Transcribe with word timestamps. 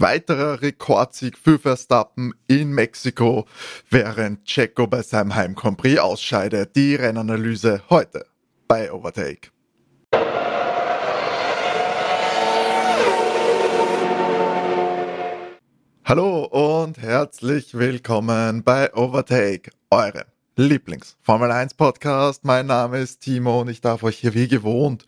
Weiterer 0.00 0.62
Rekordsieg 0.62 1.36
für 1.36 1.58
Verstappen 1.58 2.32
in 2.46 2.72
Mexiko, 2.72 3.46
während 3.90 4.46
Checo 4.46 4.86
bei 4.86 5.02
seinem 5.02 5.34
Heim 5.34 5.54
Grand 5.54 5.76
Prix 5.76 6.00
ausscheidet. 6.00 6.74
Die 6.74 6.94
Rennanalyse 6.94 7.82
heute 7.90 8.24
bei 8.66 8.90
Overtake. 8.90 9.50
Hallo 16.06 16.44
und 16.46 16.96
herzlich 16.96 17.74
willkommen 17.74 18.64
bei 18.64 18.94
Overtake, 18.94 19.70
eurem 19.90 20.24
Lieblings 20.56 21.18
Formel 21.20 21.50
1 21.50 21.74
Podcast. 21.74 22.46
Mein 22.46 22.68
Name 22.68 23.00
ist 23.00 23.20
Timo 23.20 23.60
und 23.60 23.68
ich 23.68 23.82
darf 23.82 24.02
euch 24.02 24.16
hier 24.16 24.32
wie 24.32 24.48
gewohnt 24.48 25.04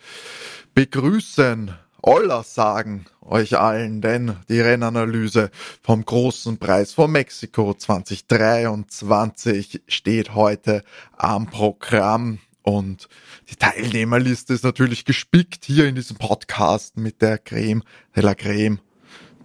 begrüßen. 0.75 1.73
Olla 2.05 2.43
sagen 2.43 3.07
euch 3.21 3.57
allen, 3.57 4.01
denn 4.01 4.35
die 4.49 4.61
Rennanalyse 4.61 5.53
vom 5.85 6.05
großen 6.05 6.59
Preis 6.59 6.93
von 6.93 7.13
Mexiko 7.13 7.75
2023 7.75 9.83
steht 9.87 10.35
heute 10.35 10.83
am 11.17 11.47
Programm. 11.47 12.41
Und 12.63 13.09
die 13.51 13.55
Teilnehmerliste 13.55 14.53
ist 14.53 14.65
natürlich 14.65 15.05
gespickt 15.05 15.65
hier 15.65 15.87
in 15.87 15.95
diesem 15.95 16.17
Podcast 16.17 16.97
mit 16.97 17.23
der 17.23 17.39
Creme 17.39 17.85
de 18.17 18.25
la 18.25 18.35
Creme 18.35 18.81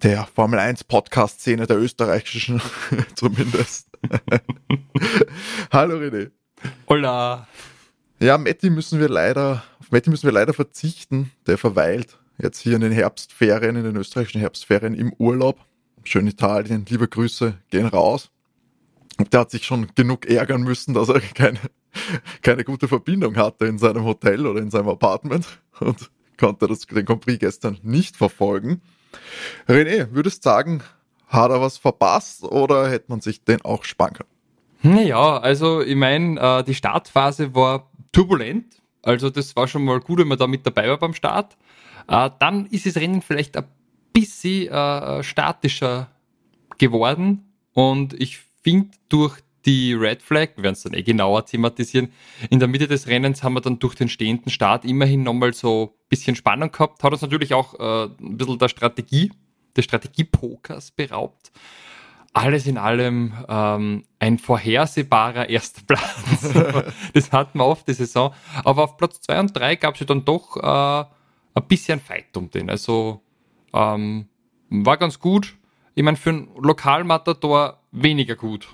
der 0.01 0.25
Formel 0.25 0.57
1 0.57 0.83
Podcast 0.85 1.41
Szene 1.41 1.67
der 1.67 1.77
österreichischen 1.77 2.59
zumindest. 3.15 3.87
Hallo 5.71 5.97
René. 5.97 6.31
Hola. 6.89 7.47
Ja, 8.19 8.39
Matti 8.39 8.71
müssen 8.71 8.99
wir 8.99 9.09
leider, 9.09 9.63
auf 9.79 9.91
Matti 9.91 10.09
müssen 10.09 10.25
wir 10.25 10.33
leider 10.33 10.55
verzichten. 10.55 11.31
Der 11.45 11.59
verweilt 11.59 12.17
jetzt 12.37 12.59
hier 12.59 12.75
in 12.75 12.81
den 12.81 12.91
Herbstferien, 12.91 13.75
in 13.75 13.83
den 13.83 13.95
österreichischen 13.95 14.41
Herbstferien 14.41 14.93
im 14.93 15.13
Urlaub. 15.13 15.59
Schön 16.03 16.27
Italien, 16.27 16.85
liebe 16.87 17.07
Grüße 17.07 17.57
gehen 17.69 17.87
raus. 17.87 18.29
Der 19.31 19.41
hat 19.41 19.51
sich 19.51 19.65
schon 19.65 19.87
genug 19.95 20.27
ärgern 20.27 20.61
müssen, 20.61 20.93
dass 20.93 21.09
er 21.09 21.19
keine, 21.19 21.59
keine 22.41 22.63
gute 22.63 22.87
Verbindung 22.87 23.35
hatte 23.35 23.65
in 23.65 23.77
seinem 23.79 24.03
Hotel 24.03 24.45
oder 24.45 24.61
in 24.61 24.69
seinem 24.69 24.89
Apartment 24.89 25.45
und 25.79 26.11
konnte 26.37 26.67
das, 26.67 26.81
den 26.81 27.05
Compris 27.05 27.39
gestern 27.39 27.77
nicht 27.81 28.15
verfolgen. 28.15 28.81
René, 29.67 30.07
würdest 30.11 30.45
du 30.45 30.49
sagen, 30.49 30.83
hat 31.27 31.49
er 31.49 31.59
was 31.59 31.77
verpasst 31.77 32.43
oder 32.43 32.89
hätte 32.89 33.05
man 33.09 33.21
sich 33.21 33.43
den 33.43 33.61
auch 33.63 33.83
sparen 33.83 34.13
können? 34.13 34.29
Naja, 34.83 35.37
also 35.39 35.81
ich 35.81 35.95
meine, 35.95 36.39
äh, 36.39 36.63
die 36.63 36.75
Startphase 36.75 37.55
war 37.55 37.89
turbulent. 38.11 38.81
Also 39.01 39.29
das 39.29 39.55
war 39.55 39.67
schon 39.67 39.83
mal 39.83 39.99
gut, 39.99 40.19
wenn 40.19 40.27
man 40.27 40.37
da 40.37 40.47
mit 40.47 40.65
dabei 40.65 40.87
war 40.87 40.97
beim 40.97 41.13
Start. 41.13 41.57
Äh, 42.07 42.29
dann 42.39 42.65
ist 42.67 42.85
das 42.85 42.95
Rennen 42.95 43.21
vielleicht 43.21 43.57
ein 43.57 43.65
bisschen 44.13 44.69
äh, 44.69 45.23
statischer 45.23 46.09
geworden. 46.77 47.53
Und 47.73 48.13
ich 48.19 48.39
finde 48.63 48.91
durch 49.09 49.39
die 49.65 49.93
Red 49.93 50.21
Flag, 50.21 50.49
wir 50.55 50.63
werden 50.63 50.73
es 50.73 50.83
dann 50.83 50.93
eh 50.93 51.03
genauer 51.03 51.45
thematisieren, 51.45 52.09
in 52.49 52.59
der 52.59 52.69
Mitte 52.69 52.87
des 52.87 53.07
Rennens 53.07 53.43
haben 53.43 53.53
wir 53.53 53.61
dann 53.61 53.79
durch 53.79 53.95
den 53.95 54.07
stehenden 54.07 54.49
Start 54.49 54.85
immerhin 54.85 55.23
nochmal 55.23 55.53
so 55.53 55.93
ein 55.93 56.07
bisschen 56.09 56.35
Spannung 56.35 56.71
gehabt. 56.71 57.03
Hat 57.03 57.11
uns 57.11 57.21
natürlich 57.21 57.53
auch 57.53 57.73
äh, 57.79 58.05
ein 58.05 58.37
bisschen 58.37 58.57
der 58.57 58.69
Strategie, 58.69 59.31
des 59.75 59.85
Strategiepokers 59.85 60.91
beraubt. 60.91 61.51
Alles 62.33 62.65
in 62.65 62.77
allem 62.77 63.33
ähm, 63.47 64.03
ein 64.19 64.37
vorhersehbarer 64.37 65.49
erster 65.49 65.81
Platz. 65.87 66.83
das 67.13 67.31
hatten 67.31 67.59
wir 67.59 67.65
oft 67.65 67.87
die 67.87 67.93
Saison. 67.93 68.33
Aber 68.63 68.83
auf 68.83 68.97
Platz 68.97 69.21
2 69.21 69.39
und 69.39 69.57
3 69.57 69.75
gab 69.75 69.95
es 69.95 69.99
ja 69.99 70.05
dann 70.05 70.23
doch 70.23 70.57
äh, 70.57 71.05
ein 71.61 71.67
bisschen 71.67 71.99
Fight 71.99 72.35
um 72.35 72.49
den. 72.49 72.69
Also 72.69 73.21
ähm, 73.73 74.27
war 74.69 74.97
ganz 74.97 75.19
gut. 75.19 75.55
Ich 75.95 76.03
meine, 76.03 76.17
für 76.17 76.29
einen 76.29 76.49
Lokalmatador 76.57 77.81
weniger 77.91 78.35
gut. 78.35 78.67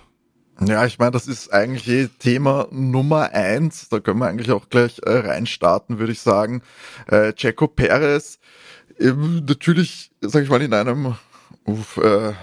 Ja, 0.61 0.85
ich 0.85 0.99
meine, 0.99 1.11
das 1.11 1.27
ist 1.27 1.51
eigentlich 1.51 1.87
eh 1.87 2.07
Thema 2.07 2.67
Nummer 2.69 3.31
eins. 3.31 3.89
Da 3.89 3.99
können 3.99 4.19
wir 4.19 4.27
eigentlich 4.27 4.51
auch 4.51 4.69
gleich 4.69 4.99
äh, 5.03 5.11
reinstarten, 5.11 5.99
würde 5.99 6.11
ich 6.11 6.21
sagen. 6.21 6.61
Äh, 7.07 7.33
Checo 7.33 7.67
Perez, 7.67 8.39
äh, 8.99 9.11
natürlich, 9.11 10.11
sag 10.21 10.43
ich 10.43 10.49
mal, 10.49 10.61
in 10.61 10.73
einem 10.73 11.15
uff, 11.65 11.97
äh, 11.97 12.33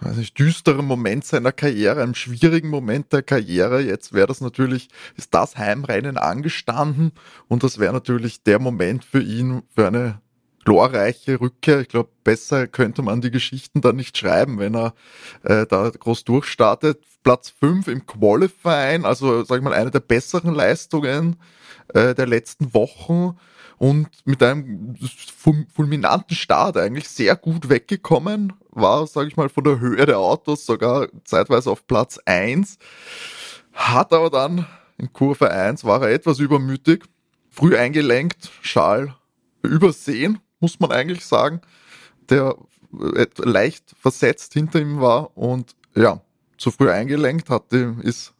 weiß 0.00 0.16
nicht, 0.16 0.38
düsteren 0.38 0.86
Moment 0.86 1.24
seiner 1.24 1.52
Karriere, 1.52 2.02
einem 2.02 2.14
schwierigen 2.14 2.68
Moment 2.68 3.12
der 3.12 3.22
Karriere. 3.22 3.80
Jetzt 3.80 4.12
wäre 4.12 4.26
das 4.26 4.40
natürlich, 4.40 4.88
ist 5.16 5.34
das 5.34 5.56
Heimrennen 5.56 6.18
angestanden 6.18 7.12
und 7.48 7.62
das 7.62 7.78
wäre 7.78 7.92
natürlich 7.92 8.42
der 8.42 8.58
Moment 8.58 9.04
für 9.04 9.22
ihn, 9.22 9.62
für 9.74 9.86
eine 9.86 10.20
glorreiche 10.64 11.40
Rückkehr. 11.40 11.80
Ich 11.80 11.88
glaube, 11.88 12.10
besser 12.24 12.66
könnte 12.66 13.02
man 13.02 13.20
die 13.22 13.30
Geschichten 13.30 13.80
dann 13.80 13.96
nicht 13.96 14.18
schreiben, 14.18 14.58
wenn 14.58 14.76
er 14.76 14.94
äh, 15.42 15.66
da 15.66 15.90
groß 15.90 16.24
durchstartet. 16.24 17.02
Platz 17.22 17.50
5 17.58 17.88
im 17.88 18.06
Qualifying, 18.06 19.04
also 19.04 19.44
sag 19.44 19.58
ich 19.58 19.64
mal, 19.64 19.72
eine 19.72 19.90
der 19.90 20.00
besseren 20.00 20.54
Leistungen 20.54 21.36
äh, 21.94 22.14
der 22.14 22.26
letzten 22.26 22.74
Wochen 22.74 23.38
und 23.78 24.08
mit 24.24 24.42
einem 24.42 24.96
fulminanten 25.72 26.36
Start 26.36 26.76
eigentlich 26.76 27.08
sehr 27.08 27.36
gut 27.36 27.68
weggekommen, 27.68 28.52
war, 28.70 29.06
sage 29.06 29.28
ich 29.28 29.36
mal, 29.36 29.48
von 29.48 29.64
der 29.64 29.80
Höhe 29.80 30.04
der 30.04 30.18
Autos 30.18 30.66
sogar 30.66 31.08
zeitweise 31.24 31.70
auf 31.70 31.86
Platz 31.86 32.18
1, 32.24 32.78
hat 33.72 34.12
aber 34.12 34.30
dann 34.30 34.66
in 34.98 35.12
Kurve 35.12 35.50
1 35.50 35.84
war 35.84 36.02
er 36.02 36.10
etwas 36.10 36.40
übermütig, 36.40 37.04
früh 37.50 37.76
eingelenkt, 37.76 38.50
Schal 38.62 39.14
übersehen, 39.62 40.40
muss 40.60 40.80
man 40.80 40.90
eigentlich 40.90 41.24
sagen, 41.24 41.60
der 42.28 42.56
leicht 42.90 43.94
versetzt 44.00 44.54
hinter 44.54 44.80
ihm 44.80 45.00
war 45.00 45.36
und 45.36 45.76
ja, 45.94 46.20
zu 46.56 46.70
früh 46.70 46.90
eingelenkt, 46.90 47.50
hatte, 47.50 47.96
ist 48.02 48.34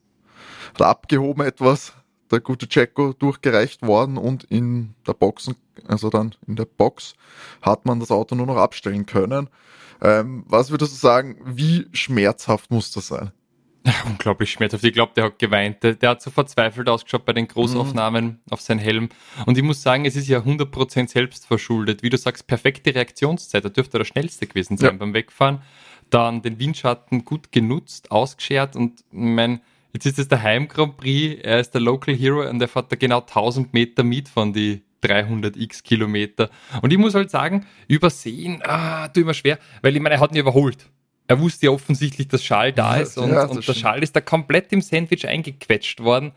hat 0.75 0.83
abgehoben 0.83 1.43
etwas, 1.43 1.93
der 2.31 2.41
gute 2.41 2.69
Checo 2.69 3.13
durchgereicht 3.13 3.83
worden 3.83 4.17
und 4.17 4.45
in 4.45 4.95
der 5.07 5.15
Boxen, 5.15 5.57
also 5.87 6.11
dann 6.11 6.35
in 6.47 6.57
der 6.57 6.67
Box, 6.67 7.15
hat 7.63 7.87
man 7.87 8.01
das 8.01 8.11
Auto 8.11 8.35
nur 8.35 8.47
noch 8.47 8.57
abstellen 8.57 9.07
können. 9.07 9.49
Ähm, 10.01 10.45
was 10.47 10.71
würdest 10.71 10.93
du 10.93 10.97
sagen, 10.97 11.37
wie 11.45 11.89
schmerzhaft 11.93 12.71
muss 12.71 12.93
das 12.93 13.09
sein? 13.09 13.33
Ja, 13.85 13.95
unglaublich 14.07 14.51
schmerzhaft. 14.51 14.85
Ich 14.85 14.93
glaube, 14.93 15.13
der 15.17 15.25
hat 15.25 15.39
geweint. 15.39 15.83
Der, 15.83 15.95
der, 15.95 16.11
hat 16.11 16.23
so 16.23 16.31
verzweifelt 16.31 16.89
ausgeschaut 16.89 17.25
bei 17.25 17.33
den 17.33 17.49
Großaufnahmen 17.49 18.25
mhm. 18.25 18.39
auf 18.51 18.61
seinen 18.61 18.79
Helm. 18.79 19.09
Und 19.47 19.57
ich 19.57 19.65
muss 19.65 19.83
sagen, 19.83 20.05
es 20.05 20.17
ist 20.17 20.29
ja 20.29 20.41
100% 20.41 21.09
selbst 21.09 21.47
verschuldet. 21.47 22.03
Wie 22.03 22.11
du 22.11 22.19
sagst, 22.19 22.47
perfekte 22.47 22.95
Reaktionszeit. 22.95 23.65
Da 23.65 23.69
dürfte 23.69 23.97
er 23.97 24.01
der 24.01 24.05
schnellste 24.05 24.47
gewesen 24.47 24.77
sein 24.77 24.93
ja. 24.93 24.97
beim 24.97 25.15
Wegfahren. 25.15 25.63
Dann 26.11 26.43
den 26.43 26.59
Windschatten 26.59 27.25
gut 27.25 27.53
genutzt, 27.53 28.11
ausgeschert 28.11 28.77
und 28.77 29.05
mein, 29.11 29.61
jetzt 29.93 30.07
ist 30.07 30.19
es 30.19 30.29
der 30.29 30.43
Heim 30.43 30.69
Grand 30.69 30.97
Prix. 30.97 31.41
Er 31.43 31.61
ist 31.61 31.73
der 31.73 31.81
Local 31.81 32.15
Hero 32.15 32.49
und 32.49 32.61
er 32.61 32.69
fährt 32.69 32.93
da 32.93 32.97
genau 32.97 33.21
1000 33.21 33.73
Meter 33.73 34.03
mit 34.05 34.29
von 34.29 34.53
die 34.53 34.83
300 35.01 35.57
x 35.57 35.83
Kilometer. 35.83 36.51
Und 36.83 36.93
ich 36.93 36.99
muss 36.99 37.15
halt 37.15 37.31
sagen, 37.31 37.67
übersehen, 37.87 38.61
ah, 38.65 39.09
tu 39.09 39.21
immer 39.21 39.35
schwer, 39.35 39.59
weil 39.83 39.95
ich 39.95 40.03
meine, 40.03 40.17
er 40.17 40.21
hat 40.21 40.33
ihn 40.33 40.39
überholt 40.39 40.89
er 41.29 41.39
wusste 41.39 41.67
ja 41.67 41.73
offensichtlich, 41.73 42.27
dass 42.27 42.43
Schal 42.43 42.73
da 42.73 42.97
ist 42.97 43.19
und, 43.19 43.31
ja, 43.31 43.45
und 43.45 43.69
der 43.69 43.75
Schal 43.75 44.03
ist 44.03 44.17
da 44.17 44.21
komplett 44.21 44.73
im 44.73 44.81
Sandwich 44.81 45.29
eingequetscht 45.29 46.01
worden. 46.01 46.33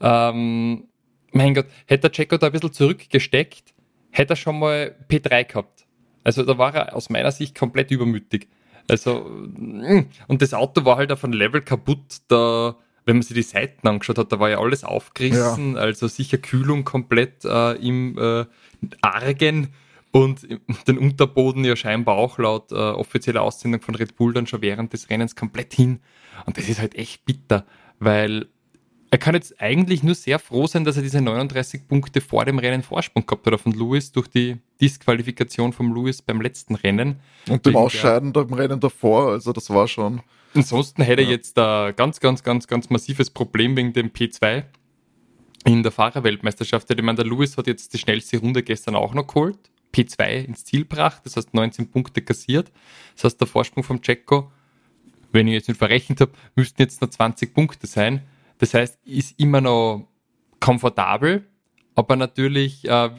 Ähm, 0.00 0.84
mein 1.32 1.54
Gott, 1.54 1.66
hätte 1.86 2.08
der 2.08 2.12
Checo 2.12 2.38
da 2.38 2.46
ein 2.46 2.52
bisschen 2.52 2.72
zurückgesteckt, 2.72 3.74
hätte 4.10 4.34
er 4.34 4.36
schon 4.36 4.60
mal 4.60 4.94
P3 5.10 5.44
gehabt. 5.44 5.84
Also 6.22 6.44
da 6.44 6.56
war 6.56 6.74
er 6.74 6.94
aus 6.94 7.10
meiner 7.10 7.32
Sicht 7.32 7.58
komplett 7.58 7.90
übermütig. 7.90 8.48
Also, 8.88 9.24
mm, 9.24 10.06
und 10.28 10.42
das 10.42 10.54
Auto 10.54 10.84
war 10.84 10.96
halt 10.96 11.10
auf 11.10 11.24
einem 11.24 11.32
Level 11.32 11.60
kaputt, 11.60 12.18
da, 12.28 12.76
wenn 13.06 13.16
man 13.16 13.22
sich 13.22 13.34
die 13.34 13.42
Seiten 13.42 13.86
angeschaut 13.88 14.18
hat, 14.18 14.32
da 14.32 14.40
war 14.40 14.50
ja 14.50 14.58
alles 14.58 14.84
aufgerissen, 14.84 15.74
ja. 15.74 15.80
also 15.80 16.08
sicher 16.08 16.38
Kühlung 16.38 16.84
komplett 16.84 17.44
äh, 17.44 17.72
im 17.74 18.18
äh, 18.18 18.44
Argen 19.00 19.68
und 20.10 20.46
den 20.88 20.98
Unterboden 20.98 21.64
ja 21.64 21.76
scheinbar 21.76 22.16
auch 22.16 22.38
laut 22.38 22.72
äh, 22.72 22.74
offizieller 22.74 23.42
Aussendung 23.42 23.80
von 23.80 23.94
Red 23.94 24.16
Bull 24.16 24.34
dann 24.34 24.46
schon 24.46 24.60
während 24.60 24.92
des 24.92 25.08
Rennens 25.08 25.36
komplett 25.36 25.72
hin. 25.72 26.00
Und 26.46 26.58
das 26.58 26.68
ist 26.68 26.80
halt 26.80 26.94
echt 26.96 27.24
bitter, 27.24 27.64
weil 28.00 28.46
er 29.10 29.18
kann 29.18 29.34
jetzt 29.34 29.60
eigentlich 29.60 30.02
nur 30.02 30.14
sehr 30.14 30.38
froh 30.38 30.66
sein, 30.66 30.84
dass 30.84 30.96
er 30.96 31.02
diese 31.02 31.20
39 31.20 31.86
Punkte 31.86 32.20
vor 32.20 32.44
dem 32.44 32.58
Rennen 32.58 32.82
Vorsprung 32.82 33.24
gehabt 33.24 33.46
hat 33.46 33.60
von 33.60 33.72
Lewis 33.72 34.10
durch 34.10 34.26
die 34.28 34.56
Disqualifikation 34.80 35.72
von 35.72 35.94
Lewis 35.94 36.22
beim 36.22 36.40
letzten 36.40 36.74
Rennen. 36.74 37.20
Und 37.48 37.64
dem 37.66 37.76
Ausscheiden 37.76 38.32
beim 38.32 38.52
Rennen 38.52 38.80
davor, 38.80 39.30
also 39.30 39.52
das 39.52 39.70
war 39.70 39.88
schon. 39.88 40.22
Ansonsten 40.54 41.02
hätte 41.02 41.22
ja. 41.22 41.28
er 41.28 41.34
jetzt 41.34 41.58
ein 41.58 41.94
ganz, 41.96 42.20
ganz, 42.20 42.42
ganz, 42.42 42.66
ganz 42.66 42.90
massives 42.90 43.30
Problem 43.30 43.76
wegen 43.76 43.92
dem 43.92 44.10
P2 44.10 44.64
in 45.64 45.82
der 45.82 45.92
Fahrerweltmeisterschaft. 45.92 46.90
Ich 46.90 47.02
meine, 47.02 47.16
der 47.16 47.26
Lewis 47.26 47.56
hat 47.56 47.66
jetzt 47.66 47.92
die 47.92 47.98
schnellste 47.98 48.38
Runde 48.38 48.62
gestern 48.62 48.94
auch 48.94 49.14
noch 49.14 49.26
geholt 49.26 49.58
P2 49.96 50.44
ins 50.44 50.64
Ziel 50.64 50.80
gebracht, 50.80 51.22
das 51.24 51.36
heißt 51.36 51.54
19 51.54 51.90
Punkte 51.90 52.22
kassiert. 52.22 52.70
Das 53.14 53.24
heißt, 53.24 53.40
der 53.40 53.48
Vorsprung 53.48 53.82
vom 53.82 54.00
Checo, 54.00 54.52
wenn 55.32 55.48
ich 55.48 55.54
jetzt 55.54 55.68
nicht 55.68 55.78
verrechnet 55.78 56.20
habe, 56.20 56.32
müssten 56.54 56.82
jetzt 56.82 57.00
nur 57.00 57.10
20 57.10 57.54
Punkte 57.54 57.86
sein. 57.86 58.22
Das 58.58 58.74
heißt, 58.74 58.98
ist 59.04 59.38
immer 59.38 59.60
noch 59.60 60.08
komfortabel, 60.60 61.46
aber 61.96 62.14
natürlich 62.14 62.88
äh, 62.88 63.10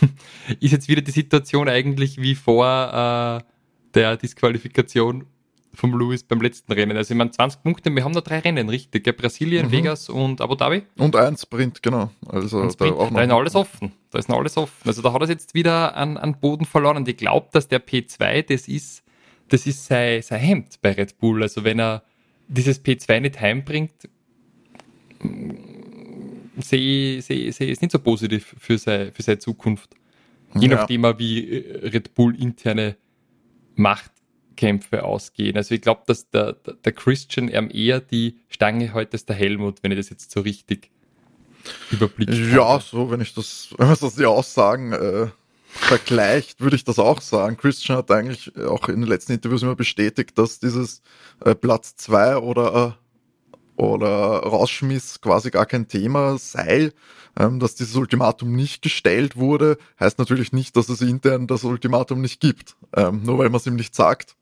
ist 0.60 0.72
jetzt 0.72 0.88
wieder 0.88 1.00
die 1.00 1.12
Situation 1.12 1.68
eigentlich 1.68 2.20
wie 2.20 2.34
vor 2.34 2.66
äh, 2.66 3.52
der 3.94 4.16
Disqualifikation 4.16 5.26
vom 5.72 5.98
Lewis 5.98 6.24
beim 6.24 6.40
letzten 6.40 6.72
Rennen. 6.72 6.96
Also 6.96 7.14
ich 7.14 7.18
meine 7.18 7.30
20 7.30 7.62
Punkte, 7.62 7.94
wir 7.94 8.02
haben 8.02 8.12
noch 8.12 8.22
drei 8.22 8.40
Rennen, 8.40 8.68
richtig? 8.68 9.04
Gell? 9.04 9.12
Brasilien, 9.12 9.66
mhm. 9.66 9.72
Vegas 9.72 10.08
und 10.08 10.40
Abu 10.40 10.54
Dhabi. 10.54 10.82
Und 10.96 11.14
ein 11.14 11.36
Sprint, 11.36 11.82
genau. 11.82 12.10
Also 12.26 12.62
da, 12.62 12.70
Sprint. 12.70 12.96
Auch 12.96 13.10
noch 13.10 13.16
da 13.16 13.22
ist 13.22 13.28
noch 13.28 13.38
alles 13.38 13.54
offen. 13.54 13.92
Da 14.10 14.18
ist 14.18 14.28
noch 14.28 14.38
alles 14.38 14.56
offen. 14.56 14.88
Also 14.88 15.02
da 15.02 15.12
hat 15.12 15.22
er 15.22 15.28
jetzt 15.28 15.54
wieder 15.54 15.94
an, 15.96 16.16
an 16.16 16.40
Boden 16.40 16.64
verloren 16.64 16.96
und 16.96 17.08
ich 17.08 17.16
glaube, 17.16 17.48
dass 17.52 17.68
der 17.68 17.84
P2, 17.84 18.42
das 18.42 18.68
ist, 18.68 19.04
das 19.48 19.66
ist 19.66 19.86
sein, 19.86 20.22
sein 20.22 20.40
Hemd 20.40 20.80
bei 20.80 20.92
Red 20.92 21.18
Bull. 21.18 21.42
Also 21.42 21.62
wenn 21.62 21.78
er 21.78 22.02
dieses 22.48 22.84
P2 22.84 23.20
nicht 23.20 23.40
heimbringt, 23.40 23.92
sehe 26.58 27.20
seh, 27.22 27.50
seh 27.50 27.70
es 27.70 27.80
nicht 27.80 27.92
so 27.92 27.98
positiv 27.98 28.54
für, 28.58 28.78
sei, 28.78 29.10
für 29.12 29.22
seine 29.22 29.38
Zukunft. 29.38 29.94
Je 30.54 30.68
ja. 30.68 30.76
nachdem, 30.76 31.02
wie 31.18 31.64
Red 31.82 32.14
Bull 32.14 32.34
interne 32.40 32.96
Machtkämpfe 33.74 35.04
ausgehen. 35.04 35.56
Also 35.56 35.74
ich 35.74 35.82
glaube, 35.82 36.02
dass 36.06 36.30
der, 36.30 36.54
der, 36.54 36.92
Christian 36.92 37.48
eher 37.48 38.00
die 38.00 38.38
Stange 38.48 38.94
heute 38.94 39.16
ist 39.16 39.28
der 39.28 39.36
Helmut, 39.36 39.82
wenn 39.82 39.92
ich 39.92 39.98
das 39.98 40.10
jetzt 40.10 40.30
so 40.30 40.40
richtig 40.40 40.90
überblickt 41.90 42.32
Ja, 42.32 42.80
so, 42.80 43.10
wenn 43.10 43.20
ich 43.20 43.34
das, 43.34 43.68
wenn 43.78 43.88
man 43.88 43.96
das 44.00 44.14
die 44.14 44.24
Aussagen 44.24 44.92
äh, 44.92 45.28
vergleicht, 45.66 46.60
würde 46.60 46.76
ich 46.76 46.84
das 46.84 46.98
auch 46.98 47.20
sagen. 47.20 47.56
Christian 47.56 47.98
hat 47.98 48.10
eigentlich 48.10 48.56
auch 48.56 48.88
in 48.88 49.00
den 49.00 49.08
letzten 49.08 49.32
Interviews 49.32 49.62
immer 49.62 49.76
bestätigt, 49.76 50.38
dass 50.38 50.58
dieses 50.58 51.02
äh, 51.44 51.54
Platz 51.54 51.96
zwei 51.96 52.36
oder 52.38 52.96
äh, 52.98 53.05
oder 53.76 54.08
Rausschmiss 54.40 55.20
quasi 55.20 55.50
gar 55.50 55.66
kein 55.66 55.88
Thema 55.88 56.38
sei. 56.38 56.92
Ähm, 57.38 57.60
dass 57.60 57.74
dieses 57.74 57.94
Ultimatum 57.96 58.52
nicht 58.52 58.80
gestellt 58.80 59.36
wurde, 59.36 59.76
heißt 60.00 60.18
natürlich 60.18 60.54
nicht, 60.54 60.74
dass 60.74 60.88
es 60.88 61.02
intern 61.02 61.46
das 61.46 61.64
Ultimatum 61.64 62.22
nicht 62.22 62.40
gibt, 62.40 62.76
ähm, 62.94 63.24
nur 63.24 63.36
weil 63.38 63.50
man 63.50 63.56
es 63.60 63.66
ihm 63.66 63.76
nicht 63.76 63.94
sagt. 63.94 64.36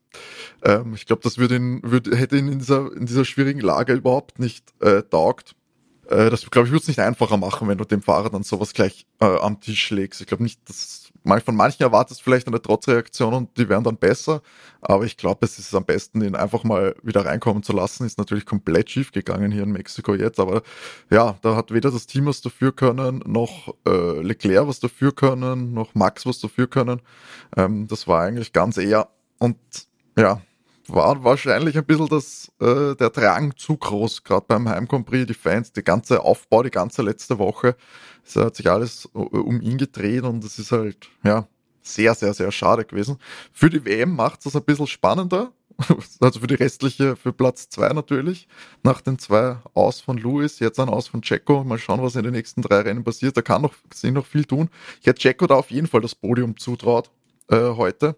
Ähm, 0.63 0.93
ich 0.93 1.05
glaube, 1.05 1.21
das 1.21 1.37
würde 1.37 1.57
ihn, 1.57 1.81
würde, 1.83 2.15
hätte 2.15 2.37
ihn 2.37 2.47
in 2.47 2.59
dieser, 2.59 2.91
in 2.93 3.05
dieser 3.05 3.25
schwierigen 3.25 3.59
Lage 3.59 3.93
überhaupt 3.93 4.39
nicht 4.39 4.73
äh, 4.79 5.03
taugt. 5.03 5.55
Äh, 6.09 6.29
das, 6.29 6.49
glaube 6.49 6.67
ich, 6.67 6.71
würde 6.71 6.83
es 6.83 6.87
nicht 6.87 6.99
einfacher 6.99 7.37
machen, 7.37 7.67
wenn 7.67 7.77
du 7.77 7.85
dem 7.85 8.01
Fahrer 8.01 8.29
dann 8.29 8.43
sowas 8.43 8.73
gleich 8.73 9.05
äh, 9.19 9.25
am 9.25 9.59
Tisch 9.59 9.89
legst. 9.89 10.21
Ich 10.21 10.27
glaube 10.27 10.43
nicht, 10.43 10.59
dass 10.69 11.04
von 11.25 11.55
manchen 11.55 11.83
erwartest 11.83 12.21
vielleicht 12.21 12.47
eine 12.47 12.61
Trotzreaktion 12.61 13.33
und 13.33 13.57
die 13.57 13.67
wären 13.67 13.83
dann 13.83 13.97
besser, 13.97 14.41
aber 14.81 15.05
ich 15.05 15.17
glaube, 15.17 15.45
es 15.45 15.57
ist 15.57 15.73
am 15.73 15.85
besten, 15.85 16.21
ihn 16.21 16.35
einfach 16.35 16.63
mal 16.63 16.95
wieder 17.03 17.25
reinkommen 17.25 17.63
zu 17.63 17.73
lassen. 17.73 18.05
Ist 18.05 18.17
natürlich 18.17 18.45
komplett 18.45 18.89
schief 18.89 19.11
gegangen 19.11 19.51
hier 19.51 19.63
in 19.63 19.71
Mexiko 19.71 20.13
jetzt, 20.13 20.39
aber 20.39 20.61
ja, 21.09 21.35
da 21.41 21.55
hat 21.55 21.71
weder 21.71 21.91
das 21.91 22.07
Team 22.07 22.27
was 22.27 22.41
dafür 22.41 22.71
können, 22.71 23.23
noch 23.25 23.73
äh, 23.87 24.21
Leclerc 24.21 24.67
was 24.67 24.79
dafür 24.79 25.13
können, 25.13 25.73
noch 25.73 25.95
Max 25.95 26.25
was 26.25 26.39
dafür 26.39 26.67
können. 26.67 27.01
Ähm, 27.57 27.87
das 27.87 28.07
war 28.07 28.21
eigentlich 28.21 28.53
ganz 28.53 28.77
eher 28.77 29.09
und 29.39 29.57
ja, 30.17 30.41
war 30.87 31.23
wahrscheinlich 31.23 31.77
ein 31.77 31.85
bisschen 31.85 32.07
das, 32.07 32.51
äh, 32.59 32.95
der 32.95 33.09
Drang 33.09 33.55
zu 33.55 33.77
groß, 33.77 34.23
gerade 34.23 34.45
beim 34.47 34.67
Heimcompris, 34.69 35.25
die 35.25 35.33
Fans, 35.33 35.71
die 35.71 35.83
ganze 35.83 36.21
Aufbau, 36.21 36.63
die 36.63 36.71
ganze 36.71 37.01
letzte 37.01 37.39
Woche, 37.39 37.75
es 38.25 38.35
hat 38.35 38.55
sich 38.55 38.69
alles 38.69 39.09
äh, 39.13 39.17
um 39.17 39.61
ihn 39.61 39.77
gedreht 39.77 40.23
und 40.23 40.43
es 40.43 40.59
ist 40.59 40.71
halt, 40.71 41.09
ja, 41.23 41.47
sehr, 41.81 42.15
sehr, 42.15 42.33
sehr 42.33 42.51
schade 42.51 42.83
gewesen. 42.85 43.17
Für 43.51 43.69
die 43.69 43.85
WM 43.85 44.15
macht 44.15 44.39
es 44.39 44.45
das 44.45 44.55
ein 44.55 44.63
bisschen 44.63 44.87
spannender, 44.87 45.51
also 46.19 46.39
für 46.39 46.47
die 46.47 46.55
restliche, 46.55 47.15
für 47.15 47.33
Platz 47.33 47.69
zwei 47.69 47.89
natürlich, 47.89 48.47
nach 48.83 49.01
den 49.01 49.19
zwei 49.19 49.57
Aus 49.73 50.01
von 50.01 50.17
Lewis, 50.17 50.59
jetzt 50.59 50.79
ein 50.79 50.89
Aus 50.89 51.07
von 51.07 51.21
Checo, 51.21 51.63
mal 51.63 51.77
schauen, 51.77 52.01
was 52.01 52.15
in 52.15 52.23
den 52.23 52.33
nächsten 52.33 52.61
drei 52.61 52.81
Rennen 52.81 53.03
passiert, 53.03 53.37
da 53.37 53.41
kann 53.41 53.61
noch, 53.61 53.73
sich 53.93 54.11
noch 54.11 54.25
viel 54.25 54.45
tun. 54.45 54.69
Ich 55.01 55.07
hätte 55.07 55.21
Checo 55.21 55.47
da 55.47 55.55
auf 55.55 55.71
jeden 55.71 55.87
Fall 55.87 56.01
das 56.01 56.15
Podium 56.15 56.57
zutraut, 56.57 57.11
äh, 57.49 57.57
heute, 57.57 58.15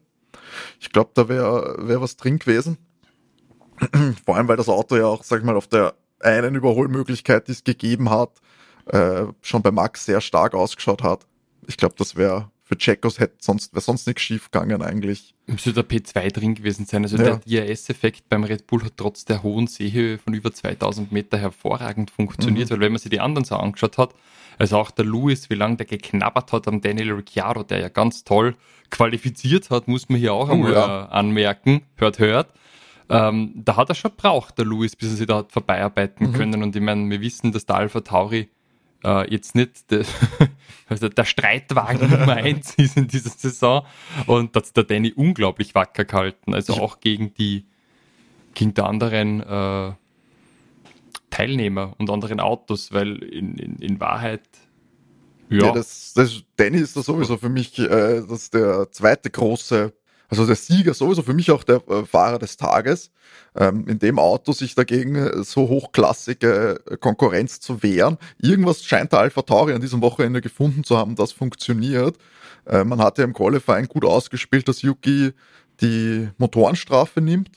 ich 0.79 0.91
glaube, 0.91 1.11
da 1.13 1.29
wäre 1.29 1.75
wär 1.87 2.01
was 2.01 2.17
drin 2.17 2.39
gewesen. 2.39 2.77
Vor 4.25 4.35
allem, 4.35 4.47
weil 4.47 4.57
das 4.57 4.69
Auto 4.69 4.95
ja 4.95 5.05
auch, 5.05 5.23
sag 5.23 5.39
ich 5.39 5.45
mal, 5.45 5.55
auf 5.55 5.67
der 5.67 5.95
einen 6.19 6.55
Überholmöglichkeit, 6.55 7.47
die 7.47 7.51
es 7.51 7.63
gegeben 7.63 8.09
hat, 8.09 8.31
äh, 8.87 9.25
schon 9.41 9.61
bei 9.61 9.71
Max 9.71 10.05
sehr 10.05 10.21
stark 10.21 10.53
ausgeschaut 10.53 11.03
hat. 11.03 11.27
Ich 11.67 11.77
glaube, 11.77 11.95
das 11.97 12.15
wäre 12.15 12.51
für 12.67 12.77
Checos 12.77 13.19
hätte 13.19 13.35
sonst, 13.39 13.73
wäre 13.73 13.81
sonst 13.81 14.07
nichts 14.07 14.23
schief 14.23 14.51
gegangen 14.51 14.81
eigentlich. 14.81 15.33
Müsste 15.45 15.71
der 15.71 15.87
P2 15.87 16.33
drin 16.33 16.53
gewesen 16.53 16.85
sein. 16.85 17.03
Also 17.03 17.15
ja. 17.15 17.37
der 17.37 17.65
DRS-Effekt 17.65 18.27
beim 18.27 18.43
Red 18.43 18.67
Bull 18.67 18.83
hat 18.83 18.97
trotz 18.97 19.23
der 19.23 19.41
hohen 19.41 19.67
Seehöhe 19.67 20.17
von 20.17 20.33
über 20.33 20.51
2000 20.51 21.13
Meter 21.13 21.37
hervorragend 21.37 22.11
funktioniert, 22.11 22.69
mhm. 22.69 22.73
weil 22.73 22.79
wenn 22.81 22.91
man 22.91 22.99
sich 22.99 23.09
die 23.09 23.21
anderen 23.21 23.45
so 23.45 23.55
angeschaut 23.55 23.97
hat, 23.97 24.13
also 24.57 24.77
auch 24.79 24.91
der 24.91 25.05
Lewis, 25.05 25.49
wie 25.49 25.55
lange 25.55 25.77
der 25.77 25.85
geknabbert 25.85 26.51
hat 26.51 26.67
am 26.67 26.81
Daniel 26.81 27.13
Ricciardo, 27.13 27.63
der 27.63 27.79
ja 27.79 27.87
ganz 27.87 28.25
toll 28.25 28.55
qualifiziert 28.89 29.69
hat, 29.69 29.87
muss 29.87 30.09
man 30.09 30.19
hier 30.19 30.33
auch 30.33 30.49
oh, 30.49 30.51
einmal 30.51 30.73
ja. 30.73 31.05
Äh, 31.05 31.07
anmerken. 31.09 31.83
Hört, 31.95 32.19
hört. 32.19 32.49
Ähm, 33.09 33.53
da 33.55 33.77
hat 33.77 33.87
er 33.87 33.95
schon 33.95 34.11
braucht, 34.17 34.57
der 34.57 34.65
Lewis, 34.65 34.97
bis 34.97 35.11
er 35.11 35.15
sich 35.15 35.27
da 35.27 35.37
hat 35.37 35.53
vorbeiarbeiten 35.53 36.31
mhm. 36.31 36.33
können. 36.33 36.63
Und 36.63 36.75
ich 36.75 36.81
meine, 36.81 37.09
wir 37.09 37.21
wissen, 37.21 37.53
dass 37.53 37.65
der 37.65 37.77
Alpha 37.77 38.01
Tauri 38.01 38.49
äh, 39.05 39.31
jetzt 39.31 39.55
nicht 39.55 39.85
also 40.87 41.09
der 41.09 41.25
Streitwagen 41.25 42.09
Nummer 42.19 42.35
eins 42.35 42.75
ist 42.75 42.97
in 42.97 43.07
dieser 43.07 43.29
Saison. 43.29 43.85
Und 44.25 44.55
da 44.55 44.61
hat 44.61 44.75
der 44.75 44.83
Danny 44.83 45.11
unglaublich 45.13 45.75
wacker 45.75 46.05
gehalten. 46.05 46.53
Also 46.53 46.73
auch 46.73 46.99
gegen 46.99 47.33
die, 47.33 47.65
gegen 48.53 48.73
die 48.73 48.81
anderen 48.81 49.41
äh, 49.41 49.93
Teilnehmer 51.29 51.93
und 51.97 52.09
anderen 52.09 52.39
Autos, 52.39 52.91
weil 52.91 53.23
in, 53.23 53.55
in, 53.57 53.75
in 53.77 53.99
Wahrheit 53.99 54.43
ja. 55.49 55.67
ja 55.67 55.71
das, 55.71 56.13
das, 56.13 56.43
Danny 56.55 56.77
ist 56.79 56.97
da 56.97 57.01
sowieso 57.01 57.37
für 57.37 57.49
mich 57.49 57.77
äh, 57.79 58.21
das 58.27 58.49
der 58.49 58.91
zweite 58.91 59.29
große, 59.29 59.93
also 60.29 60.45
der 60.45 60.55
Sieger 60.55 60.93
sowieso 60.93 61.21
für 61.21 61.33
mich 61.33 61.51
auch 61.51 61.63
der 61.63 61.81
äh, 61.87 62.05
Fahrer 62.05 62.39
des 62.39 62.57
Tages. 62.57 63.11
Ähm, 63.55 63.87
in 63.87 63.99
dem 63.99 64.19
Auto 64.19 64.51
sich 64.51 64.75
dagegen 64.75 65.15
äh, 65.15 65.43
so 65.43 65.69
hochklassige 65.69 66.81
äh, 66.85 66.97
Konkurrenz 66.97 67.59
zu 67.59 67.81
wehren. 67.81 68.17
Irgendwas 68.41 68.83
scheint 68.83 69.13
der 69.13 69.19
Alpha 69.19 69.41
Tauri 69.41 69.73
an 69.73 69.81
diesem 69.81 70.01
Wochenende 70.01 70.41
gefunden 70.41 70.83
zu 70.83 70.97
haben, 70.97 71.15
das 71.15 71.31
funktioniert. 71.31 72.17
Äh, 72.65 72.83
man 72.83 72.99
hatte 72.99 73.23
im 73.23 73.33
Qualifying 73.33 73.87
gut 73.87 74.05
ausgespielt, 74.05 74.67
dass 74.67 74.81
Yuki 74.81 75.31
die 75.81 76.29
Motorenstrafe 76.37 77.21
nimmt. 77.21 77.51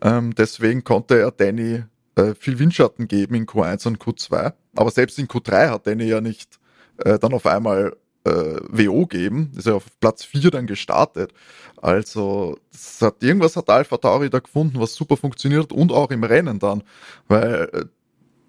Ähm, 0.00 0.34
deswegen 0.34 0.82
konnte 0.82 1.18
er 1.18 1.30
Danny 1.30 1.84
äh, 2.16 2.34
viel 2.34 2.58
Windschatten 2.58 3.06
geben 3.06 3.34
in 3.36 3.46
Q1 3.46 3.86
und 3.86 3.98
Q2. 3.98 4.52
Aber 4.74 4.90
selbst 4.90 5.18
in 5.18 5.28
Q3 5.28 5.70
hat 5.70 5.86
Danny 5.86 6.04
ja 6.04 6.20
nicht 6.20 6.58
äh, 6.98 7.18
dann 7.18 7.32
auf 7.32 7.46
einmal 7.46 7.96
äh, 8.24 8.60
WO 8.68 9.06
geben. 9.06 9.52
Ist 9.56 9.66
ja 9.66 9.74
auf 9.74 9.86
Platz 10.00 10.24
4 10.24 10.50
dann 10.50 10.66
gestartet. 10.66 11.32
Also 11.80 12.58
hat, 13.00 13.22
irgendwas 13.22 13.56
hat 13.56 13.68
Alpha 13.68 13.96
Tauri 13.96 14.30
da 14.30 14.38
gefunden, 14.38 14.78
was 14.80 14.94
super 14.94 15.16
funktioniert 15.16 15.72
und 15.72 15.92
auch 15.92 16.10
im 16.10 16.24
Rennen 16.24 16.58
dann. 16.58 16.82
Weil 17.28 17.68
äh, 17.72 17.84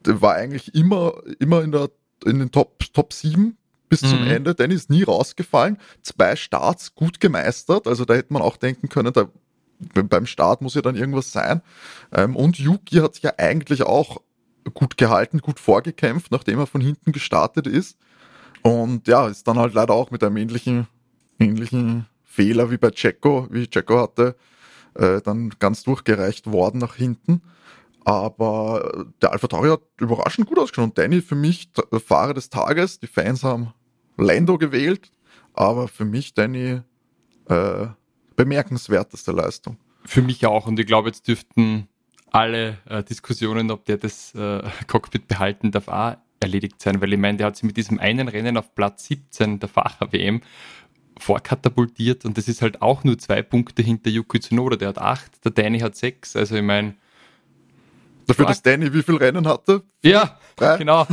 der 0.05 0.21
war 0.21 0.35
eigentlich 0.35 0.75
immer, 0.75 1.13
immer 1.39 1.63
in, 1.63 1.71
der, 1.71 1.89
in 2.25 2.39
den 2.39 2.51
Top, 2.51 2.83
Top 2.93 3.13
7 3.13 3.57
bis 3.89 4.01
mhm. 4.01 4.07
zum 4.07 4.27
Ende. 4.27 4.55
Danny 4.55 4.75
ist 4.75 4.89
nie 4.89 5.03
rausgefallen. 5.03 5.77
Zwei 6.01 6.35
Starts 6.35 6.95
gut 6.95 7.19
gemeistert. 7.19 7.87
Also 7.87 8.05
da 8.05 8.13
hätte 8.13 8.33
man 8.33 8.41
auch 8.41 8.57
denken 8.57 8.89
können, 8.89 9.13
da 9.13 9.27
beim 9.93 10.25
Start 10.25 10.61
muss 10.61 10.75
ja 10.75 10.81
dann 10.81 10.95
irgendwas 10.95 11.31
sein. 11.31 11.61
Ähm, 12.13 12.35
und 12.35 12.57
Yuki 12.57 12.97
hat 12.97 13.15
sich 13.15 13.23
ja 13.23 13.33
eigentlich 13.37 13.83
auch 13.83 14.21
gut 14.73 14.97
gehalten, 14.97 15.39
gut 15.39 15.59
vorgekämpft, 15.59 16.31
nachdem 16.31 16.59
er 16.59 16.67
von 16.67 16.81
hinten 16.81 17.11
gestartet 17.11 17.67
ist. 17.67 17.97
Und 18.63 19.07
ja, 19.07 19.27
ist 19.27 19.47
dann 19.47 19.59
halt 19.59 19.73
leider 19.73 19.93
auch 19.93 20.09
mit 20.09 20.23
einem 20.23 20.37
ähnlichen, 20.37 20.87
ähnlichen 21.37 22.07
Fehler 22.23 22.71
wie 22.71 22.77
bei 22.77 22.89
Checo, 22.89 23.47
wie 23.51 23.67
Checo 23.67 23.99
hatte, 23.99 24.35
äh, 24.95 25.21
dann 25.21 25.51
ganz 25.59 25.83
durchgereicht 25.83 26.51
worden 26.51 26.79
nach 26.79 26.95
hinten. 26.95 27.41
Aber 28.05 29.05
der 29.21 29.31
Alpha 29.31 29.47
Tauri 29.47 29.69
hat 29.69 29.81
überraschend 29.99 30.47
gut 30.47 30.59
ausgeschaut. 30.59 30.83
Und 30.83 30.97
Danny 30.97 31.21
für 31.21 31.35
mich 31.35 31.69
Fahrer 32.05 32.33
des 32.33 32.49
Tages. 32.49 32.99
Die 32.99 33.07
Fans 33.07 33.43
haben 33.43 33.73
Lando 34.17 34.57
gewählt, 34.57 35.11
aber 35.53 35.87
für 35.87 36.05
mich 36.05 36.33
Danny 36.33 36.81
äh, 37.47 37.87
bemerkenswerteste 38.35 39.31
Leistung. 39.31 39.77
Für 40.05 40.21
mich 40.21 40.45
auch. 40.45 40.67
Und 40.67 40.79
ich 40.79 40.85
glaube, 40.85 41.09
jetzt 41.09 41.27
dürften 41.27 41.87
alle 42.31 42.77
äh, 42.85 43.03
Diskussionen, 43.03 43.71
ob 43.71 43.85
der 43.85 43.97
das 43.97 44.33
äh, 44.35 44.63
Cockpit 44.87 45.27
behalten 45.27 45.71
darf, 45.71 45.87
auch 45.87 46.15
erledigt 46.43 46.81
sein, 46.81 47.01
weil 47.01 47.13
ich 47.13 47.19
meine, 47.19 47.37
der 47.37 47.47
hat 47.47 47.55
sich 47.55 47.63
mit 47.63 47.77
diesem 47.77 47.99
einen 47.99 48.27
Rennen 48.27 48.57
auf 48.57 48.75
Platz 48.75 49.05
17 49.05 49.59
der 49.59 49.69
Fahrer-WM 49.69 50.41
vorkatapultiert 51.19 52.25
und 52.25 52.37
das 52.37 52.47
ist 52.47 52.61
halt 52.61 52.81
auch 52.81 53.03
nur 53.03 53.17
zwei 53.17 53.41
Punkte 53.41 53.81
hinter 53.81 54.09
Yuki 54.09 54.39
Tsunoda, 54.39 54.75
der 54.75 54.89
hat 54.89 54.97
acht, 54.97 55.43
der 55.45 55.51
Danny 55.51 55.79
hat 55.79 55.95
sechs, 55.95 56.35
also 56.35 56.55
ich 56.55 56.63
meine, 56.63 56.95
Dafür, 58.25 58.45
dass 58.45 58.61
Danny 58.61 58.93
wie 58.93 59.03
viel 59.03 59.15
Rennen 59.15 59.47
hatte? 59.47 59.83
Ja, 60.01 60.39
Drei? 60.55 60.77
genau. 60.77 61.05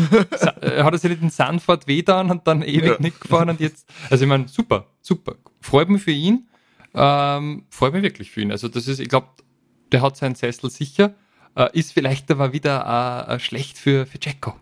Äh, 0.61 0.83
hat 0.83 0.93
er 0.93 0.99
sich 0.99 1.11
nicht 1.11 1.23
in 1.23 1.31
Sanford 1.31 1.87
weh 1.87 2.05
und 2.07 2.47
dann 2.47 2.63
ewig 2.63 2.85
ja. 2.85 2.97
nicht 2.99 3.21
gefahren 3.21 3.51
und 3.51 3.61
jetzt, 3.61 3.89
also 4.11 4.25
ich 4.25 4.29
meine, 4.29 4.49
super, 4.49 4.87
super. 5.01 5.37
Freut 5.61 5.89
mich 5.89 6.03
für 6.03 6.11
ihn. 6.11 6.49
Ähm, 6.95 7.65
freut 7.71 7.93
mich 7.95 8.03
wirklich 8.03 8.31
für 8.31 8.41
ihn. 8.43 8.51
Also 8.51 8.69
das 8.69 8.89
ist, 8.89 9.01
ich 9.01 9.09
glaube, 9.09 9.29
der 9.93 10.03
hat 10.03 10.17
seinen 10.17 10.35
Sessel 10.35 10.71
sicher. 10.71 11.15
Äh, 11.57 11.77
ist 11.79 11.93
vielleicht 11.93 12.31
aber 12.31 12.53
wieder 12.53 13.29
äh, 13.29 13.39
schlecht 13.39 13.79
für, 13.79 14.07
für 14.07 14.19
Jacko. 14.21 14.55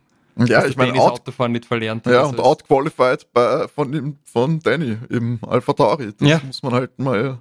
Ja, 0.46 0.64
ich 0.66 0.76
meine, 0.76 0.92
out, 0.92 1.12
Autofahren 1.12 1.52
nicht 1.52 1.64
verlernt. 1.64 2.06
Ja, 2.06 2.24
und 2.24 2.38
outqualified 2.38 3.32
bei, 3.32 3.66
von, 3.68 4.18
von 4.24 4.60
Danny 4.60 4.96
im 5.10 5.40
Alpha 5.46 5.72
Tauri. 5.72 6.12
Das 6.16 6.28
ja. 6.28 6.40
muss 6.44 6.62
man 6.62 6.74
halt 6.74 6.98
mal 6.98 7.38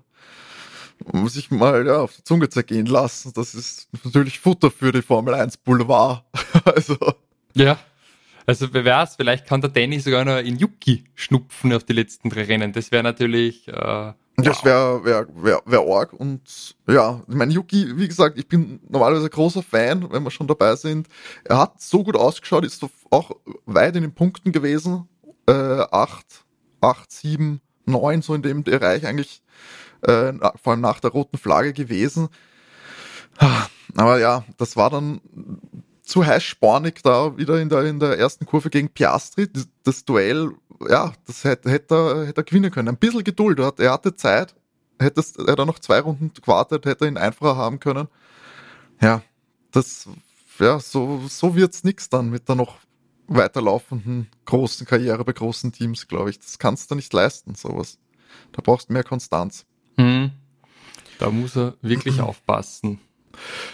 sich 1.27 1.51
mal 1.51 1.85
ja, 1.85 1.97
auf 1.97 2.15
die 2.15 2.23
Zunge 2.23 2.49
zergehen 2.49 2.87
lassen. 2.87 3.31
Das 3.35 3.53
ist 3.53 3.87
natürlich 4.03 4.39
Futter 4.39 4.71
für 4.71 4.91
die 4.91 5.01
Formel 5.01 5.33
1 5.33 5.57
Boulevard. 5.57 6.23
also. 6.65 6.97
Ja. 7.53 7.77
Also 8.45 8.73
wer 8.73 8.85
weiß, 8.85 9.17
vielleicht 9.17 9.45
kann 9.45 9.61
der 9.61 9.69
Danny 9.69 9.99
sogar 9.99 10.23
noch 10.23 10.37
in 10.37 10.57
Yuki 10.57 11.03
schnupfen 11.15 11.73
auf 11.73 11.83
die 11.83 11.93
letzten 11.93 12.29
drei 12.29 12.43
Rennen. 12.43 12.71
Das 12.71 12.91
wäre 12.91 13.03
natürlich. 13.03 13.67
Äh. 13.67 14.13
Das 14.39 14.63
wäre 14.63 15.03
wär, 15.03 15.27
wär, 15.33 15.61
wär 15.65 15.79
arg. 15.79 16.13
Und 16.13 16.75
ja, 16.87 17.21
ich 17.27 17.35
meine, 17.35 17.51
Yuki, 17.51 17.97
wie 17.97 18.07
gesagt, 18.07 18.37
ich 18.37 18.47
bin 18.47 18.79
normalerweise 18.87 19.29
großer 19.31 19.63
Fan, 19.63 20.11
wenn 20.11 20.23
wir 20.23 20.29
schon 20.29 20.45
dabei 20.45 20.75
sind. 20.75 21.07
Er 21.43 21.57
hat 21.57 21.81
so 21.81 22.03
gut 22.03 22.15
ausgeschaut, 22.15 22.63
ist 22.63 22.85
auch 23.09 23.31
weit 23.65 23.95
in 23.95 24.03
den 24.03 24.13
Punkten 24.13 24.51
gewesen. 24.51 25.09
Äh, 25.47 25.53
acht, 25.91 26.45
acht, 26.81 27.11
sieben, 27.11 27.61
neun, 27.85 28.21
so 28.21 28.35
in 28.35 28.43
dem 28.43 28.63
Bereich 28.63 29.07
eigentlich 29.07 29.41
äh, 30.03 30.33
vor 30.61 30.73
allem 30.73 30.81
nach 30.81 30.99
der 30.99 31.11
roten 31.11 31.39
Flagge 31.39 31.73
gewesen. 31.73 32.29
Aber 33.95 34.19
ja, 34.19 34.43
das 34.57 34.75
war 34.77 34.91
dann 34.91 35.19
zu 36.03 36.25
heißspornig 36.25 37.01
da 37.03 37.37
wieder 37.37 37.59
in 37.59 37.69
der, 37.69 37.83
in 37.83 37.99
der 37.99 38.17
ersten 38.17 38.45
Kurve 38.45 38.69
gegen 38.69 38.89
Piastri. 38.89 39.49
Das 39.83 40.05
Duell, 40.05 40.51
ja, 40.89 41.13
das 41.25 41.43
hätte, 41.43 41.69
hätte, 41.69 41.95
er, 41.95 42.27
hätte 42.27 42.41
er 42.41 42.43
gewinnen 42.43 42.71
können. 42.71 42.89
Ein 42.89 42.97
bisschen 42.97 43.23
Geduld, 43.23 43.59
er, 43.59 43.67
hat, 43.67 43.79
er 43.79 43.91
hatte 43.91 44.15
Zeit. 44.15 44.55
Hätte 44.99 45.19
es, 45.19 45.35
er 45.35 45.65
noch 45.65 45.79
zwei 45.79 45.99
Runden 45.99 46.31
gewartet, 46.33 46.85
hätte 46.85 47.05
er 47.05 47.09
ihn 47.09 47.17
einfacher 47.17 47.55
haben 47.55 47.79
können. 47.79 48.07
Ja, 48.99 49.21
das, 49.71 50.09
ja, 50.59 50.79
so, 50.79 51.21
so 51.27 51.55
wird's 51.55 51.83
nix 51.83 52.09
dann 52.09 52.29
mit 52.29 52.49
der 52.49 52.55
noch 52.55 52.77
weiterlaufenden 53.27 54.27
großen 54.45 54.87
Karriere 54.87 55.23
bei 55.23 55.33
großen 55.33 55.71
Teams, 55.71 56.07
glaube 56.07 56.29
ich. 56.29 56.39
Das 56.39 56.57
kannst 56.57 56.89
du 56.89 56.95
nicht 56.95 57.13
leisten, 57.13 57.55
sowas. 57.55 57.99
Da 58.53 58.61
brauchst 58.63 58.89
du 58.89 58.93
mehr 58.93 59.03
Konstanz. 59.03 59.65
Hm. 59.97 60.31
Da 61.19 61.29
muss 61.29 61.55
er 61.55 61.75
wirklich 61.81 62.21
aufpassen. 62.21 62.99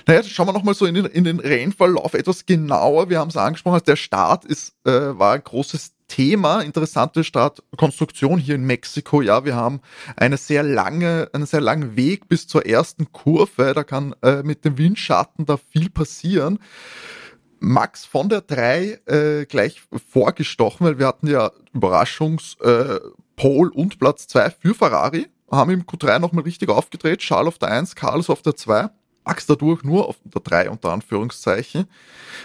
Naja, 0.08 0.24
schauen 0.24 0.48
wir 0.48 0.54
nochmal 0.54 0.74
so 0.74 0.86
in 0.86 0.96
den, 0.96 1.06
in 1.06 1.24
den 1.24 1.40
Rennverlauf 1.40 2.14
etwas 2.14 2.46
genauer. 2.46 3.10
Wir 3.10 3.20
haben 3.20 3.30
es 3.30 3.38
angesprochen, 3.38 3.82
der 3.86 3.96
Start 3.96 4.46
ist, 4.46 4.76
äh, 4.86 5.18
war 5.18 5.34
ein 5.34 5.44
großes 5.44 5.93
Thema, 6.08 6.62
interessante 6.62 7.24
Startkonstruktion 7.24 8.40
hier 8.40 8.56
in 8.56 8.66
Mexiko. 8.66 9.22
Ja, 9.22 9.46
wir 9.46 9.56
haben 9.56 9.82
eine 10.16 10.38
sehr 10.38 10.64
lange, 10.64 11.30
einen 11.34 11.46
sehr 11.46 11.62
langen 11.62 11.96
Weg 11.96 12.28
bis 12.28 12.48
zur 12.48 12.66
ersten 12.66 13.12
Kurve. 13.12 13.74
Da 13.74 13.84
kann 13.84 14.16
äh, 14.22 14.44
mit 14.44 14.66
dem 14.66 14.78
Windschatten 14.78 15.46
da 15.46 15.58
viel 15.58 15.90
passieren. 15.90 16.60
Max 17.60 18.06
von 18.06 18.28
der 18.30 18.42
3 18.42 19.00
äh, 19.06 19.46
gleich 19.46 19.82
vorgestochen, 20.10 20.86
weil 20.86 21.00
wir 21.00 21.08
hatten 21.08 21.28
ja 21.28 21.52
Überraschungspole 21.74 23.02
äh, 23.38 23.74
und 23.74 24.00
Platz 24.00 24.28
2 24.28 24.50
für 24.50 24.76
Ferrari 24.76 25.28
haben 25.50 25.72
im 25.72 25.84
Q3 25.84 26.20
nochmal 26.20 26.44
richtig 26.44 26.70
aufgedreht. 26.70 27.20
Charles 27.20 27.48
auf 27.48 27.58
der 27.60 27.70
1, 27.70 27.96
Carlos 27.96 28.30
auf 28.30 28.42
der 28.42 28.56
2. 28.56 28.90
Max 29.26 29.46
dadurch 29.46 29.84
nur 29.84 30.08
auf 30.08 30.18
der 30.24 30.42
3 30.42 30.70
unter 30.70 30.92
Anführungszeichen. 30.92 31.86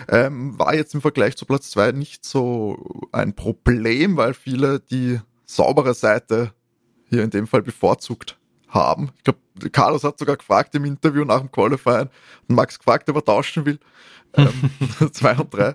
Ähm, 0.08 0.58
war 0.58 0.74
jetzt 0.74 0.94
im 0.94 1.00
Vergleich 1.00 1.36
zu 1.36 1.46
Platz 1.46 1.70
2 1.70 1.92
nicht 1.92 2.24
so 2.24 3.08
ein 3.12 3.34
Problem, 3.34 4.16
weil 4.16 4.34
viele 4.34 4.80
die 4.80 5.20
saubere 5.44 5.94
Seite 5.94 6.52
hier 7.08 7.24
in 7.24 7.30
dem 7.30 7.46
Fall 7.46 7.62
bevorzugt 7.62 8.38
haben. 8.68 9.10
Ich 9.16 9.24
glaube, 9.24 9.38
Carlos 9.72 10.04
hat 10.04 10.18
sogar 10.18 10.36
gefragt 10.36 10.74
im 10.74 10.84
Interview 10.84 11.24
nach 11.24 11.40
dem 11.40 11.50
Qualifying, 11.50 12.10
Max 12.48 12.78
gefragt, 12.78 13.08
ob 13.08 13.16
er 13.16 13.24
tauschen 13.24 13.64
will. 13.66 13.78
ähm, 14.34 14.70
und 15.00 15.22
drei. 15.22 15.74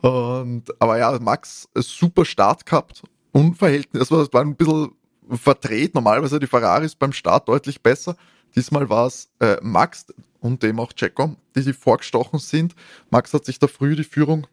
Und, 0.00 0.64
aber 0.80 0.98
ja, 0.98 1.18
Max 1.18 1.68
super 1.74 2.24
Start 2.24 2.64
gehabt. 2.64 3.02
Unverhältnis, 3.32 4.00
also 4.02 4.18
das 4.18 4.32
war 4.32 4.42
ein 4.42 4.54
bisschen 4.54 4.92
verdreht. 5.28 5.94
Normalerweise 5.94 6.38
die 6.38 6.46
Ferraris 6.46 6.94
beim 6.94 7.12
Start 7.12 7.48
deutlich 7.48 7.82
besser. 7.82 8.16
Diesmal 8.56 8.88
war 8.88 9.06
es 9.06 9.30
äh, 9.40 9.58
Max 9.60 10.06
und 10.40 10.62
dem 10.62 10.80
auch 10.80 10.92
Checo, 10.92 11.36
die 11.54 11.62
sie 11.62 11.72
vorgestochen 11.72 12.38
sind. 12.38 12.74
Max 13.10 13.34
hat 13.34 13.44
sich 13.44 13.58
da 13.58 13.66
früh 13.66 13.94
die 13.94 14.04
Führung 14.04 14.46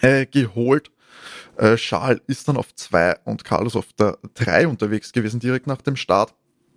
äh, 0.00 0.26
geholt. 0.26 0.90
Äh, 1.56 1.76
Charles 1.76 2.20
ist 2.26 2.48
dann 2.48 2.56
auf 2.56 2.74
zwei 2.74 3.16
und 3.24 3.44
Carlos 3.44 3.76
auf 3.76 3.92
der 3.92 4.18
drei 4.34 4.66
unterwegs 4.66 5.12
gewesen, 5.12 5.40
direkt 5.40 5.66
nach 5.66 5.82
dem 5.82 5.96
Start. 5.96 6.34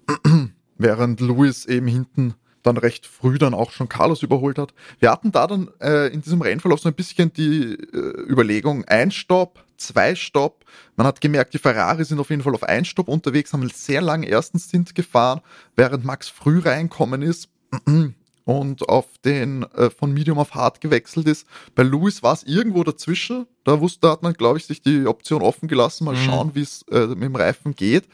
Während 0.77 1.19
Lewis 1.19 1.65
eben 1.65 1.88
hinten 1.88 2.36
dann 2.63 2.77
recht 2.77 3.05
früh 3.05 3.38
dann 3.38 3.53
auch 3.53 3.71
schon 3.71 3.89
Carlos 3.89 4.21
überholt 4.21 4.57
hat. 4.57 4.74
Wir 5.00 5.12
hatten 5.12 5.31
da 5.31 5.48
dann 5.48 5.69
äh, 5.81 6.07
in 6.07 6.21
diesem 6.21 6.41
Rennverlauf 6.41 6.79
so 6.79 6.89
ein 6.89 6.95
bisschen 6.95 7.33
die 7.33 7.74
äh, 7.74 8.29
Überlegung, 8.29 8.86
ein 8.86 9.12
Stopp, 9.12 9.63
zwei 9.79 10.15
Stopp. 10.15 10.65
Man 10.95 11.07
hat 11.07 11.21
gemerkt, 11.21 11.53
die 11.53 11.59
Ferrari 11.59 12.03
sind 12.05 12.19
auf 12.19 12.29
jeden 12.29 12.43
Fall 12.43 12.53
auf 12.53 12.63
ein 12.63 12.86
Stopp 12.86 13.07
unterwegs, 13.07 13.53
haben 13.53 13.67
sehr 13.69 14.01
langen 14.01 14.24
ersten 14.24 14.59
Stint 14.59 14.95
gefahren, 14.95 15.41
während 15.75 16.05
Max 16.05 16.29
früh 16.29 16.59
reinkommen 16.59 17.21
ist 17.21 17.50
und 18.45 18.89
auf 18.89 19.05
den 19.24 19.63
äh, 19.74 19.89
von 19.89 20.12
Medium 20.12 20.39
auf 20.39 20.55
Hard 20.55 20.81
gewechselt 20.81 21.27
ist. 21.27 21.48
Bei 21.75 21.83
Lewis 21.83 22.24
war 22.24 22.33
es 22.33 22.43
irgendwo 22.43 22.83
dazwischen. 22.83 23.48
Da 23.63 23.79
wusste, 23.79 24.01
da 24.01 24.12
hat 24.12 24.24
man, 24.24 24.33
glaube 24.33 24.57
ich, 24.57 24.65
sich 24.65 24.81
die 24.81 25.05
Option 25.05 25.41
offen 25.41 25.67
gelassen, 25.67 26.05
mal 26.05 26.15
mhm. 26.15 26.25
schauen, 26.25 26.55
wie 26.55 26.62
es 26.62 26.83
äh, 26.91 27.07
mit 27.07 27.24
dem 27.24 27.36
Reifen 27.36 27.75
geht. 27.75 28.07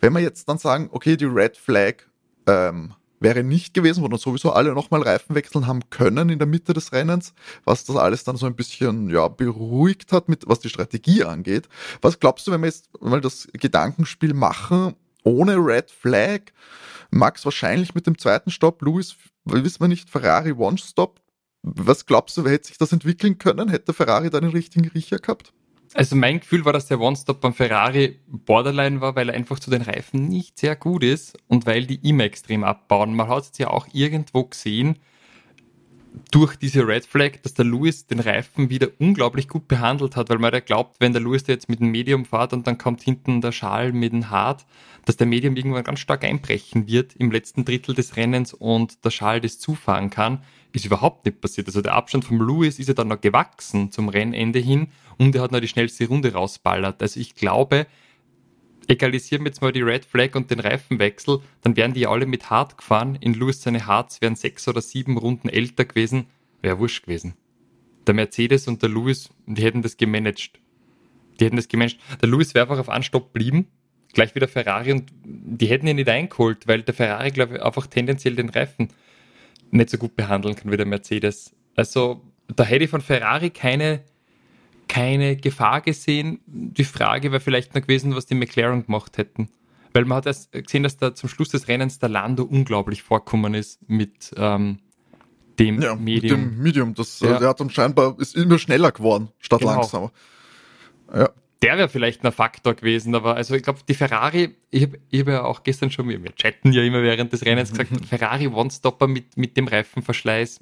Wenn 0.00 0.12
wir 0.12 0.20
jetzt 0.20 0.48
dann 0.48 0.58
sagen, 0.58 0.88
okay, 0.92 1.16
die 1.16 1.24
Red 1.24 1.56
Flag 1.56 1.94
ähm, 2.46 2.94
wäre 3.20 3.42
nicht 3.42 3.74
gewesen, 3.74 4.02
wo 4.02 4.08
dann 4.08 4.18
sowieso 4.18 4.52
alle 4.52 4.74
nochmal 4.74 5.02
Reifen 5.02 5.34
wechseln 5.34 5.66
haben 5.66 5.90
können 5.90 6.28
in 6.28 6.38
der 6.38 6.48
Mitte 6.48 6.72
des 6.72 6.92
Rennens, 6.92 7.34
was 7.64 7.84
das 7.84 7.96
alles 7.96 8.24
dann 8.24 8.36
so 8.36 8.46
ein 8.46 8.56
bisschen 8.56 9.10
ja, 9.10 9.28
beruhigt 9.28 10.12
hat, 10.12 10.28
mit 10.28 10.44
was 10.46 10.60
die 10.60 10.68
Strategie 10.68 11.24
angeht. 11.24 11.68
Was 12.00 12.20
glaubst 12.20 12.46
du, 12.46 12.52
wenn 12.52 12.60
wir 12.60 12.68
jetzt 12.68 12.88
mal 13.00 13.20
das 13.20 13.48
Gedankenspiel 13.52 14.34
machen, 14.34 14.94
ohne 15.24 15.56
Red 15.56 15.90
Flag, 15.90 16.40
Max 17.10 17.44
wahrscheinlich 17.44 17.94
mit 17.94 18.06
dem 18.06 18.18
zweiten 18.18 18.50
Stopp, 18.50 18.82
Louis, 18.82 19.16
wissen 19.44 19.80
wir 19.80 19.88
nicht, 19.88 20.10
Ferrari 20.10 20.52
One-Stop, 20.52 21.20
was 21.62 22.06
glaubst 22.06 22.36
du, 22.36 22.46
hätte 22.46 22.68
sich 22.68 22.78
das 22.78 22.92
entwickeln 22.92 23.38
können? 23.38 23.68
Hätte 23.68 23.92
Ferrari 23.92 24.30
da 24.30 24.40
den 24.40 24.50
richtigen 24.50 24.88
Riecher 24.88 25.18
gehabt? 25.18 25.52
Also 25.94 26.16
mein 26.16 26.40
Gefühl 26.40 26.64
war, 26.64 26.72
dass 26.72 26.86
der 26.86 27.00
One-Stop 27.00 27.40
beim 27.40 27.54
Ferrari 27.54 28.18
Borderline 28.26 29.00
war, 29.00 29.16
weil 29.16 29.28
er 29.28 29.34
einfach 29.34 29.58
zu 29.58 29.70
den 29.70 29.82
Reifen 29.82 30.28
nicht 30.28 30.58
sehr 30.58 30.76
gut 30.76 31.02
ist 31.02 31.36
und 31.48 31.66
weil 31.66 31.86
die 31.86 32.08
immer 32.08 32.24
extrem 32.24 32.64
abbauen. 32.64 33.14
Man 33.14 33.28
hat 33.28 33.44
es 33.52 33.58
ja 33.58 33.68
auch 33.68 33.86
irgendwo 33.92 34.44
gesehen, 34.44 34.98
durch 36.30 36.56
diese 36.56 36.86
Red 36.86 37.06
Flag, 37.06 37.42
dass 37.42 37.54
der 37.54 37.64
Lewis 37.64 38.06
den 38.06 38.20
Reifen 38.20 38.70
wieder 38.70 38.88
unglaublich 38.98 39.48
gut 39.48 39.68
behandelt 39.68 40.16
hat, 40.16 40.30
weil 40.30 40.38
man 40.38 40.52
ja 40.52 40.60
glaubt, 40.60 40.96
wenn 41.00 41.12
der 41.12 41.22
Lewis 41.22 41.46
jetzt 41.46 41.68
mit 41.68 41.80
dem 41.80 41.90
Medium 41.90 42.24
fährt 42.24 42.52
und 42.52 42.66
dann 42.66 42.78
kommt 42.78 43.02
hinten 43.02 43.40
der 43.40 43.52
Schal 43.52 43.92
mit 43.92 44.12
dem 44.12 44.30
Hard, 44.30 44.66
dass 45.04 45.16
der 45.16 45.26
Medium 45.26 45.56
irgendwann 45.56 45.84
ganz 45.84 46.00
stark 46.00 46.24
einbrechen 46.24 46.86
wird 46.86 47.14
im 47.16 47.30
letzten 47.30 47.64
Drittel 47.64 47.94
des 47.94 48.16
Rennens 48.16 48.52
und 48.54 49.04
der 49.04 49.10
Schal 49.10 49.40
das 49.40 49.58
zufahren 49.58 50.10
kann 50.10 50.40
ist 50.72 50.84
überhaupt 50.84 51.24
nicht 51.24 51.40
passiert. 51.40 51.66
Also 51.66 51.80
der 51.80 51.94
Abstand 51.94 52.24
vom 52.24 52.40
Lewis 52.40 52.78
ist 52.78 52.88
ja 52.88 52.94
dann 52.94 53.08
noch 53.08 53.20
gewachsen 53.20 53.90
zum 53.90 54.08
Rennende 54.08 54.58
hin 54.58 54.88
und 55.16 55.34
er 55.34 55.42
hat 55.42 55.52
noch 55.52 55.60
die 55.60 55.68
schnellste 55.68 56.06
Runde 56.06 56.32
rausballert. 56.32 57.02
Also 57.02 57.20
ich 57.20 57.34
glaube, 57.34 57.86
egalisieren 58.88 59.44
wir 59.44 59.50
jetzt 59.50 59.62
mal 59.62 59.72
die 59.72 59.82
Red 59.82 60.04
Flag 60.04 60.34
und 60.34 60.50
den 60.50 60.60
Reifenwechsel, 60.60 61.40
dann 61.62 61.76
wären 61.76 61.92
die 61.92 62.06
alle 62.06 62.26
mit 62.26 62.50
Hard 62.50 62.78
gefahren. 62.78 63.16
In 63.20 63.34
Lewis 63.34 63.62
seine 63.62 63.86
Hards 63.86 64.20
wären 64.20 64.34
sechs 64.34 64.66
oder 64.66 64.80
sieben 64.80 65.16
Runden 65.18 65.48
älter 65.48 65.84
gewesen. 65.84 66.26
Wäre 66.62 66.78
wurscht 66.78 67.04
gewesen. 67.04 67.34
Der 68.06 68.14
Mercedes 68.14 68.66
und 68.66 68.82
der 68.82 68.88
Lewis, 68.88 69.30
die 69.46 69.62
hätten 69.62 69.82
das 69.82 69.96
gemanagt. 69.96 70.58
Die 71.38 71.44
hätten 71.44 71.56
das 71.56 71.68
gemanagt. 71.68 71.98
Der 72.20 72.28
Lewis 72.28 72.54
wäre 72.54 72.64
einfach 72.64 72.78
auf 72.78 72.88
Anstopp 72.88 73.32
blieben, 73.32 73.68
gleich 74.14 74.34
wie 74.34 74.40
der 74.40 74.48
Ferrari 74.48 74.92
und 74.92 75.12
die 75.24 75.66
hätten 75.66 75.86
ihn 75.86 75.96
nicht 75.96 76.08
eingeholt, 76.08 76.66
weil 76.66 76.82
der 76.82 76.94
Ferrari, 76.94 77.30
glaube 77.30 77.56
ich, 77.56 77.62
einfach 77.62 77.86
tendenziell 77.86 78.34
den 78.34 78.48
Reifen 78.48 78.88
nicht 79.70 79.90
so 79.90 79.98
gut 79.98 80.16
behandeln 80.16 80.56
kann 80.56 80.72
wie 80.72 80.76
der 80.76 80.86
Mercedes. 80.86 81.54
Also 81.76 82.22
da 82.48 82.64
hätte 82.64 82.84
ich 82.84 82.90
von 82.90 83.02
Ferrari 83.02 83.50
keine, 83.50 84.00
keine 84.88 85.36
Gefahr 85.36 85.80
gesehen. 85.80 86.40
Die 86.46 86.84
Frage 86.84 87.30
wäre 87.30 87.40
vielleicht 87.40 87.74
noch 87.74 87.82
gewesen, 87.82 88.14
was 88.14 88.26
die 88.26 88.34
McLaren 88.34 88.84
gemacht 88.84 89.18
hätten. 89.18 89.48
Weil 89.92 90.04
man 90.04 90.18
hat 90.18 90.26
erst 90.26 90.52
gesehen, 90.52 90.82
dass 90.82 90.96
da 90.96 91.14
zum 91.14 91.28
Schluss 91.28 91.48
des 91.50 91.68
Rennens 91.68 91.98
der 91.98 92.08
Lando 92.08 92.44
unglaublich 92.44 93.02
vorkommen 93.02 93.54
ist 93.54 93.88
mit 93.88 94.32
ähm, 94.36 94.78
dem 95.58 95.80
ja, 95.80 95.94
Medium. 95.94 96.40
Mit 96.40 96.52
dem 96.52 96.62
Medium. 96.62 96.94
Das, 96.94 97.20
ja. 97.20 97.38
Der 97.38 97.48
hat 97.48 97.60
dann 97.60 97.70
scheinbar 97.70 98.16
ist 98.18 98.36
immer 98.36 98.58
schneller 98.58 98.92
geworden, 98.92 99.28
statt 99.38 99.60
genau. 99.60 99.74
langsamer. 99.74 100.12
Ja 101.14 101.30
der 101.62 101.76
wäre 101.76 101.88
vielleicht 101.88 102.24
ein 102.24 102.32
Faktor 102.32 102.74
gewesen, 102.74 103.14
aber 103.14 103.34
also 103.34 103.54
ich 103.54 103.62
glaube, 103.62 103.80
die 103.88 103.94
Ferrari, 103.94 104.56
ich 104.70 104.84
habe 104.84 104.98
hab 105.12 105.28
ja 105.28 105.44
auch 105.44 105.64
gestern 105.64 105.90
schon, 105.90 106.08
wir 106.08 106.34
chatten 106.36 106.72
ja 106.72 106.82
immer 106.82 107.02
während 107.02 107.32
des 107.32 107.44
Rennens 107.44 107.70
gesagt, 107.70 107.90
Ferrari 108.08 108.46
One-Stopper 108.46 109.08
mit, 109.08 109.36
mit 109.36 109.56
dem 109.56 109.66
Reifenverschleiß, 109.66 110.60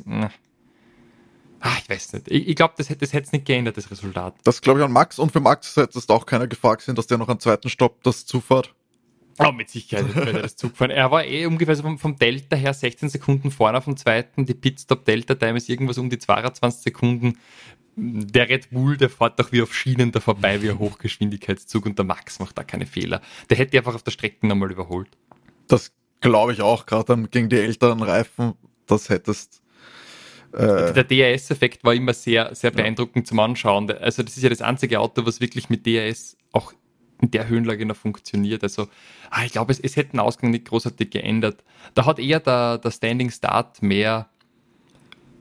ach, 1.67 1.81
ich 1.81 1.89
weiß 1.89 2.15
nicht. 2.15 2.31
Ich, 2.31 2.49
ich 2.49 2.57
glaube, 2.57 2.75
das 2.77 2.91
hätte 2.91 3.05
es 3.05 3.33
nicht 3.33 3.45
geändert, 3.45 3.77
das 3.77 3.91
Resultat. 3.91 4.35
Das 4.45 4.61
glaube 4.61 4.81
ich 4.81 4.85
an 4.85 4.93
Max 4.93 5.19
und 5.19 5.33
für 5.33 5.41
Max 5.41 5.77
hätte 5.77 5.99
es 5.99 6.09
auch 6.09 6.27
keine 6.27 6.49
Gefahr 6.49 6.77
gesehen, 6.77 6.95
dass 6.95 7.07
der 7.07 7.19
noch 7.19 7.29
einen 7.29 7.41
zweiten 7.41 7.69
Stopp 7.69 8.03
das 8.03 8.27
zufahrt. 8.27 8.75
Oh, 9.39 9.53
mit 9.53 9.69
Sicherheit 9.69 10.15
wird 10.15 10.29
er 10.29 10.43
das 10.43 10.57
Zug 10.57 10.77
fahren. 10.77 10.91
Er 10.91 11.11
war 11.11 11.25
eh 11.25 11.45
ungefähr 11.45 11.77
so 11.77 11.83
vom, 11.83 11.99
vom, 11.99 12.17
Delta 12.17 12.57
her 12.57 12.73
16 12.73 13.11
Sekunden 13.11 13.51
vorne 13.51 13.77
auf 13.77 13.85
dem 13.85 13.99
zweiten. 13.99 14.47
Die 14.47 14.55
Pitstop-Delta-Time 14.55 15.59
ist 15.59 15.69
irgendwas 15.69 15.99
um 15.99 16.09
die 16.09 16.19
22 16.19 16.83
Sekunden 16.83 17.39
der 17.99 18.49
Red 18.49 18.71
Bull, 18.71 18.99
der 18.99 19.09
fährt 19.09 19.41
doch 19.41 19.53
wie 19.53 19.63
auf 19.63 19.75
Schienen 19.75 20.13
da 20.13 20.21
vorbei, 20.21 20.61
wie 20.61 20.69
ein 20.69 20.79
Hochgeschwindigkeitszug 20.79 21.87
und 21.87 21.99
der 21.99 22.05
Max 22.05 22.39
macht 22.39 22.57
da 22.59 22.63
keine 22.63 22.85
Fehler. 22.85 23.23
Der 23.49 23.57
hätte 23.57 23.77
einfach 23.79 23.95
auf 23.95 24.03
der 24.03 24.11
Strecke 24.11 24.47
nochmal 24.47 24.71
überholt. 24.71 25.09
Das 25.67 25.93
Glaube 26.21 26.53
ich 26.53 26.63
auch, 26.63 26.87
gerade 26.87 27.29
gegen 27.29 27.49
die 27.49 27.57
älteren 27.57 28.03
Reifen, 28.03 28.55
das 28.87 29.11
hättest. 29.11 29.63
Äh, 30.57 30.93
der 30.93 31.05
DRS-Effekt 31.05 31.85
war 31.85 31.95
immer 31.95 32.15
sehr, 32.15 32.55
sehr 32.55 32.71
beeindruckend 32.71 33.27
ja. 33.27 33.29
zum 33.29 33.41
Anschauen. 33.41 33.91
Also 33.91 34.23
das 34.23 34.37
ist 34.37 34.43
ja 34.43 34.49
das 34.49 34.63
einzige 34.63 35.01
Auto, 35.01 35.27
was 35.27 35.41
wirklich 35.41 35.69
mit 35.69 35.87
DRS 35.87 36.37
auch 36.53 36.73
in 37.21 37.31
der 37.31 37.49
Höhenlage 37.49 37.85
noch 37.85 37.97
funktioniert. 37.97 38.63
Also 38.63 38.89
ah, 39.31 39.45
ich 39.45 39.53
glaube, 39.53 39.73
es, 39.73 39.81
es 39.81 39.97
hätte 39.97 40.13
den 40.13 40.21
Ausgang 40.21 40.51
nicht 40.51 40.67
großartig 40.67 41.11
geändert. 41.11 41.63
Da 41.95 42.07
hat 42.07 42.19
eher 42.19 42.41
der, 42.41 42.79
der 42.79 42.91
Standing 42.91 43.31
Start 43.31 43.83
mehr, 43.83 44.29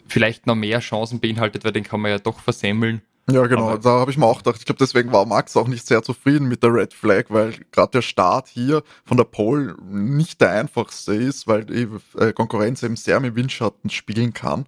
vielleicht 0.07 0.47
noch 0.47 0.55
mehr 0.55 0.79
Chancen 0.79 1.19
beinhaltet, 1.19 1.63
weil 1.63 1.71
den 1.71 1.83
kann 1.83 2.01
man 2.01 2.11
ja 2.11 2.19
doch 2.19 2.39
versemmeln. 2.39 3.01
Ja, 3.31 3.47
genau, 3.47 3.69
Aber, 3.69 3.79
da 3.79 3.89
habe 3.89 4.11
ich 4.11 4.17
mir 4.17 4.25
auch 4.25 4.37
gedacht, 4.37 4.57
ich 4.59 4.65
glaube, 4.65 4.77
deswegen 4.77 5.11
war 5.11 5.25
Max 5.25 5.57
auch 5.57 5.67
nicht 5.67 5.87
sehr 5.87 6.03
zufrieden 6.03 6.47
mit 6.47 6.61
der 6.61 6.73
Red 6.73 6.93
Flag, 6.93 7.23
weil 7.29 7.53
gerade 7.71 7.91
der 7.93 8.01
Start 8.03 8.47
hier 8.49 8.83
von 9.03 9.17
der 9.17 9.23
Pole 9.23 9.75
nicht 9.81 10.41
der 10.41 10.51
einfachste 10.51 11.15
ist, 11.15 11.47
weil 11.47 11.65
die 11.65 11.87
äh, 12.19 12.33
Konkurrenz 12.33 12.83
eben 12.83 12.95
sehr 12.95 13.19
mit 13.19 13.35
Windschatten 13.35 13.89
spielen 13.89 14.33
kann. 14.33 14.67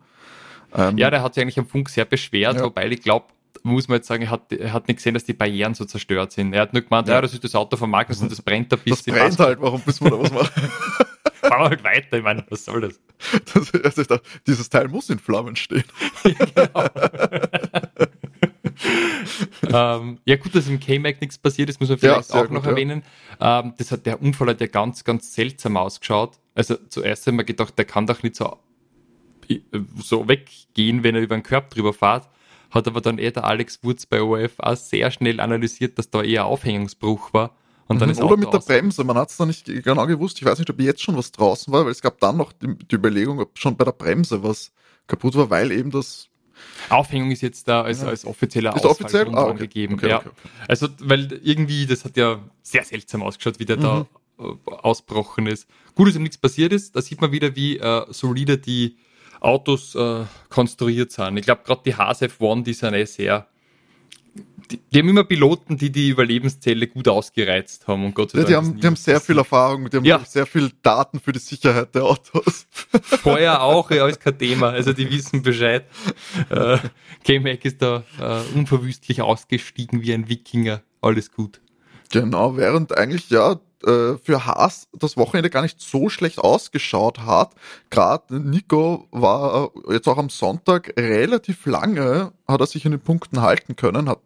Ähm, 0.78 0.98
ja, 0.98 1.10
der 1.10 1.24
hat 1.24 1.34
sich 1.34 1.42
eigentlich 1.42 1.60
am 1.60 1.68
Funk 1.68 1.90
sehr 1.90 2.06
beschwert, 2.06 2.58
ja. 2.58 2.64
wobei 2.64 2.88
ich 2.90 3.02
glaube, 3.02 3.26
muss 3.64 3.88
man 3.88 3.98
jetzt 3.98 4.08
sagen, 4.08 4.24
er 4.24 4.32
hat, 4.32 4.52
er 4.54 4.72
hat 4.72 4.88
nicht 4.88 4.98
gesehen, 4.98 5.14
dass 5.14 5.26
die 5.26 5.34
Barrieren 5.34 5.74
so 5.74 5.86
zerstört 5.86 6.32
sind. 6.32 6.54
Er 6.54 6.62
hat 6.62 6.74
nur 6.74 6.84
gemeint, 6.84 7.08
ja, 7.08 7.16
ja 7.16 7.22
das 7.22 7.34
ist 7.34 7.44
das 7.44 7.56
Auto 7.56 7.76
von 7.76 7.90
Magnus 7.90 8.22
und 8.22 8.32
das 8.32 8.42
brennt 8.42 8.72
ein 8.72 8.80
bisschen. 8.80 9.14
Das 9.14 9.36
brennt 9.36 9.40
halt, 9.40 9.62
warum 9.62 9.82
müssen 9.86 10.06
wir 10.06 10.12
da 10.12 10.20
was 10.20 10.32
machen? 10.32 10.50
Fahren 11.42 11.62
wir 11.62 11.70
halt 11.70 11.84
weiter, 11.84 12.18
ich 12.18 12.24
meine, 12.24 12.46
was 12.50 12.66
soll 12.66 12.82
das? 12.82 13.00
das 13.54 13.74
also 13.74 14.04
dachte, 14.04 14.22
dieses 14.46 14.70
Teil 14.70 14.88
muss 14.88 15.10
in 15.10 15.20
Flammen 15.20 15.56
stehen. 15.56 15.84
ja, 16.24 16.32
genau. 16.34 16.90
ähm, 20.02 20.20
ja, 20.26 20.36
gut, 20.36 20.56
dass 20.56 20.68
im 20.68 20.80
K-Mac 20.80 21.22
nichts 21.22 21.38
passiert 21.38 21.70
ist, 21.70 21.80
muss 21.80 21.90
man 21.90 21.98
vielleicht 21.98 22.34
ja, 22.34 22.42
auch 22.42 22.50
noch 22.50 22.64
gut, 22.64 22.72
erwähnen. 22.72 23.04
Ja. 23.40 23.62
Ähm, 23.62 23.74
das 23.78 23.92
hat, 23.92 24.06
der 24.06 24.22
Unfall 24.22 24.50
hat 24.50 24.62
ja 24.62 24.68
ganz, 24.68 25.04
ganz 25.04 25.34
seltsam 25.34 25.78
ausgeschaut. 25.78 26.40
Also 26.56 26.76
zuerst 26.90 27.28
haben 27.28 27.38
wir 27.38 27.44
gedacht, 27.44 27.78
der 27.78 27.86
kann 27.86 28.08
doch 28.08 28.24
nicht 28.24 28.36
so, 28.36 28.58
so 30.02 30.28
weggehen, 30.28 31.04
wenn 31.04 31.16
er 31.16 31.22
über 31.22 31.36
den 31.36 31.44
Körper 31.44 31.70
drüber 31.70 31.94
fährt. 31.94 32.28
Hat 32.70 32.88
aber 32.88 33.02
dann 33.02 33.18
eh 33.18 33.32
der 33.32 33.46
Alex 33.46 33.84
Wurz 33.84 34.06
bei 34.06 34.22
OF 34.22 34.54
auch 34.60 34.76
sehr 34.76 35.10
schnell 35.12 35.40
analysiert, 35.40 35.98
dass 35.98 36.10
da 36.10 36.22
eher 36.22 36.46
Aufhängungsbruch 36.46 37.34
war. 37.34 37.56
Und 37.88 38.02
dann 38.02 38.10
mhm. 38.10 38.14
ist 38.14 38.22
Oder 38.22 38.38
mit 38.38 38.52
der 38.52 38.60
Bremse, 38.60 39.04
man 39.04 39.18
hat 39.18 39.30
es 39.30 39.38
da 39.38 39.46
nicht 39.46 39.66
genau 39.66 40.06
gewusst. 40.06 40.38
Ich 40.40 40.46
weiß 40.46 40.60
nicht, 40.60 40.70
ob 40.70 40.80
jetzt 40.82 41.02
schon 41.02 41.16
was 41.16 41.32
draußen 41.32 41.72
war, 41.72 41.86
weil 41.86 41.92
es 41.92 42.02
gab 42.02 42.20
dann 42.20 42.38
noch 42.38 42.52
die, 42.52 42.76
die 42.78 42.96
Überlegung, 42.96 43.40
ob 43.40 43.58
schon 43.58 43.78
bei 43.78 43.86
der 43.86 43.94
Bremse 43.94 44.44
was 44.44 44.74
kaputt 45.08 45.36
war, 45.36 45.50
weil 45.50 45.72
eben 45.72 45.92
das 45.92 46.30
Aufhängung 46.90 47.32
ist 47.32 47.42
jetzt 47.42 47.68
da 47.68 47.84
als, 47.84 48.04
als 48.04 48.26
offizieller 48.26 48.76
ist 48.76 48.86
offiziell? 48.86 49.28
Ah, 49.34 49.46
okay. 49.46 49.60
gegeben. 49.60 49.94
Okay, 49.96 50.10
ja. 50.10 50.18
Okay, 50.18 50.30
also, 50.68 50.88
weil 51.00 51.40
irgendwie, 51.44 51.86
das 51.86 52.04
hat 52.04 52.18
ja 52.18 52.42
sehr 52.62 52.84
seltsam 52.84 53.22
ausgeschaut, 53.22 53.60
wie 53.60 53.66
der 53.66 53.78
mhm. 53.78 53.82
da 53.82 54.08
äh, 54.40 54.72
ausbrochen 54.72 55.48
ist. 55.48 55.68
Gut, 55.96 56.08
dass 56.08 56.16
ihm 56.16 56.24
nichts 56.24 56.38
passiert 56.38 56.74
ist. 56.74 56.96
Da 56.96 57.02
sieht 57.02 57.22
man 57.22 57.32
wieder, 57.32 57.56
wie 57.56 57.78
äh, 57.78 58.06
solide 58.10 58.58
die 58.58 58.98
Autos 59.40 59.96
äh, 59.96 60.26
konstruiert 60.50 61.12
sind. 61.12 61.38
Ich 61.38 61.46
glaube, 61.46 61.62
gerade 61.66 61.82
die 61.86 61.96
HSF 61.96 62.40
One, 62.40 62.64
die 62.64 62.74
sind 62.74 62.94
eh 62.94 63.06
sehr 63.06 63.48
die, 64.72 64.80
die, 64.92 65.00
haben 65.00 65.10
immer 65.10 65.24
Piloten, 65.24 65.78
die 65.78 65.92
die 65.92 66.10
Überlebenszelle 66.10 66.88
gut 66.88 67.08
ausgereizt 67.08 67.88
haben. 67.88 68.06
Und 68.06 68.16
Gott 68.16 68.32
sei 68.32 68.40
ja, 68.40 68.46
die, 68.46 68.56
haben, 68.56 68.80
die 68.80 68.88
haben 68.88 68.96
sehr 68.96 69.22
viel 69.22 69.38
Erfahrung, 69.38 69.90
die 69.90 69.98
haben 69.98 70.06
ja. 70.06 70.20
sehr 70.20 70.46
viel 70.46 70.72
Daten 70.82 71.20
für 71.20 71.32
die 71.32 71.40
Sicherheit 71.40 71.96
der 71.96 72.04
Autos. 72.04 72.68
Vorher 73.02 73.62
auch, 73.62 73.90
ja, 73.92 74.08
ist 74.08 74.20
kein 74.20 74.38
Thema. 74.38 74.70
Also 74.70 74.94
die 74.94 75.10
wissen 75.10 75.42
Bescheid. 75.42 75.86
Äh, 76.50 76.78
K-Mac 77.24 77.64
ist 77.66 77.82
da 77.82 78.04
äh, 78.20 78.58
unverwüstlich 78.58 79.22
ausgestiegen 79.22 80.02
wie 80.02 80.14
ein 80.14 80.28
Wikinger. 80.28 80.82
Alles 81.02 81.32
gut. 81.32 81.62
Genau, 82.12 82.58
während 82.58 82.98
eigentlich 82.98 83.30
ja 83.30 83.60
äh, 83.86 84.18
für 84.24 84.46
Haas 84.46 84.88
das 84.94 85.18
Wochenende 85.18 85.50
gar 85.50 85.62
nicht 85.62 85.80
so 85.80 86.10
schlecht 86.10 86.40
ausgeschaut 86.40 87.20
hat. 87.20 87.54
Gerade 87.90 88.40
Nico 88.40 89.08
war 89.12 89.72
jetzt 89.90 90.08
auch 90.08 90.18
am 90.18 90.30
Sonntag 90.30 90.94
relativ 90.98 91.66
lange, 91.66 92.32
hat 92.48 92.60
er 92.60 92.68
sich 92.68 92.86
in 92.86 92.92
den 92.92 93.02
Punkten 93.02 93.42
halten 93.42 93.76
können, 93.76 94.10
hat 94.10 94.20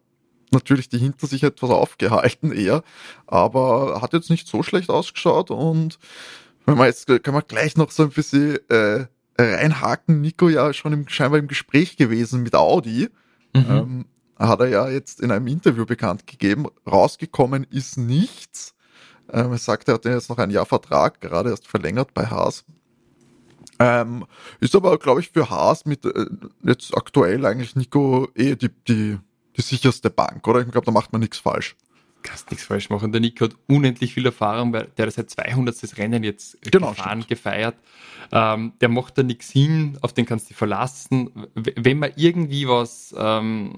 natürlich 0.50 0.88
die 0.88 0.98
hinter 0.98 1.26
sich 1.26 1.42
etwas 1.42 1.70
aufgehalten 1.70 2.52
eher, 2.52 2.82
aber 3.26 4.00
hat 4.02 4.12
jetzt 4.12 4.30
nicht 4.30 4.46
so 4.46 4.62
schlecht 4.62 4.90
ausgeschaut 4.90 5.50
und 5.50 5.98
wenn 6.66 6.76
man 6.76 6.86
jetzt 6.86 7.06
kann 7.22 7.34
man 7.34 7.42
gleich 7.48 7.76
noch 7.76 7.90
so 7.90 8.04
ein 8.04 8.10
bisschen 8.10 8.58
äh, 8.68 9.06
reinhaken, 9.38 10.20
Nico 10.20 10.48
ja 10.48 10.72
schon 10.72 10.92
im, 10.92 11.08
scheinbar 11.08 11.40
im 11.40 11.48
Gespräch 11.48 11.96
gewesen 11.96 12.42
mit 12.42 12.54
Audi. 12.54 13.08
Mhm. 13.54 13.66
Ähm, 13.68 14.04
hat 14.38 14.60
er 14.60 14.68
ja 14.68 14.88
jetzt 14.88 15.20
in 15.20 15.30
einem 15.30 15.46
Interview 15.46 15.86
bekannt 15.86 16.26
gegeben. 16.26 16.66
Rausgekommen 16.86 17.64
ist 17.70 17.98
nichts. 17.98 18.74
Ähm, 19.32 19.52
er 19.52 19.58
sagt, 19.58 19.88
er 19.88 19.94
hat 19.94 20.04
jetzt 20.04 20.28
noch 20.28 20.38
ein 20.38 20.50
Jahr 20.50 20.66
Vertrag, 20.66 21.20
gerade 21.20 21.50
erst 21.50 21.66
verlängert 21.66 22.14
bei 22.14 22.26
Haas. 22.26 22.64
Ähm, 23.78 24.26
ist 24.60 24.76
aber, 24.76 24.98
glaube 24.98 25.20
ich, 25.20 25.30
für 25.30 25.50
Haas 25.50 25.86
mit 25.86 26.04
äh, 26.04 26.26
jetzt 26.62 26.96
aktuell 26.96 27.44
eigentlich 27.46 27.74
Nico 27.74 28.28
eh 28.34 28.54
die, 28.54 28.70
die 28.86 29.18
die 29.56 29.62
sicherste 29.62 30.10
Bank, 30.10 30.46
oder? 30.46 30.60
Ich 30.60 30.70
glaube, 30.70 30.86
da 30.86 30.92
macht 30.92 31.12
man 31.12 31.20
nichts 31.20 31.38
falsch. 31.38 31.76
Kannst 32.22 32.50
nichts 32.50 32.66
falsch 32.66 32.90
machen. 32.90 33.12
Der 33.12 33.20
Nico 33.20 33.44
hat 33.44 33.56
unendlich 33.66 34.14
viel 34.14 34.26
Erfahrung, 34.26 34.72
weil 34.72 34.88
der 34.96 35.06
hat 35.06 35.14
seit 35.14 35.30
200. 35.30 35.98
Rennen 35.98 36.22
jetzt 36.24 36.60
genau, 36.62 36.90
gefahren, 36.90 37.22
stimmt. 37.22 37.28
gefeiert. 37.28 37.76
Ähm, 38.30 38.72
der 38.80 38.88
macht 38.88 39.18
da 39.18 39.22
nichts 39.22 39.50
hin, 39.50 39.98
auf 40.00 40.12
den 40.12 40.24
kannst 40.24 40.50
du 40.50 40.54
verlassen. 40.54 41.30
Wenn 41.54 41.98
man 41.98 42.12
irgendwie 42.16 42.66
was, 42.66 43.14
ähm, 43.18 43.72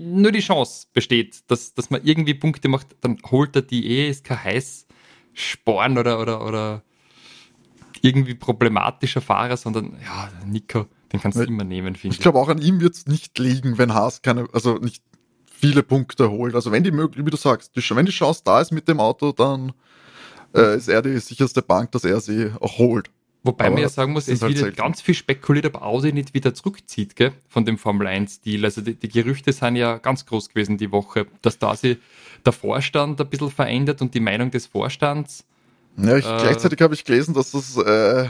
nur 0.00 0.32
die 0.32 0.40
Chance 0.40 0.86
besteht, 0.92 1.50
dass, 1.50 1.74
dass 1.74 1.90
man 1.90 2.00
irgendwie 2.04 2.34
Punkte 2.34 2.68
macht, 2.68 2.96
dann 3.00 3.18
holt 3.30 3.54
er 3.56 3.62
die 3.62 3.86
eh, 3.86 4.08
ist 4.08 4.24
kein 4.24 4.42
Heißsporn 4.42 5.98
oder, 5.98 6.20
oder, 6.20 6.46
oder 6.46 6.82
irgendwie 8.00 8.34
problematischer 8.34 9.20
Fahrer, 9.20 9.56
sondern 9.56 9.96
ja, 10.02 10.30
Nico 10.46 10.86
den 11.12 11.20
kannst 11.20 11.38
du 11.38 11.42
immer 11.44 11.64
nehmen, 11.64 11.94
finde 11.94 12.14
ich. 12.14 12.18
Ich 12.18 12.22
glaube, 12.22 12.38
auch 12.38 12.48
an 12.48 12.58
ihm 12.58 12.80
wird 12.80 12.94
es 12.94 13.06
nicht 13.06 13.38
liegen, 13.38 13.78
wenn 13.78 13.94
Haas 13.94 14.22
keine, 14.22 14.48
also 14.52 14.74
nicht 14.74 15.02
viele 15.58 15.82
Punkte 15.82 16.30
holt. 16.30 16.54
Also 16.54 16.72
wenn 16.72 16.84
die 16.84 16.90
möglich, 16.90 17.24
wie 17.24 17.30
du 17.30 17.36
sagst, 17.36 17.72
wenn 17.74 18.06
die 18.06 18.12
Chance 18.12 18.42
da 18.44 18.60
ist 18.60 18.72
mit 18.72 18.88
dem 18.88 19.00
Auto, 19.00 19.32
dann 19.32 19.72
äh, 20.54 20.76
ist 20.76 20.88
er 20.88 21.02
die 21.02 21.18
sicherste 21.18 21.62
Bank, 21.62 21.92
dass 21.92 22.04
er 22.04 22.20
sie 22.20 22.50
auch 22.60 22.78
holt. 22.78 23.10
Wobei 23.42 23.70
man 23.70 23.78
ja 23.78 23.88
sagen 23.88 24.12
muss, 24.12 24.26
es 24.26 24.42
halt 24.42 24.60
wird 24.60 24.76
ganz 24.76 25.00
viel 25.00 25.14
spekuliert, 25.14 25.66
ob 25.66 25.80
Audi 25.80 26.12
nicht 26.12 26.34
wieder 26.34 26.52
zurückzieht, 26.52 27.14
gell, 27.14 27.32
von 27.48 27.64
dem 27.64 27.78
Formel 27.78 28.08
1-Stil. 28.08 28.64
Also 28.64 28.80
die, 28.80 28.94
die, 28.94 29.08
Gerüchte 29.08 29.52
sind 29.52 29.76
ja 29.76 29.98
ganz 29.98 30.26
groß 30.26 30.48
gewesen 30.48 30.78
die 30.78 30.90
Woche, 30.90 31.26
dass 31.42 31.58
da 31.58 31.76
sich 31.76 31.98
der 32.44 32.52
Vorstand 32.52 33.20
ein 33.20 33.28
bisschen 33.28 33.50
verändert 33.50 34.02
und 34.02 34.14
die 34.14 34.20
Meinung 34.20 34.50
des 34.50 34.66
Vorstands. 34.66 35.44
Ja, 35.96 36.16
ich, 36.16 36.26
äh, 36.26 36.38
gleichzeitig 36.38 36.80
habe 36.80 36.94
ich 36.94 37.04
gelesen, 37.04 37.34
dass 37.34 37.52
das 37.52 37.76
äh, 37.76 38.28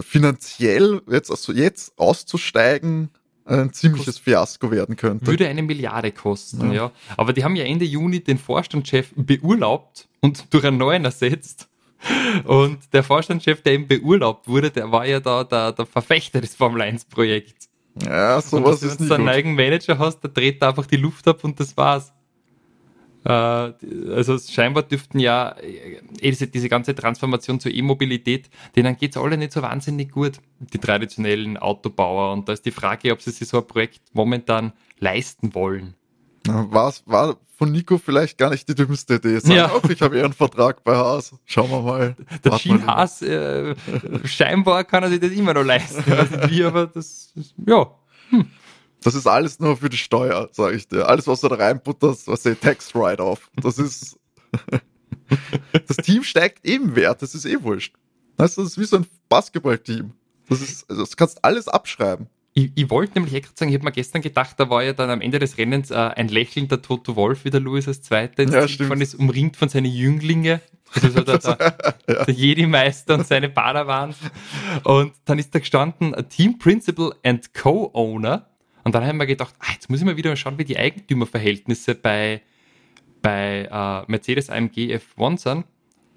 finanziell 0.00 1.00
jetzt, 1.08 1.30
also 1.30 1.52
jetzt 1.52 1.96
auszusteigen 1.96 3.10
ein 3.46 3.72
ziemliches 3.72 4.18
Fiasko 4.18 4.70
werden 4.70 4.96
könnte. 4.96 5.26
Würde 5.26 5.48
eine 5.48 5.62
Milliarde 5.62 6.12
kosten, 6.12 6.72
ja. 6.72 6.74
ja. 6.74 6.92
Aber 7.16 7.32
die 7.32 7.44
haben 7.44 7.56
ja 7.56 7.64
Ende 7.64 7.84
Juni 7.84 8.20
den 8.20 8.38
Vorstandschef 8.38 9.12
beurlaubt 9.16 10.08
und 10.20 10.52
durch 10.52 10.64
einen 10.64 10.78
neuen 10.78 11.04
ersetzt. 11.04 11.68
Und 12.44 12.78
der 12.92 13.02
Vorstandschef, 13.02 13.62
der 13.62 13.74
eben 13.74 13.88
beurlaubt 13.88 14.48
wurde, 14.48 14.70
der 14.70 14.92
war 14.92 15.06
ja 15.06 15.20
da 15.20 15.44
der, 15.44 15.72
der 15.72 15.86
Verfechter 15.86 16.40
des 16.40 16.54
Formel 16.54 16.82
1 16.82 17.06
Projekts. 17.06 17.68
Ja, 18.04 18.40
sowas 18.42 18.82
ist 18.82 19.00
nicht 19.00 19.08
Wenn 19.08 19.08
du 19.08 19.14
einen 19.14 19.28
eigenen 19.28 19.56
Manager 19.56 19.98
hast, 19.98 20.20
der 20.20 20.30
dreht 20.30 20.62
einfach 20.62 20.86
die 20.86 20.96
Luft 20.96 21.26
ab 21.26 21.42
und 21.44 21.58
das 21.58 21.76
war's. 21.76 22.12
Äh, 23.26 23.72
also 24.14 24.38
scheinbar 24.38 24.84
dürften 24.84 25.18
ja 25.18 25.56
äh, 25.58 26.00
diese, 26.22 26.46
diese 26.46 26.68
ganze 26.68 26.94
Transformation 26.94 27.58
zur 27.58 27.72
E-Mobilität, 27.72 28.48
denen 28.76 28.96
geht 28.96 29.16
es 29.16 29.16
alle 29.16 29.36
nicht 29.36 29.52
so 29.52 29.62
wahnsinnig 29.62 30.12
gut, 30.12 30.34
die 30.60 30.78
traditionellen 30.78 31.56
Autobauer. 31.56 32.32
Und 32.32 32.48
da 32.48 32.52
ist 32.52 32.64
die 32.64 32.70
Frage, 32.70 33.12
ob 33.12 33.20
sie 33.20 33.32
sich 33.32 33.48
so 33.48 33.58
ein 33.58 33.66
Projekt 33.66 34.00
momentan 34.12 34.72
leisten 35.00 35.54
wollen. 35.54 35.94
War, 36.46 36.94
war 37.06 37.36
von 37.56 37.72
Nico 37.72 37.98
vielleicht 37.98 38.38
gar 38.38 38.50
nicht 38.50 38.68
die 38.68 38.76
dümmste 38.76 39.14
Idee. 39.14 39.40
Sag 39.40 39.56
ja. 39.56 39.72
ich 39.88 40.00
habe 40.00 40.16
eher 40.16 40.24
einen 40.26 40.32
Vertrag 40.32 40.84
bei 40.84 40.94
Haas. 40.94 41.34
Schauen 41.46 41.70
wir 41.70 41.80
mal. 41.80 42.16
Der 42.44 42.52
Gene 42.52 42.86
Haas, 42.86 43.22
äh, 43.22 43.74
scheinbar 44.24 44.84
kann 44.84 45.02
er 45.02 45.08
sich 45.08 45.18
das 45.18 45.32
immer 45.32 45.54
noch 45.54 45.64
leisten. 45.64 46.04
wie, 46.48 46.62
aber 46.62 46.86
das, 46.86 47.32
ja. 47.66 47.90
Hm. 48.30 48.46
Das 49.02 49.14
ist 49.14 49.26
alles 49.26 49.60
nur 49.60 49.76
für 49.76 49.88
die 49.88 49.96
Steuer, 49.96 50.48
sage 50.52 50.76
ich 50.76 50.88
dir. 50.88 51.08
Alles, 51.08 51.26
was 51.26 51.40
du 51.40 51.48
da 51.48 51.56
reinputterst, 51.56 52.28
was 52.28 52.42
der 52.42 52.58
Tax 52.58 52.94
Write-Off. 52.94 53.50
Das 53.62 53.78
ist. 53.78 54.18
das 55.86 55.96
Team 55.98 56.22
steigt 56.22 56.66
eben 56.66 56.96
Wert, 56.96 57.22
das 57.22 57.34
ist 57.34 57.44
eh 57.44 57.62
wurscht. 57.62 57.94
Weißt 58.36 58.56
du, 58.56 58.62
das 58.62 58.72
ist 58.72 58.78
wie 58.78 58.84
so 58.84 58.96
ein 58.96 59.06
Basketballteam. 59.28 60.12
Das 60.48 60.60
ist, 60.60 60.88
also 60.88 61.02
das 61.02 61.16
kannst 61.16 61.44
alles 61.44 61.68
abschreiben. 61.68 62.28
Ich, 62.58 62.72
ich 62.74 62.88
wollte 62.88 63.14
nämlich 63.14 63.34
echt 63.34 63.58
sagen, 63.58 63.70
ich 63.70 63.76
habe 63.76 63.84
mir 63.84 63.92
gestern 63.92 64.22
gedacht, 64.22 64.58
da 64.58 64.70
war 64.70 64.82
ja 64.82 64.94
dann 64.94 65.10
am 65.10 65.20
Ende 65.20 65.38
des 65.38 65.58
Rennens 65.58 65.90
äh, 65.90 65.94
ein 65.94 66.28
lächelnder 66.28 66.80
Toto 66.80 67.14
Wolf, 67.14 67.44
wie 67.44 67.50
der 67.50 67.60
Louis 67.60 67.86
als 67.86 68.00
Zweiter 68.00 68.42
ins 68.42 68.54
ja, 68.54 68.66
Ziel 68.66 69.02
ist, 69.02 69.14
umringt 69.14 69.56
von 69.56 69.68
seinen 69.68 69.92
Jünglinge. 69.92 70.62
Also 70.94 71.10
so 71.10 71.20
der, 71.20 71.38
der, 71.38 71.84
ja. 72.08 72.24
der 72.24 72.34
Jedi-Meister 72.34 73.14
und 73.14 73.26
seine 73.26 73.50
Badawans. 73.50 74.16
Und 74.84 75.12
dann 75.26 75.38
ist 75.38 75.54
da 75.54 75.58
gestanden, 75.58 76.14
Team 76.30 76.58
Principal 76.58 77.14
and 77.22 77.52
Co-Owner. 77.52 78.48
Und 78.86 78.94
dann 78.94 79.04
haben 79.04 79.16
wir 79.16 79.26
gedacht, 79.26 79.52
ah, 79.58 79.72
jetzt 79.72 79.90
muss 79.90 79.98
ich 79.98 80.06
mal 80.06 80.16
wieder 80.16 80.36
schauen, 80.36 80.58
wie 80.58 80.64
die 80.64 80.78
Eigentümerverhältnisse 80.78 81.96
bei, 81.96 82.40
bei 83.20 83.68
äh, 83.68 84.08
Mercedes 84.08 84.48
AMG 84.48 84.94
F1 84.94 85.38
sind. 85.38 85.64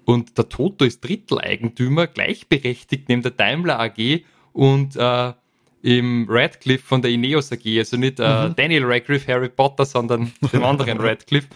Und 0.04 0.38
der 0.38 0.48
Toto 0.48 0.84
ist 0.84 1.00
Dritteleigentümer, 1.00 2.06
gleichberechtigt 2.06 3.08
neben 3.08 3.22
der 3.22 3.32
Daimler 3.32 3.80
AG 3.80 4.20
und 4.52 4.94
äh, 4.94 5.32
im 5.82 6.26
Radcliffe 6.28 6.86
von 6.86 7.02
der 7.02 7.10
Ineos 7.10 7.50
AG. 7.50 7.66
Also 7.76 7.96
nicht 7.96 8.20
äh, 8.20 8.50
mhm. 8.50 8.54
Daniel 8.54 8.84
Radcliffe, 8.84 9.26
Harry 9.32 9.48
Potter, 9.48 9.84
sondern 9.84 10.30
dem 10.52 10.62
anderen 10.62 10.98
Radcliffe. 11.00 11.48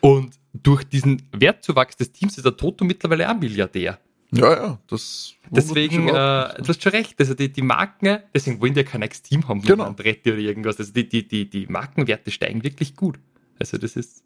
Und 0.00 0.34
durch 0.52 0.84
diesen 0.84 1.22
Wertzuwachs 1.32 1.96
des 1.96 2.12
Teams 2.12 2.36
ist 2.36 2.44
der 2.44 2.54
Toto 2.54 2.84
mittlerweile 2.84 3.30
auch 3.30 3.40
Milliardär. 3.40 3.98
Ja, 4.32 4.52
ja, 4.52 4.78
das. 4.88 5.34
Deswegen, 5.50 6.08
äh, 6.08 6.12
du 6.12 6.68
hast 6.68 6.82
schon 6.82 6.92
recht. 6.92 7.18
Also 7.18 7.34
die, 7.34 7.50
die 7.52 7.62
Marken, 7.62 8.18
deswegen 8.32 8.60
wollen 8.60 8.74
die 8.74 8.80
ja 8.80 8.86
kein 8.86 9.02
Ex-Team 9.02 9.48
haben 9.48 9.62
genau. 9.62 9.84
Andretti 9.84 10.30
oder 10.30 10.40
irgendwas. 10.40 10.78
Also 10.78 10.92
die, 10.92 11.08
die, 11.08 11.26
die, 11.26 11.50
die 11.50 11.66
Markenwerte 11.66 12.30
steigen 12.30 12.62
wirklich 12.62 12.94
gut. 12.94 13.18
Also 13.58 13.76
das 13.78 13.96
ist. 13.96 14.22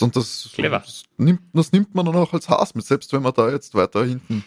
Und 0.00 0.16
das, 0.16 0.50
clever. 0.54 0.80
Das 0.80 1.04
nimmt, 1.16 1.40
das 1.52 1.72
nimmt 1.72 1.94
man 1.94 2.06
dann 2.06 2.16
auch 2.16 2.32
als 2.32 2.48
Hass 2.48 2.74
mit, 2.74 2.84
selbst 2.86 3.12
wenn 3.12 3.22
man 3.22 3.34
da 3.34 3.50
jetzt 3.50 3.74
weiter 3.74 4.04
hinten 4.04 4.44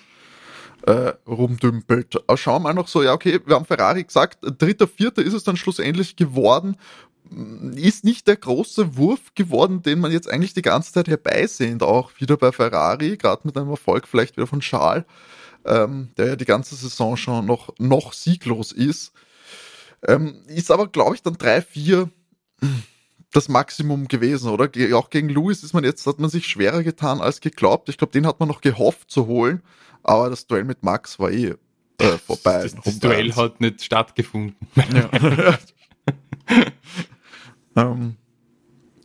äh, 0.84 1.13
rumdümpelt. 1.28 2.17
Aber 2.28 2.38
schauen 2.38 2.62
wir 2.62 2.69
mal 2.69 2.74
noch 2.74 2.88
so, 2.88 3.04
ja, 3.04 3.13
okay, 3.13 3.39
wir 3.45 3.56
haben 3.56 3.65
Ferrari 3.65 4.04
gesagt, 4.04 4.39
dritter, 4.41 4.88
vierter 4.88 5.22
ist 5.22 5.34
es 5.34 5.43
dann 5.43 5.58
schlussendlich 5.58 6.15
geworden. 6.15 6.78
Ist 7.76 8.04
nicht 8.04 8.28
der 8.28 8.38
große 8.38 8.98
Wurf 8.98 9.34
geworden, 9.36 9.82
den 9.82 10.00
man 10.00 10.12
jetzt 10.12 10.30
eigentlich 10.30 10.54
die 10.54 10.62
ganze 10.62 10.92
Zeit 10.92 11.08
herbeisehnt, 11.08 11.84
auch 11.84 12.12
wieder 12.18 12.38
bei 12.38 12.52
Ferrari, 12.52 13.18
gerade 13.18 13.42
mit 13.46 13.58
einem 13.58 13.70
Erfolg 13.70 14.08
vielleicht 14.08 14.38
wieder 14.38 14.48
von 14.48 14.62
Charles, 14.62 15.06
ähm, 15.65 16.10
der 16.18 16.28
ja 16.28 16.36
die 16.36 16.46
ganze 16.46 16.76
Saison 16.76 17.18
schon 17.18 17.46
noch, 17.46 17.70
noch 17.78 18.13
sieglos 18.13 18.72
ist. 18.72 19.12
Ähm, 20.08 20.42
ist 20.48 20.72
aber, 20.72 20.88
glaube 20.88 21.15
ich, 21.15 21.22
dann 21.22 21.38
drei, 21.38 21.62
vier 21.62 22.10
das 23.32 23.48
Maximum 23.48 24.08
gewesen, 24.08 24.50
oder? 24.50 24.70
Auch 24.96 25.10
gegen 25.10 25.30
Lewis 25.30 25.63
ist 25.63 25.74
man 25.74 25.84
jetzt, 25.84 26.08
hat 26.08 26.20
man 26.20 26.30
sich 26.30 26.48
schwerer 26.48 26.84
getan 26.84 27.22
als 27.22 27.42
geglaubt. 27.42 27.89
Ich 27.89 27.98
glaube, 27.98 28.13
den 28.13 28.26
hat 28.26 28.39
man 28.39 28.50
noch 28.50 28.62
gehofft 28.62 29.12
zu 29.12 29.28
holen, 29.28 29.62
aber 30.04 30.30
das 30.30 30.48
Duell 30.48 30.63
mit 30.63 30.84
Max 30.84 31.20
war 31.20 31.32
eh 31.32 31.54
äh, 32.00 32.18
vorbei. 32.18 32.63
Das, 32.63 32.76
das 32.84 33.00
Duell 33.00 33.36
hat 33.36 33.62
nicht 33.62 33.84
stattgefunden. 33.84 34.56
Ja, 34.76 35.60
ähm, 37.82 38.15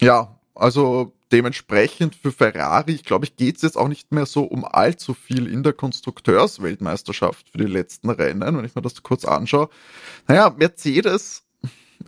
ja 0.01 0.35
also 0.55 1.13
dementsprechend 1.33 2.15
für 2.15 2.31
Ferrari, 2.31 2.93
ich 2.93 3.05
glaube, 3.05 3.25
ich 3.25 3.37
geht 3.37 3.57
es 3.57 3.63
jetzt 3.63 3.77
auch 3.77 3.89
nicht 3.89 4.13
mehr 4.13 4.27
so 4.27 4.45
um 4.45 4.65
allzu 4.65 5.15
viel 5.15 5.49
in 5.49 5.63
der 5.63 5.73
Konstrukteursweltmeisterschaft 5.73 7.51
für 7.51 7.59
die 7.59 7.65
letzten 7.65 8.11
Rennen, 8.11 8.57
wenn 8.57 8.65
ich 8.65 8.75
mir 8.75 8.83
das 8.83 9.03
kurz 9.03 9.25
anschaue. 9.25 9.69
Naja, 10.29 10.55
Mercedes 10.57 11.43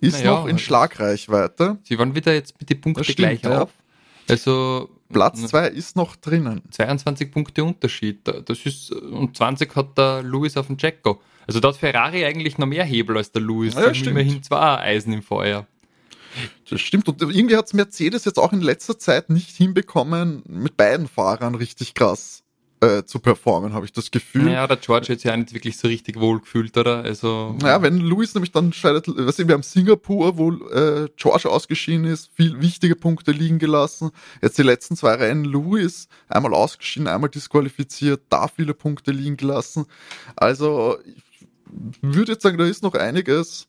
ist 0.00 0.18
naja, 0.18 0.30
noch 0.32 0.46
in 0.46 0.58
Schlagreichweite. 0.58 1.78
Sie 1.82 1.98
waren 1.98 2.14
wieder 2.14 2.34
jetzt 2.34 2.58
mit 2.60 2.70
den 2.70 2.80
Punkten 2.80 3.02
gleich 3.02 3.42
ja. 3.42 3.62
auf. 3.62 3.70
Also 4.28 4.90
Platz 5.08 5.44
2 5.46 5.68
ist 5.68 5.96
noch 5.96 6.16
drinnen. 6.16 6.62
22 6.70 7.30
Punkte 7.30 7.64
Unterschied. 7.64 8.20
Das 8.24 8.64
ist, 8.64 8.92
und 8.92 9.36
20 9.36 9.74
hat 9.74 9.98
der 9.98 10.22
Lewis 10.22 10.56
auf 10.56 10.66
dem 10.66 10.76
Jacko. 10.78 11.20
Also 11.46 11.60
da 11.60 11.68
hat 11.68 11.76
Ferrari 11.76 12.24
eigentlich 12.24 12.58
noch 12.58 12.66
mehr 12.66 12.84
Hebel 12.84 13.16
als 13.16 13.30
der 13.30 13.42
Lewis. 13.42 13.74
Ja, 13.74 13.94
stimmt. 13.94 14.10
Immerhin 14.10 14.42
zwei 14.42 14.78
Eisen 14.78 15.12
im 15.12 15.22
Feuer. 15.22 15.66
Das 16.68 16.80
stimmt. 16.80 17.08
Und 17.08 17.20
irgendwie 17.22 17.56
hat 17.56 17.72
Mercedes 17.74 18.24
jetzt 18.24 18.38
auch 18.38 18.52
in 18.52 18.60
letzter 18.60 18.98
Zeit 18.98 19.30
nicht 19.30 19.50
hinbekommen, 19.56 20.42
mit 20.46 20.76
beiden 20.76 21.08
Fahrern 21.08 21.54
richtig 21.54 21.94
krass 21.94 22.42
äh, 22.80 23.04
zu 23.04 23.20
performen, 23.20 23.72
habe 23.72 23.86
ich 23.86 23.92
das 23.92 24.10
Gefühl. 24.10 24.50
Ja, 24.50 24.66
der 24.66 24.76
George 24.76 25.08
hat 25.12 25.20
sich 25.20 25.24
ja 25.24 25.36
nicht 25.36 25.54
wirklich 25.54 25.78
so 25.78 25.88
richtig 25.88 26.20
wohl 26.20 26.40
gefühlt, 26.40 26.76
oder? 26.76 27.02
Also. 27.02 27.56
Naja, 27.60 27.80
wenn 27.82 27.98
Louis 27.98 28.34
nämlich 28.34 28.52
dann 28.52 28.72
scheidet, 28.72 29.06
was 29.08 29.38
wir 29.38 29.52
haben 29.52 29.62
Singapur, 29.62 30.36
wo 30.36 30.52
äh, 30.52 31.08
George 31.16 31.48
ausgeschieden 31.48 32.04
ist, 32.04 32.30
viel 32.34 32.60
wichtige 32.60 32.94
Punkte 32.94 33.32
liegen 33.32 33.58
gelassen. 33.58 34.10
Jetzt 34.42 34.58
die 34.58 34.62
letzten 34.62 34.96
zwei 34.96 35.14
Rennen 35.14 35.44
Louis, 35.44 36.08
einmal 36.28 36.54
ausgeschieden, 36.54 37.08
einmal 37.08 37.30
disqualifiziert, 37.30 38.22
da 38.28 38.48
viele 38.48 38.74
Punkte 38.74 39.10
liegen 39.10 39.36
gelassen. 39.36 39.86
Also, 40.36 40.98
ich 41.06 41.96
würde 42.02 42.32
jetzt 42.32 42.42
sagen, 42.42 42.58
da 42.58 42.66
ist 42.66 42.82
noch 42.82 42.94
einiges, 42.94 43.68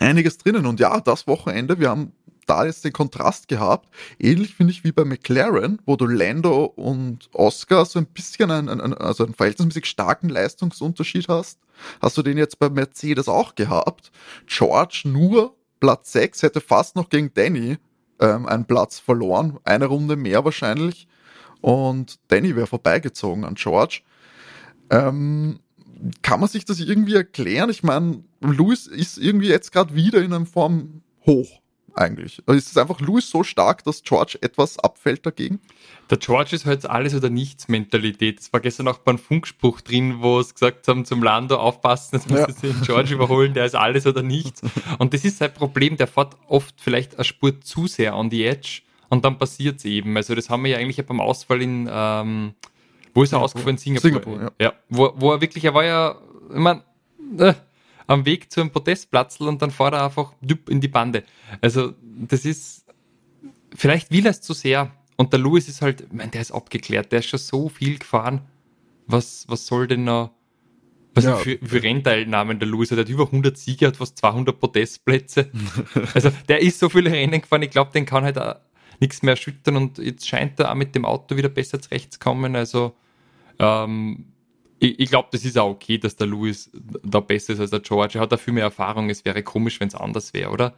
einiges 0.00 0.38
drinnen. 0.38 0.66
Und 0.66 0.80
ja, 0.80 1.00
das 1.00 1.26
Wochenende, 1.26 1.78
wir 1.78 1.90
haben 1.90 2.12
da 2.48 2.64
jetzt 2.64 2.84
den 2.84 2.92
Kontrast 2.92 3.48
gehabt. 3.48 3.88
Ähnlich 4.18 4.54
finde 4.54 4.72
ich 4.72 4.82
wie 4.82 4.92
bei 4.92 5.04
McLaren, 5.04 5.80
wo 5.84 5.96
du 5.96 6.06
Lando 6.06 6.64
und 6.64 7.28
Oscar 7.34 7.84
so 7.84 7.98
ein 7.98 8.06
bisschen 8.06 8.50
einen, 8.50 8.68
einen, 8.68 8.94
also 8.94 9.24
einen 9.24 9.34
verhältnismäßig 9.34 9.86
starken 9.86 10.28
Leistungsunterschied 10.28 11.28
hast. 11.28 11.58
Hast 12.00 12.16
du 12.16 12.22
den 12.22 12.38
jetzt 12.38 12.58
bei 12.58 12.70
Mercedes 12.70 13.28
auch 13.28 13.54
gehabt? 13.54 14.10
George 14.46 15.02
nur 15.04 15.54
Platz 15.80 16.12
6 16.12 16.42
hätte 16.42 16.60
fast 16.60 16.96
noch 16.96 17.08
gegen 17.08 17.32
Danny 17.34 17.76
ähm, 18.20 18.46
einen 18.46 18.64
Platz 18.64 18.98
verloren. 18.98 19.58
Eine 19.64 19.86
Runde 19.86 20.16
mehr 20.16 20.44
wahrscheinlich. 20.44 21.06
Und 21.60 22.18
Danny 22.28 22.56
wäre 22.56 22.66
vorbeigezogen 22.66 23.44
an 23.44 23.54
George. 23.54 24.00
Ähm, 24.90 25.60
kann 26.22 26.40
man 26.40 26.48
sich 26.48 26.64
das 26.64 26.80
irgendwie 26.80 27.14
erklären? 27.14 27.70
Ich 27.70 27.82
meine, 27.82 28.22
Lewis 28.40 28.86
ist 28.86 29.18
irgendwie 29.18 29.48
jetzt 29.48 29.72
gerade 29.72 29.94
wieder 29.94 30.22
in 30.22 30.32
einem 30.32 30.46
Form 30.46 31.02
hoch 31.26 31.60
eigentlich. 31.98 32.40
Also 32.46 32.58
ist 32.58 32.70
es 32.70 32.76
einfach 32.76 33.00
Louis 33.00 33.28
so 33.28 33.42
stark, 33.42 33.84
dass 33.84 34.02
George 34.02 34.38
etwas 34.40 34.78
abfällt 34.78 35.26
dagegen? 35.26 35.60
Der 36.10 36.18
George 36.18 36.54
ist 36.54 36.64
halt 36.64 36.86
alles 36.86 37.14
oder 37.14 37.28
nichts 37.28 37.68
Mentalität. 37.68 38.40
Es 38.40 38.52
war 38.52 38.60
gestern 38.60 38.88
auch 38.88 38.98
beim 38.98 39.18
Funkspruch 39.18 39.80
drin, 39.80 40.18
wo 40.20 40.38
es 40.40 40.54
gesagt 40.54 40.88
haben, 40.88 41.04
zum 41.04 41.22
Lando 41.22 41.56
aufpassen, 41.56 42.16
jetzt 42.16 42.30
muss 42.30 42.40
ja. 42.40 42.46
den 42.46 42.80
George 42.82 43.14
überholen, 43.14 43.54
der 43.54 43.66
ist 43.66 43.74
alles 43.74 44.06
oder 44.06 44.22
nichts. 44.22 44.62
Und 44.98 45.12
das 45.12 45.24
ist 45.24 45.38
sein 45.38 45.52
Problem, 45.52 45.96
der 45.96 46.06
fährt 46.06 46.36
oft 46.46 46.74
vielleicht 46.78 47.16
eine 47.16 47.24
Spur 47.24 47.60
zu 47.60 47.86
sehr 47.86 48.16
on 48.16 48.30
the 48.30 48.44
edge 48.44 48.82
und 49.08 49.24
dann 49.24 49.38
passiert 49.38 49.78
es 49.78 49.84
eben. 49.84 50.16
Also 50.16 50.34
das 50.34 50.48
haben 50.50 50.64
wir 50.64 50.70
ja 50.70 50.78
eigentlich 50.78 51.04
beim 51.04 51.20
Ausfall 51.20 51.62
in, 51.62 51.88
ähm, 51.90 52.54
wo 53.18 53.24
ist 53.24 53.32
er 53.32 53.40
ausgefallen? 53.40 53.78
Singapur. 53.78 54.10
Singapur 54.10 54.40
ja. 54.40 54.66
ja. 54.66 54.72
wo, 54.88 55.12
wo 55.16 55.32
er 55.32 55.40
wirklich, 55.40 55.64
er 55.64 55.74
war 55.74 55.84
ja, 55.84 56.16
ich 56.50 56.56
meine, 56.56 56.84
äh, 57.36 57.54
am 58.06 58.24
Weg 58.24 58.52
zu 58.52 58.60
einem 58.60 58.70
Podestplatz 58.70 59.40
und 59.40 59.60
dann 59.60 59.72
fährt 59.72 59.92
er 59.92 60.04
einfach 60.04 60.32
in 60.68 60.80
die 60.80 60.88
Bande. 60.88 61.24
Also, 61.60 61.94
das 62.00 62.44
ist, 62.44 62.86
vielleicht 63.74 64.12
will 64.12 64.24
er 64.24 64.30
es 64.30 64.40
zu 64.40 64.54
sehr. 64.54 64.92
Und 65.16 65.32
der 65.32 65.40
Louis 65.40 65.68
ist 65.68 65.82
halt, 65.82 66.02
ich 66.02 66.12
meine, 66.12 66.30
der 66.30 66.40
ist 66.40 66.52
abgeklärt, 66.52 67.10
der 67.10 67.18
ist 67.18 67.26
schon 67.26 67.40
so 67.40 67.68
viel 67.68 67.98
gefahren. 67.98 68.42
Was, 69.08 69.46
was 69.48 69.66
soll 69.66 69.88
denn 69.88 70.04
noch, 70.04 70.30
was 71.12 71.24
ja. 71.24 71.36
für, 71.36 71.58
für 71.60 71.82
Rennteilnahmen 71.82 72.60
der 72.60 72.68
Louis 72.68 72.92
hat? 72.92 72.98
Er 72.98 73.00
hat 73.02 73.08
über 73.08 73.24
100 73.24 73.58
Siege, 73.58 73.88
hat 73.88 73.96
fast 73.96 74.16
200 74.18 74.60
Podestplätze. 74.60 75.50
also, 76.14 76.30
der 76.48 76.62
ist 76.62 76.78
so 76.78 76.88
viele 76.88 77.10
Rennen 77.10 77.40
gefahren, 77.40 77.62
ich 77.62 77.70
glaube, 77.70 77.90
den 77.92 78.06
kann 78.06 78.22
halt 78.22 78.38
auch 78.38 78.56
nichts 79.00 79.22
mehr 79.22 79.32
erschüttern 79.32 79.76
und 79.76 79.98
jetzt 79.98 80.26
scheint 80.26 80.60
er 80.60 80.70
auch 80.70 80.76
mit 80.76 80.94
dem 80.94 81.04
Auto 81.04 81.36
wieder 81.36 81.48
besser 81.48 81.82
zurechtzukommen. 81.82 82.54
Also, 82.54 82.94
ähm, 83.58 84.26
ich, 84.78 84.98
ich 85.00 85.10
glaube, 85.10 85.28
das 85.32 85.44
ist 85.44 85.58
auch 85.58 85.70
okay, 85.70 85.98
dass 85.98 86.16
der 86.16 86.26
Louis 86.26 86.70
da 87.02 87.20
besser 87.20 87.52
ist 87.54 87.60
als 87.60 87.70
der 87.70 87.80
George. 87.80 88.18
Er 88.18 88.22
hat 88.22 88.32
da 88.32 88.36
viel 88.36 88.54
mehr 88.54 88.64
Erfahrung. 88.64 89.10
Es 89.10 89.24
wäre 89.24 89.42
komisch, 89.42 89.80
wenn 89.80 89.88
es 89.88 89.94
anders 89.94 90.32
wäre, 90.34 90.50
oder? 90.50 90.74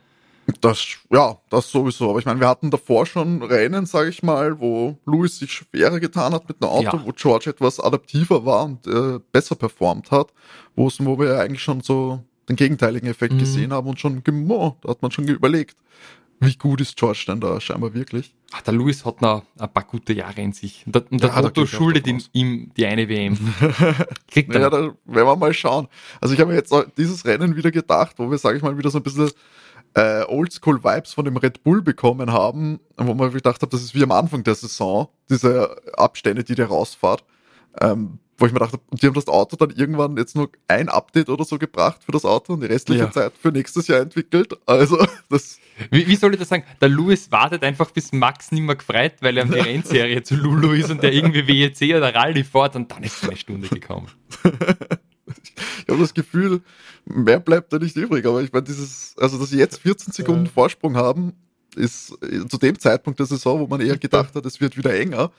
Das, 0.60 0.84
ja, 1.12 1.38
das 1.50 1.70
sowieso. 1.70 2.10
Aber 2.10 2.18
ich 2.18 2.24
meine, 2.24 2.40
wir 2.40 2.48
hatten 2.48 2.70
davor 2.70 3.06
schon 3.06 3.42
Rennen, 3.42 3.86
sage 3.86 4.08
ich 4.08 4.22
mal, 4.22 4.58
wo 4.58 4.98
Louis 5.04 5.38
sich 5.38 5.52
schwerer 5.52 6.00
getan 6.00 6.32
hat 6.32 6.48
mit 6.48 6.62
einem 6.62 6.70
Auto, 6.70 6.96
ja. 6.96 7.02
wo 7.04 7.12
George 7.12 7.50
etwas 7.50 7.78
adaptiver 7.78 8.44
war 8.44 8.64
und 8.64 8.86
äh, 8.86 9.20
besser 9.32 9.54
performt 9.54 10.10
hat, 10.10 10.32
wo 10.74 10.88
wir 10.88 11.38
eigentlich 11.38 11.62
schon 11.62 11.82
so 11.82 12.24
den 12.48 12.56
gegenteiligen 12.56 13.08
Effekt 13.08 13.34
mhm. 13.34 13.38
gesehen 13.38 13.72
haben 13.72 13.88
und 13.88 14.00
schon, 14.00 14.22
oh, 14.48 14.76
da 14.80 14.88
hat 14.88 15.02
man 15.02 15.10
schon 15.10 15.28
überlegt, 15.28 15.76
wie 16.40 16.56
gut 16.56 16.80
ist 16.80 16.96
George 16.96 17.24
denn 17.28 17.40
da 17.40 17.60
scheinbar 17.60 17.94
wirklich? 17.94 18.34
Ach, 18.52 18.62
der 18.62 18.72
Louis 18.72 19.04
hat 19.04 19.20
noch 19.20 19.44
ein 19.58 19.72
paar 19.72 19.84
gute 19.84 20.12
Jahre 20.12 20.40
in 20.40 20.52
sich. 20.52 20.84
Und 20.86 20.94
der, 20.94 21.04
und 21.10 21.22
der 21.22 21.30
ja, 21.30 21.42
Toto 21.42 21.66
schuldet 21.66 22.06
ihm, 22.32 22.72
die 22.76 22.86
eine 22.86 23.08
WM. 23.08 23.36
Kriegt 24.28 24.54
er. 24.54 24.62
Ja, 24.62 24.70
da 24.70 24.78
werden 24.78 24.96
wir 25.04 25.36
mal 25.36 25.54
schauen. 25.54 25.86
Also 26.20 26.34
ich 26.34 26.40
habe 26.40 26.50
mir 26.50 26.56
jetzt 26.56 26.74
dieses 26.96 27.24
Rennen 27.26 27.56
wieder 27.56 27.70
gedacht, 27.70 28.14
wo 28.16 28.30
wir, 28.30 28.38
sage 28.38 28.56
ich 28.56 28.62
mal, 28.62 28.76
wieder 28.76 28.90
so 28.90 28.98
ein 28.98 29.02
bisschen 29.02 29.30
äh, 29.94 30.24
Oldschool-Vibes 30.24 31.14
von 31.14 31.24
dem 31.24 31.36
Red 31.36 31.62
Bull 31.62 31.82
bekommen 31.82 32.32
haben, 32.32 32.80
wo 32.96 33.14
man 33.14 33.32
gedacht 33.32 33.62
hat, 33.62 33.72
das 33.72 33.82
ist 33.82 33.94
wie 33.94 34.02
am 34.02 34.12
Anfang 34.12 34.42
der 34.42 34.54
Saison, 34.54 35.08
diese 35.28 35.76
Abstände, 35.94 36.42
die 36.42 36.54
der 36.54 36.66
rausfahrt. 36.66 37.24
Ähm, 37.80 38.18
wo 38.40 38.46
ich 38.46 38.52
mir 38.52 38.58
dachte, 38.58 38.80
und 38.90 39.02
die 39.02 39.06
haben 39.06 39.14
das 39.14 39.28
Auto 39.28 39.56
dann 39.56 39.70
irgendwann 39.70 40.16
jetzt 40.16 40.34
nur 40.34 40.50
ein 40.66 40.88
Update 40.88 41.28
oder 41.28 41.44
so 41.44 41.58
gebracht 41.58 42.02
für 42.02 42.12
das 42.12 42.24
Auto 42.24 42.54
und 42.54 42.62
die 42.62 42.66
restliche 42.66 43.04
ja. 43.04 43.10
Zeit 43.10 43.32
für 43.38 43.52
nächstes 43.52 43.86
Jahr 43.86 44.00
entwickelt. 44.00 44.54
Also 44.66 44.96
das. 45.28 45.58
Wie, 45.90 46.06
wie 46.06 46.16
soll 46.16 46.32
ich 46.32 46.38
das 46.38 46.48
sagen? 46.48 46.64
Der 46.80 46.88
Louis 46.88 47.30
wartet 47.30 47.62
einfach, 47.62 47.90
bis 47.90 48.12
Max 48.12 48.50
nicht 48.50 48.62
mehr 48.62 48.76
gefreut, 48.76 49.14
weil 49.20 49.36
er 49.36 49.44
an 49.44 49.52
die 49.52 49.58
Rennserie 49.58 50.22
zu 50.22 50.36
Lulu 50.36 50.72
ist 50.72 50.90
und 50.90 51.02
der 51.02 51.12
irgendwie 51.12 51.46
WEC 51.46 51.96
oder 51.96 52.14
Rallye 52.14 52.44
fährt 52.44 52.76
und 52.76 52.90
dann 52.90 53.02
ist 53.02 53.22
eine 53.24 53.36
Stunde 53.36 53.68
gekommen. 53.68 54.08
ich 54.44 55.88
habe 55.88 56.00
das 56.00 56.14
Gefühl, 56.14 56.62
mehr 57.04 57.40
bleibt 57.40 57.72
da 57.72 57.78
nicht 57.78 57.96
übrig. 57.96 58.26
Aber 58.26 58.42
ich 58.42 58.52
meine, 58.52 58.64
dieses, 58.64 59.14
also 59.18 59.38
dass 59.38 59.50
sie 59.50 59.58
jetzt 59.58 59.80
14 59.80 60.12
Sekunden 60.12 60.46
Vorsprung 60.46 60.96
haben, 60.96 61.34
ist 61.76 62.18
zu 62.48 62.58
dem 62.58 62.78
Zeitpunkt 62.78 63.18
der 63.18 63.26
Saison, 63.26 63.60
wo 63.60 63.66
man 63.66 63.80
eher 63.80 63.96
gedacht 63.96 64.34
hat, 64.34 64.44
es 64.46 64.60
wird 64.60 64.76
wieder 64.76 64.98
enger. 64.98 65.30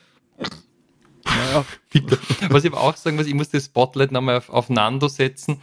Naja. 1.24 1.64
Bitte. 1.90 2.18
Was 2.48 2.64
ich 2.64 2.72
aber 2.72 2.80
auch 2.80 2.96
sagen 2.96 3.16
muss, 3.16 3.26
ich 3.26 3.34
muss 3.34 3.50
das 3.50 3.66
Spotlight 3.66 4.12
nochmal 4.12 4.38
auf, 4.38 4.50
auf 4.50 4.68
Nando 4.70 5.08
setzen. 5.08 5.60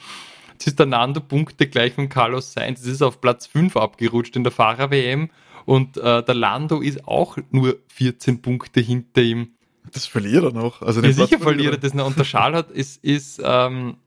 Jetzt 0.53 0.67
ist 0.67 0.79
der 0.79 0.85
Nando 0.85 1.21
Punkte 1.21 1.67
gleich 1.67 1.93
von 1.93 2.09
Carlos 2.09 2.53
Sainz. 2.53 2.81
Es 2.81 2.87
ist 2.87 3.01
auf 3.01 3.21
Platz 3.21 3.47
5 3.47 3.77
abgerutscht 3.77 4.35
in 4.35 4.43
der 4.43 4.51
Fahrer-WM 4.51 5.29
und 5.65 5.97
äh, 5.97 6.23
der 6.23 6.35
Lando 6.35 6.81
ist 6.81 7.07
auch 7.07 7.37
nur 7.51 7.77
14 7.87 8.41
Punkte 8.41 8.81
hinter 8.81 9.21
ihm. 9.21 9.53
Das 9.93 10.05
verliert 10.05 10.43
er 10.43 10.51
noch. 10.51 10.81
Also 10.81 11.01
ja, 11.01 11.11
sicher 11.11 11.39
verliert 11.39 11.73
er 11.75 11.79
das 11.79 11.93
noch. 11.93 12.07
Und 12.07 12.17
der 12.17 12.23
Schal 12.23 12.53
hat, 12.53 12.71
ist, 12.71 13.03
ist 13.03 13.41
ähm, 13.43 13.97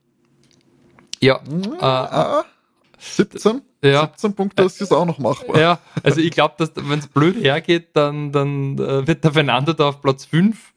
ja, 1.20 1.40
äh, 1.40 2.44
17? 2.98 3.62
Ja. 3.82 4.02
17 4.12 4.34
Punkte 4.34 4.62
ist 4.64 4.80
jetzt 4.80 4.92
auch 4.92 5.06
noch 5.06 5.18
machbar. 5.18 5.58
Ja, 5.58 5.78
also 6.02 6.20
ich 6.20 6.30
glaube, 6.30 6.54
dass 6.58 6.72
wenn 6.76 6.98
es 6.98 7.08
blöd 7.08 7.42
hergeht, 7.42 7.90
dann, 7.94 8.30
dann 8.30 8.78
äh, 8.78 9.06
wird 9.06 9.24
der 9.24 9.32
Fernando 9.32 9.72
da 9.72 9.88
auf 9.88 10.00
Platz 10.00 10.24
5 10.24 10.71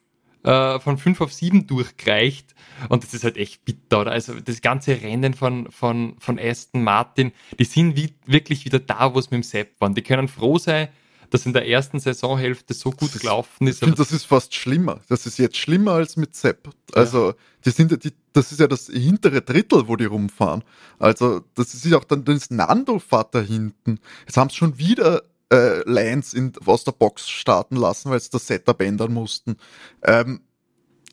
äh, 0.46 0.78
von 0.78 0.96
5 0.96 1.20
auf 1.20 1.32
7 1.32 1.66
durchgereicht. 1.66 2.54
Und 2.88 3.02
das 3.02 3.14
ist 3.14 3.24
halt 3.24 3.36
echt 3.36 3.64
bitter, 3.64 4.02
oder? 4.02 4.12
Also 4.12 4.34
das 4.34 4.60
ganze 4.60 5.02
Rennen 5.02 5.34
von, 5.34 5.70
von, 5.70 6.14
von 6.18 6.38
Aston 6.38 6.84
Martin, 6.84 7.32
die 7.58 7.64
sind 7.64 7.96
wie, 7.96 8.14
wirklich 8.26 8.64
wieder 8.64 8.78
da, 8.78 9.14
wo 9.14 9.18
es 9.18 9.30
mit 9.30 9.38
dem 9.38 9.42
Sepp 9.42 9.80
waren. 9.80 9.94
Die 9.94 10.02
können 10.02 10.28
froh 10.28 10.58
sein, 10.58 10.88
dass 11.30 11.46
in 11.46 11.52
der 11.52 11.66
ersten 11.66 11.98
Saisonhälfte 11.98 12.74
so 12.74 12.92
gut 12.92 13.12
das 13.12 13.22
gelaufen 13.22 13.66
ist. 13.66 13.76
Ich 13.76 13.80
finde, 13.80 13.96
das 13.96 14.12
ist 14.12 14.24
fast 14.24 14.54
schlimmer. 14.54 15.00
Das 15.08 15.26
ist 15.26 15.38
jetzt 15.38 15.56
schlimmer 15.56 15.92
als 15.92 16.16
mit 16.16 16.36
Sepp. 16.36 16.70
Also, 16.92 17.34
die 17.64 17.70
sind 17.70 18.04
die, 18.04 18.12
das 18.32 18.52
ist 18.52 18.60
ja 18.60 18.68
das 18.68 18.86
hintere 18.86 19.42
Drittel, 19.42 19.88
wo 19.88 19.96
die 19.96 20.04
rumfahren. 20.04 20.62
Also, 21.00 21.40
das 21.54 21.74
ist 21.74 21.84
ja 21.84 21.98
auch 21.98 22.04
dann 22.04 22.24
das 22.24 22.50
Nando-Fahrt 22.50 23.34
da 23.34 23.40
hinten. 23.40 23.98
Jetzt 24.26 24.36
haben 24.36 24.50
sie 24.50 24.56
schon 24.56 24.78
wieder 24.78 25.22
äh, 25.52 25.88
Lines 25.88 26.34
in, 26.34 26.52
aus 26.64 26.84
der 26.84 26.92
Box 26.92 27.28
starten 27.28 27.76
lassen, 27.76 28.10
weil 28.10 28.20
sie 28.20 28.30
das 28.30 28.46
Setup 28.46 28.80
ändern 28.80 29.12
mussten. 29.12 29.56
Ähm, 30.02 30.40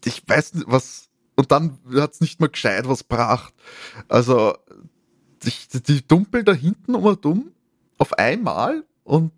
ich 0.04 0.24
weiß 0.28 0.56
nicht, 0.56 0.65
was. 0.67 1.10
Und 1.36 1.52
dann 1.52 1.80
hat's 1.96 2.22
nicht 2.22 2.39
mal 2.39 2.50
gescheit 2.50 2.88
was 2.88 3.04
bracht. 3.04 3.54
Also, 4.08 4.56
die, 5.43 5.82
die 5.82 6.08
dumpeln 6.08 6.46
da 6.46 6.54
hinten 6.54 6.96
um 6.96 7.06
und 7.06 7.26
um 7.26 7.52
auf 7.98 8.13
einmal 8.13 8.84
und 9.04 9.32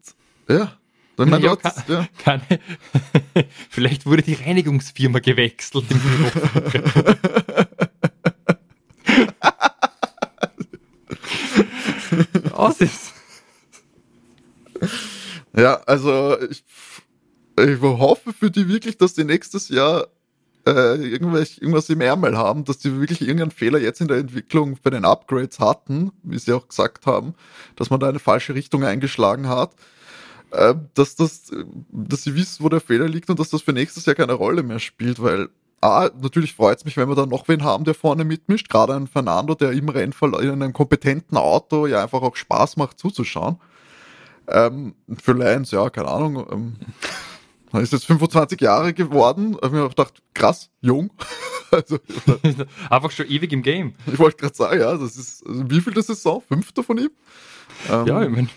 ja. 0.47 0.77
Dann 1.17 1.29
ja, 1.41 1.55
Gott, 1.55 1.62
kann, 1.62 1.84
ja. 1.88 2.08
Kann, 2.23 2.41
vielleicht 3.69 4.05
wurde 4.05 4.21
die 4.21 4.34
Reinigungsfirma 4.34 5.19
gewechselt 5.19 5.86
im. 5.89 6.01
Was 12.51 12.81
ist? 12.81 13.14
Ja, 15.57 15.75
also 15.85 16.37
ich, 16.41 16.63
ich 17.59 17.81
hoffe 17.81 18.33
für 18.33 18.51
die 18.51 18.67
wirklich, 18.67 18.97
dass 18.97 19.13
die 19.13 19.23
nächstes 19.23 19.69
Jahr 19.69 20.07
äh, 20.67 20.95
irgendwelche, 20.95 21.61
irgendwas 21.61 21.89
im 21.89 22.01
Ärmel 22.01 22.37
haben, 22.37 22.65
dass 22.65 22.79
die 22.79 22.99
wirklich 22.99 23.21
irgendeinen 23.21 23.51
Fehler 23.51 23.79
jetzt 23.79 24.01
in 24.01 24.07
der 24.07 24.17
Entwicklung 24.17 24.77
bei 24.83 24.89
den 24.89 25.05
Upgrades 25.05 25.59
hatten, 25.59 26.11
wie 26.23 26.39
sie 26.39 26.53
auch 26.53 26.67
gesagt 26.67 27.05
haben, 27.05 27.35
dass 27.75 27.89
man 27.89 27.99
da 27.99 28.09
eine 28.09 28.19
falsche 28.19 28.55
Richtung 28.55 28.83
eingeschlagen 28.83 29.47
hat, 29.47 29.75
äh, 30.51 30.73
dass 30.93 31.15
das, 31.15 31.51
dass 31.89 32.23
sie 32.23 32.35
wissen, 32.35 32.63
wo 32.63 32.69
der 32.69 32.81
Fehler 32.81 33.07
liegt 33.07 33.29
und 33.29 33.39
dass 33.39 33.49
das 33.49 33.61
für 33.61 33.73
nächstes 33.73 34.05
Jahr 34.05 34.15
keine 34.15 34.33
Rolle 34.33 34.63
mehr 34.63 34.79
spielt, 34.79 35.21
weil 35.21 35.49
A, 35.81 36.09
natürlich 36.19 36.55
freut 36.55 36.79
es 36.79 36.85
mich, 36.85 36.97
wenn 36.97 37.09
wir 37.09 37.15
da 37.15 37.27
noch 37.27 37.47
wen 37.47 37.63
haben, 37.63 37.83
der 37.85 37.93
vorne 37.93 38.25
mitmischt, 38.25 38.69
gerade 38.69 38.95
ein 38.95 39.07
Fernando, 39.07 39.53
der 39.53 39.71
im 39.71 39.87
Rennfall 39.87 40.33
in 40.43 40.49
einem 40.49 40.73
kompetenten 40.73 41.37
Auto 41.37 41.85
ja 41.85 42.01
einfach 42.01 42.23
auch 42.23 42.35
Spaß 42.35 42.77
macht 42.77 42.97
zuzuschauen. 42.97 43.57
Ähm, 44.47 44.95
für 45.17 45.34
Lions, 45.34 45.71
ja, 45.71 45.89
keine 45.89 46.08
Ahnung. 46.08 46.45
Ähm, 46.51 46.75
er 47.71 47.81
ist 47.81 47.93
jetzt 47.93 48.05
25 48.05 48.62
Jahre 48.62 48.93
geworden. 48.93 49.58
Hab 49.62 49.71
mir 49.71 49.84
auch 49.84 49.89
gedacht, 49.89 50.21
krass, 50.34 50.69
jung. 50.81 51.12
also, 51.71 51.99
Einfach 52.89 53.12
schon 53.12 53.27
ewig 53.27 53.51
im 53.51 53.62
Game. 53.62 53.95
Ich 54.12 54.19
wollte 54.19 54.38
gerade 54.38 54.55
sagen, 54.55 54.79
ja, 54.79 54.95
das 54.97 55.17
ist, 55.17 55.45
also 55.45 55.69
wie 55.69 55.81
viel 55.81 55.93
das 55.93 56.08
Saison? 56.08 56.41
Fünfter 56.47 56.84
von 56.84 56.97
ihm? 56.97 57.12
Ähm, 57.89 58.08
ja, 58.08 58.23
ich 58.23 58.29
meine. 58.29 58.49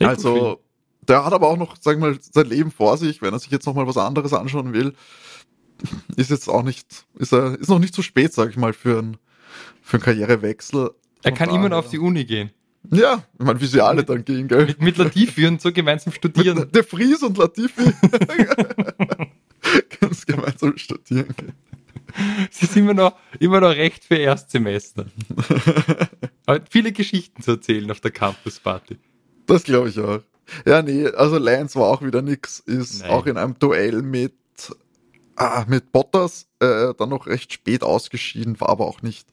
Also, 0.00 0.60
der 1.06 1.24
hat 1.24 1.32
aber 1.32 1.48
auch 1.48 1.56
noch, 1.56 1.76
sagen 1.80 2.00
wir 2.00 2.10
mal, 2.10 2.18
sein 2.20 2.46
Leben 2.46 2.70
vor 2.70 2.96
sich, 2.96 3.20
wenn 3.20 3.32
er 3.32 3.38
sich 3.38 3.50
jetzt 3.50 3.66
noch 3.66 3.74
mal 3.74 3.86
was 3.86 3.96
anderes 3.96 4.32
anschauen 4.32 4.72
will. 4.72 4.94
Ist 6.16 6.30
jetzt 6.30 6.48
auch 6.48 6.62
nicht, 6.62 7.06
ist 7.14 7.32
er, 7.32 7.58
ist 7.58 7.68
noch 7.68 7.78
nicht 7.78 7.94
zu 7.94 8.02
spät, 8.02 8.32
sag 8.32 8.50
ich 8.50 8.56
mal, 8.56 8.72
für 8.72 8.98
einen, 8.98 9.16
für 9.82 9.96
einen 9.96 10.04
Karrierewechsel. 10.04 10.90
Er 11.22 11.32
kann 11.32 11.50
immer 11.50 11.68
noch 11.68 11.78
auf 11.78 11.88
die 11.88 11.98
Uni 11.98 12.24
gehen. 12.24 12.50
Ja, 12.90 13.22
ich 13.38 13.44
meine, 13.44 13.60
wie 13.60 13.66
sie 13.66 13.80
alle 13.80 14.04
dann 14.04 14.24
gehen, 14.24 14.48
gell? 14.48 14.66
Mit, 14.66 14.80
mit 14.80 14.96
Latifi 14.96 15.46
und 15.46 15.60
so 15.60 15.72
gemeinsam 15.72 16.12
studieren. 16.12 16.58
Mit 16.58 16.74
der 16.74 16.84
Fries 16.84 17.22
und 17.22 17.36
Latifi. 17.36 17.92
Ganz 20.00 20.24
gemeinsam 20.26 20.76
studieren 20.76 21.34
gehen. 21.36 21.52
Sie 22.50 22.66
sind 22.66 22.82
immer 22.82 22.94
noch, 22.94 23.16
immer 23.38 23.60
noch 23.60 23.70
recht 23.70 24.04
für 24.04 24.16
Erstsemester. 24.16 25.06
Aber 26.46 26.60
viele 26.68 26.92
Geschichten 26.92 27.42
zu 27.42 27.52
erzählen 27.52 27.90
auf 27.90 28.00
der 28.00 28.10
Campusparty. 28.10 28.98
Das 29.46 29.64
glaube 29.64 29.90
ich 29.90 29.98
auch. 30.00 30.20
Ja, 30.66 30.82
nee, 30.82 31.06
also 31.06 31.38
Lance 31.38 31.78
war 31.78 31.88
auch 31.88 32.02
wieder 32.02 32.22
nix. 32.22 32.60
Ist 32.60 33.02
Nein. 33.02 33.10
auch 33.10 33.26
in 33.26 33.36
einem 33.36 33.58
Duell 33.58 34.02
mit, 34.02 34.34
ah, 35.36 35.64
mit 35.68 35.92
Bottas 35.92 36.48
äh, 36.58 36.92
dann 36.98 37.10
noch 37.10 37.26
recht 37.26 37.52
spät 37.52 37.82
ausgeschieden, 37.82 38.60
war 38.60 38.70
aber 38.70 38.86
auch 38.86 39.02
nicht 39.02 39.28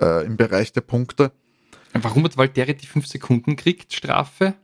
äh, 0.00 0.24
im 0.24 0.36
Bereich 0.36 0.72
der 0.72 0.82
Punkte. 0.82 1.32
Warum 1.94 2.24
hat 2.24 2.36
Valtteri 2.36 2.74
die 2.74 2.86
5 2.86 3.06
Sekunden 3.06 3.56
kriegt, 3.56 3.92
Strafe? 3.92 4.54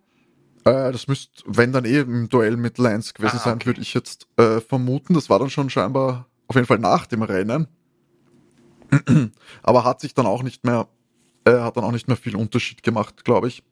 Äh, 0.65 0.93
das 0.93 1.09
müsste, 1.09 1.43
wenn 1.47 1.73
dann 1.73 1.85
eh 1.85 2.01
im 2.01 2.29
Duell 2.29 2.57
mit 2.57 2.79
Lance 2.79 3.15
gewesen 3.15 3.37
ah, 3.37 3.45
sein, 3.45 3.65
würde 3.65 3.81
ich 3.81 3.95
jetzt 3.95 4.27
äh, 4.37 4.61
vermuten. 4.61 5.15
Das 5.15 5.31
war 5.31 5.39
dann 5.39 5.51
schon 5.51 5.71
scheinbar 5.71 6.27
auf 6.49 6.57
jeden 6.57 6.67
Fall 6.67 6.79
nach 6.79 7.07
dem 7.07 7.23
Rennen. 7.23 7.69
Aber 9.63 9.85
hat 9.85 10.01
sich 10.01 10.15
dann 10.15 10.27
auch 10.27 10.43
nicht 10.43 10.65
mehr, 10.65 10.89
äh, 11.45 11.53
hat 11.53 11.77
dann 11.77 11.85
auch 11.85 11.93
nicht 11.93 12.09
mehr 12.09 12.17
viel 12.17 12.37
Unterschied 12.37 12.83
gemacht, 12.83 13.25
glaube 13.25 13.49
ich. 13.49 13.63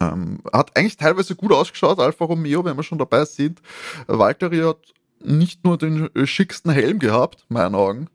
Ähm, 0.00 0.40
hat 0.52 0.76
eigentlich 0.76 0.96
teilweise 0.96 1.36
gut 1.36 1.52
ausgeschaut, 1.52 2.00
Alfa 2.00 2.24
Romeo, 2.24 2.64
wenn 2.64 2.76
wir 2.76 2.82
schon 2.82 2.98
dabei 2.98 3.24
sind. 3.24 3.62
Valtteri 4.08 4.58
hat 4.58 4.92
nicht 5.20 5.64
nur 5.64 5.78
den 5.78 6.10
schicksten 6.26 6.72
Helm 6.72 6.98
gehabt, 6.98 7.46
meinen 7.48 7.76
Augen, 7.76 8.08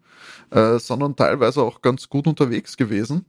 äh, 0.52 0.78
sondern 0.78 1.16
teilweise 1.16 1.62
auch 1.62 1.82
ganz 1.82 2.10
gut 2.10 2.28
unterwegs 2.28 2.76
gewesen. 2.76 3.26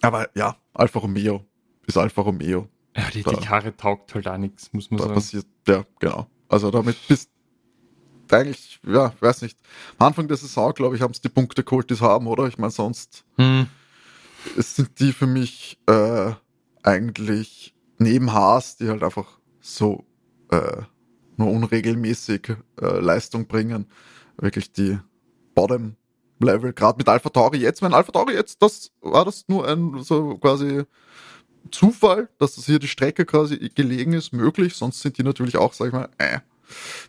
Aber 0.00 0.28
ja, 0.36 0.56
Alfa 0.74 0.98
Romeo 1.00 1.44
ist 1.86 1.96
Alfa 1.96 2.22
Romeo. 2.22 2.68
Ja, 2.96 3.10
die, 3.10 3.22
da, 3.22 3.30
die 3.32 3.44
Karre 3.44 3.76
taugt 3.76 4.14
halt 4.14 4.28
auch 4.28 4.36
nichts, 4.36 4.72
muss 4.72 4.90
man 4.90 4.98
da 4.98 5.04
sagen. 5.04 5.14
Passiert, 5.14 5.46
ja, 5.66 5.84
genau. 5.98 6.26
Also 6.48 6.70
damit 6.70 6.96
bist 7.08 7.30
eigentlich, 8.30 8.80
ja, 8.86 9.12
weiß 9.20 9.42
nicht. 9.42 9.58
Am 9.98 10.08
Anfang 10.08 10.28
der 10.28 10.36
Saison, 10.36 10.72
glaube 10.74 10.96
ich, 10.96 11.02
haben 11.02 11.12
es 11.12 11.20
die 11.20 11.28
Punkte 11.28 11.64
geholt, 11.64 11.88
die 11.90 11.94
es 11.94 12.00
haben, 12.00 12.26
oder? 12.26 12.46
Ich 12.46 12.58
meine, 12.58 12.70
sonst 12.70 13.24
hm. 13.36 13.66
es 14.56 14.76
sind 14.76 14.98
die 15.00 15.12
für 15.12 15.26
mich 15.26 15.78
äh, 15.86 16.32
eigentlich 16.82 17.74
neben 17.98 18.32
Haas, 18.32 18.76
die 18.76 18.88
halt 18.88 19.02
einfach 19.02 19.38
so 19.60 20.04
äh, 20.50 20.82
nur 21.36 21.50
unregelmäßig 21.50 22.56
äh, 22.80 23.00
Leistung 23.00 23.46
bringen, 23.46 23.86
wirklich 24.36 24.72
die 24.72 24.98
Bottom 25.54 25.96
Level, 26.40 26.72
gerade 26.72 26.98
mit 26.98 27.08
Alpha 27.08 27.28
Tauri 27.30 27.58
jetzt, 27.58 27.82
wenn 27.82 27.94
Alpha 27.94 28.12
Tauri 28.12 28.34
jetzt, 28.34 28.62
das 28.62 28.90
war 29.00 29.24
das 29.24 29.44
nur 29.48 29.66
ein 29.66 30.02
so 30.02 30.36
quasi 30.38 30.84
Zufall, 31.70 32.28
dass 32.38 32.54
das 32.54 32.66
hier 32.66 32.78
die 32.78 32.88
Strecke 32.88 33.26
quasi 33.26 33.70
gelegen 33.74 34.12
ist, 34.12 34.32
möglich, 34.32 34.74
sonst 34.74 35.00
sind 35.00 35.18
die 35.18 35.22
natürlich 35.22 35.56
auch, 35.56 35.72
sag 35.72 35.88
ich 35.88 35.92
mal, 35.92 36.08
äh, 36.18 36.38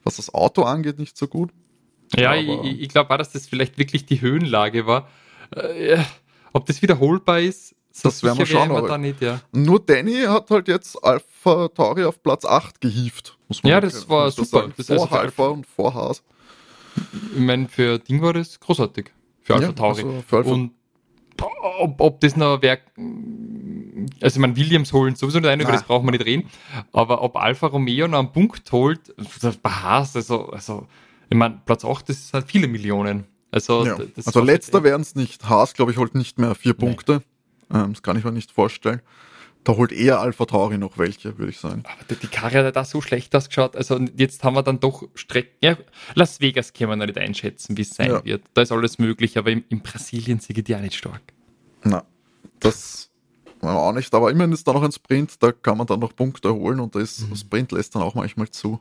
was 0.04 0.18
das 0.18 0.34
Auto 0.34 0.64
angeht, 0.64 1.00
nicht 1.00 1.18
so 1.18 1.28
gut. 1.28 1.52
Ja, 2.16 2.32
Aber 2.32 2.40
ich, 2.40 2.82
ich 2.82 2.90
glaube 2.90 3.14
auch, 3.14 3.18
dass 3.18 3.32
das 3.32 3.48
vielleicht 3.48 3.78
wirklich 3.78 4.06
die 4.06 4.22
Höhenlage 4.22 4.88
war. 4.88 5.08
Äh, 5.52 6.00
ob 6.54 6.66
das 6.66 6.82
wiederholbar 6.82 7.40
ist, 7.40 7.76
so 7.92 8.10
das 8.10 8.24
werden 8.24 8.38
wir 8.38 8.46
schauen. 8.46 8.70
Wir 8.70 8.98
nicht, 8.98 9.22
ja. 9.22 9.42
Nur 9.52 9.80
Danny 9.80 10.24
hat 10.24 10.50
halt 10.50 10.68
jetzt 10.68 11.04
Alpha 11.04 11.68
Tauri 11.70 12.06
auf 12.06 12.22
Platz 12.22 12.46
8 12.46 12.82
gehievt. 12.82 13.38
Muss 13.48 13.64
man 13.64 13.72
ja, 13.72 13.82
das 13.82 14.08
war 14.08 14.32
super. 14.32 14.70
Das 14.76 14.88
vor 14.88 15.02
also 15.02 15.16
Alpha 15.16 15.48
und 15.48 15.66
vor 15.66 15.94
Haas. 15.94 16.24
Ich 17.34 17.40
meine, 17.40 17.68
für 17.68 18.00
Ding 18.00 18.22
war 18.22 18.34
das 18.34 18.60
großartig. 18.60 19.12
Für 19.50 19.56
Alpha 19.56 19.68
ja, 19.68 19.74
Tauri. 19.74 20.04
Also 20.04 20.24
für 20.28 20.38
Alpha 20.38 20.52
und 20.52 20.72
ob, 21.80 22.00
ob 22.02 22.20
das 22.20 22.36
noch 22.36 22.62
Werk. 22.62 22.82
Also, 24.22 24.40
meine, 24.40 24.56
Williams 24.56 24.94
holen 24.94 25.16
sowieso 25.16 25.40
nicht 25.40 25.50
ein, 25.50 25.60
über 25.60 25.72
das 25.72 25.84
brauchen 25.84 26.06
wir 26.06 26.12
nicht 26.12 26.26
reden. 26.26 26.50
Aber 26.92 27.22
ob 27.24 27.36
Alfa 27.36 27.68
Romeo 27.68 28.08
noch 28.08 28.20
einen 28.20 28.32
Punkt 28.32 28.72
holt, 28.72 29.14
bei 29.64 29.70
Haas, 29.70 30.16
also, 30.16 30.50
also, 30.50 30.88
ich 31.30 31.38
meine, 31.38 31.62
Platz 31.66 31.84
8, 31.84 32.10
das 32.10 32.18
ist 32.18 32.34
halt 32.34 32.46
viele 32.48 32.68
Millionen. 32.68 33.26
Also, 33.52 33.86
ja. 33.86 33.98
also 34.24 34.42
letzter 34.42 34.84
wären 34.84 35.02
es 35.02 35.16
nicht. 35.16 35.50
Haas, 35.50 35.74
glaube 35.74 35.92
ich, 35.92 35.98
holt 35.98 36.14
nicht 36.14 36.38
mehr 36.38 36.54
vier 36.54 36.74
Punkte. 36.74 37.24
Ähm, 37.74 37.94
das 37.94 38.04
kann 38.04 38.18
ich 38.18 38.24
mir 38.24 38.32
nicht 38.32 38.52
vorstellen. 38.52 39.02
Da 39.64 39.76
holt 39.76 39.92
eher 39.92 40.20
Alpha 40.20 40.46
Tauri 40.46 40.78
noch 40.78 40.98
welche, 40.98 41.38
würde 41.38 41.52
ich 41.52 41.60
sagen. 41.60 41.84
Aber 41.86 42.16
die 42.16 42.28
Karre 42.28 42.64
hat 42.64 42.76
da 42.76 42.86
so 42.86 43.02
schlecht 43.02 43.36
ausgeschaut. 43.36 43.76
Also 43.76 44.00
jetzt 44.16 44.44
haben 44.44 44.56
wir 44.56 44.64
dann 44.64 44.80
doch 44.80 45.08
Strecken. 45.16 45.56
Ja, 45.62 45.78
Las 46.16 46.40
Vegas 46.40 46.74
können 46.74 46.92
wir 46.92 46.96
noch 46.96 47.06
nicht 47.06 47.18
einschätzen, 47.18 47.78
wie 47.78 47.82
es 47.82 47.92
sein 47.92 48.12
ja. 48.12 48.24
wird. 48.24 48.44
Da 48.54 48.62
ist 48.62 48.72
alles 48.72 49.00
möglich, 49.00 49.38
aber 49.38 49.52
in, 49.52 49.64
in 49.70 49.82
Brasilien 49.82 50.40
sind 50.40 50.68
die 50.68 50.76
auch 50.76 50.82
nicht 50.82 50.96
stark. 50.96 51.22
Na, 51.84 52.04
das 52.60 53.10
auch 53.62 53.94
nicht. 53.94 54.14
Aber 54.14 54.32
immerhin 54.32 54.54
ist 54.54 54.68
da 54.68 54.74
noch 54.74 54.84
ein 54.84 54.92
Sprint, 54.92 55.42
da 55.42 55.52
kann 55.52 55.78
man 55.78 55.88
dann 55.88 56.00
noch 56.00 56.16
Punkte 56.16 56.54
holen 56.54 56.80
und 56.80 56.96
das 56.96 57.20
mhm. 57.20 57.36
Sprint 57.36 57.72
lässt 57.72 57.96
dann 57.96 58.02
auch 58.02 58.16
manchmal 58.16 58.50
zu, 58.50 58.80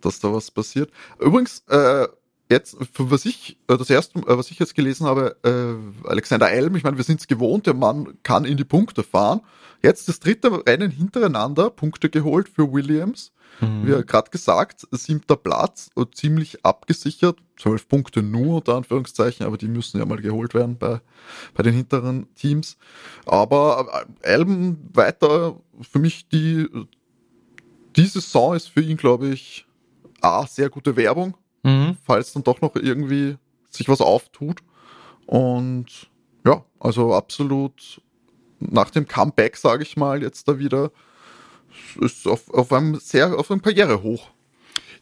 dass 0.00 0.20
da 0.20 0.32
was 0.32 0.50
passiert. 0.50 0.90
Übrigens, 1.18 1.64
äh, 1.68 2.06
jetzt, 2.50 2.76
was 2.98 3.24
ich, 3.24 3.58
äh, 3.68 3.76
das 3.76 3.90
erste, 3.90 4.18
äh, 4.20 4.38
was 4.38 4.50
ich 4.50 4.58
jetzt 4.58 4.74
gelesen 4.74 5.06
habe, 5.06 5.36
äh, 5.44 6.08
Alexander 6.08 6.50
Elm, 6.50 6.74
ich 6.76 6.84
meine, 6.84 6.96
wir 6.96 7.04
sind 7.04 7.20
es 7.20 7.26
gewohnt, 7.26 7.66
der 7.66 7.74
Mann 7.74 8.18
kann 8.22 8.44
in 8.44 8.56
die 8.56 8.64
Punkte 8.64 9.02
fahren. 9.02 9.40
Jetzt 9.82 10.08
das 10.08 10.18
dritte 10.18 10.66
Rennen 10.66 10.90
hintereinander, 10.90 11.70
Punkte 11.70 12.10
geholt 12.10 12.48
für 12.48 12.72
Williams. 12.72 13.32
Mhm. 13.60 13.86
Wie 13.86 14.04
gerade 14.04 14.30
gesagt, 14.30 14.86
siebter 14.90 15.36
Platz, 15.36 15.90
ziemlich 16.12 16.64
abgesichert, 16.64 17.38
zwölf 17.56 17.88
Punkte 17.88 18.22
nur 18.22 18.56
unter 18.56 18.76
Anführungszeichen, 18.76 19.46
aber 19.46 19.56
die 19.56 19.68
müssen 19.68 19.98
ja 19.98 20.04
mal 20.04 20.20
geholt 20.20 20.54
werden 20.54 20.76
bei, 20.78 21.00
bei 21.54 21.62
den 21.62 21.74
hinteren 21.74 22.32
Teams. 22.34 22.76
Aber 23.24 24.06
Elm 24.22 24.78
weiter 24.92 25.60
für 25.80 25.98
mich 25.98 26.28
die, 26.28 26.66
die 27.96 28.06
Saison 28.06 28.54
ist 28.54 28.68
für 28.68 28.82
ihn, 28.82 28.96
glaube 28.96 29.28
ich, 29.28 29.66
A, 30.20 30.46
sehr 30.46 30.68
gute 30.68 30.96
Werbung, 30.96 31.36
mhm. 31.88 31.96
falls 32.04 32.32
dann 32.32 32.44
doch 32.44 32.60
noch 32.60 32.74
irgendwie 32.76 33.36
sich 33.70 33.88
was 33.88 34.00
auftut. 34.00 34.60
Und 35.26 35.86
ja, 36.44 36.64
also 36.80 37.14
absolut 37.14 38.00
nach 38.60 38.90
dem 38.90 39.06
Comeback, 39.06 39.56
sage 39.56 39.82
ich 39.82 39.96
mal, 39.96 40.22
jetzt 40.22 40.48
da 40.48 40.58
wieder, 40.58 40.90
ist 42.00 42.26
auf, 42.26 42.52
auf 42.52 42.72
einem 42.72 42.96
sehr, 42.96 43.38
auf 43.38 43.50
einem 43.50 43.62
Karrierehoch. 43.62 44.30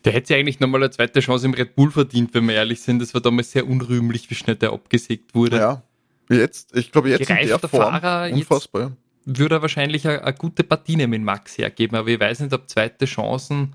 Der 0.04 0.12
hätte 0.12 0.34
ja 0.34 0.40
eigentlich 0.40 0.60
nochmal 0.60 0.82
eine 0.82 0.90
zweite 0.90 1.20
Chance 1.20 1.46
im 1.46 1.54
Red 1.54 1.74
Bull 1.74 1.90
verdient, 1.90 2.34
wenn 2.34 2.46
wir 2.46 2.54
ehrlich 2.54 2.82
sind. 2.82 3.00
Das 3.00 3.14
war 3.14 3.20
damals 3.20 3.52
sehr 3.52 3.66
unrühmlich, 3.66 4.30
wie 4.30 4.34
schnell 4.34 4.56
der 4.56 4.72
abgesägt 4.72 5.34
wurde. 5.34 5.56
Ja, 5.56 5.82
jetzt, 6.28 6.76
ich 6.76 6.92
glaube, 6.92 7.10
jetzt 7.10 7.26
Gereifter 7.26 7.54
in 7.54 7.60
der 7.60 7.68
Form, 7.68 8.00
Fahrer, 8.00 8.32
unfassbar. 8.32 8.92
Würde 9.24 9.56
er 9.56 9.62
wahrscheinlich 9.62 10.06
eine, 10.06 10.22
eine 10.22 10.36
gute 10.36 10.62
Partie 10.62 10.96
nehmen, 10.96 11.24
Max 11.24 11.58
hergeben, 11.58 11.96
aber 11.96 12.08
ich 12.08 12.20
weiß 12.20 12.40
nicht, 12.40 12.52
ob 12.52 12.68
zweite 12.68 13.06
Chancen 13.06 13.74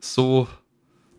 so 0.00 0.48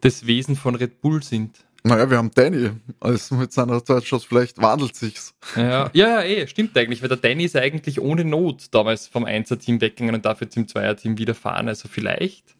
das 0.01 0.25
Wesen 0.25 0.55
von 0.55 0.75
Red 0.75 1.01
Bull 1.01 1.23
sind. 1.23 1.65
Naja, 1.83 2.09
wir 2.09 2.17
haben 2.17 2.31
Danny. 2.33 2.71
Also 2.99 3.35
mit 3.35 3.53
seiner 3.53 3.83
Zeitschuss, 3.83 4.25
vielleicht 4.25 4.61
wandelt 4.61 4.95
sich's. 4.95 5.33
Ja, 5.55 5.89
ja, 5.93 6.21
eh, 6.21 6.45
stimmt 6.47 6.77
eigentlich, 6.77 7.01
weil 7.01 7.09
der 7.09 7.17
Danny 7.17 7.45
ist 7.45 7.55
eigentlich 7.55 8.01
ohne 8.01 8.25
Not 8.25 8.67
damals 8.71 9.07
vom 9.07 9.23
Einser-Team 9.23 9.79
weggegangen 9.79 10.15
und 10.15 10.25
dafür 10.25 10.49
zum 10.49 10.67
Zweier-Team 10.67 11.17
wieder 11.17 11.35
fahren. 11.35 11.67
Also 11.67 11.87
vielleicht. 11.87 12.55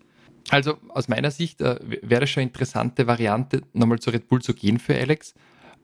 Also 0.49 0.78
aus 0.89 1.10
meiner 1.10 1.32
Sicht 1.32 1.62
äh, 1.62 1.80
wäre 2.02 2.23
es 2.23 2.30
schon 2.30 2.41
eine 2.41 2.49
interessante 2.49 3.08
Variante, 3.08 3.62
nochmal 3.73 3.99
zu 3.99 4.10
Red 4.10 4.30
Bull 4.30 4.41
zu 4.41 4.54
gehen 4.54 4.80
für 4.80 4.95
Alex. 4.95 5.34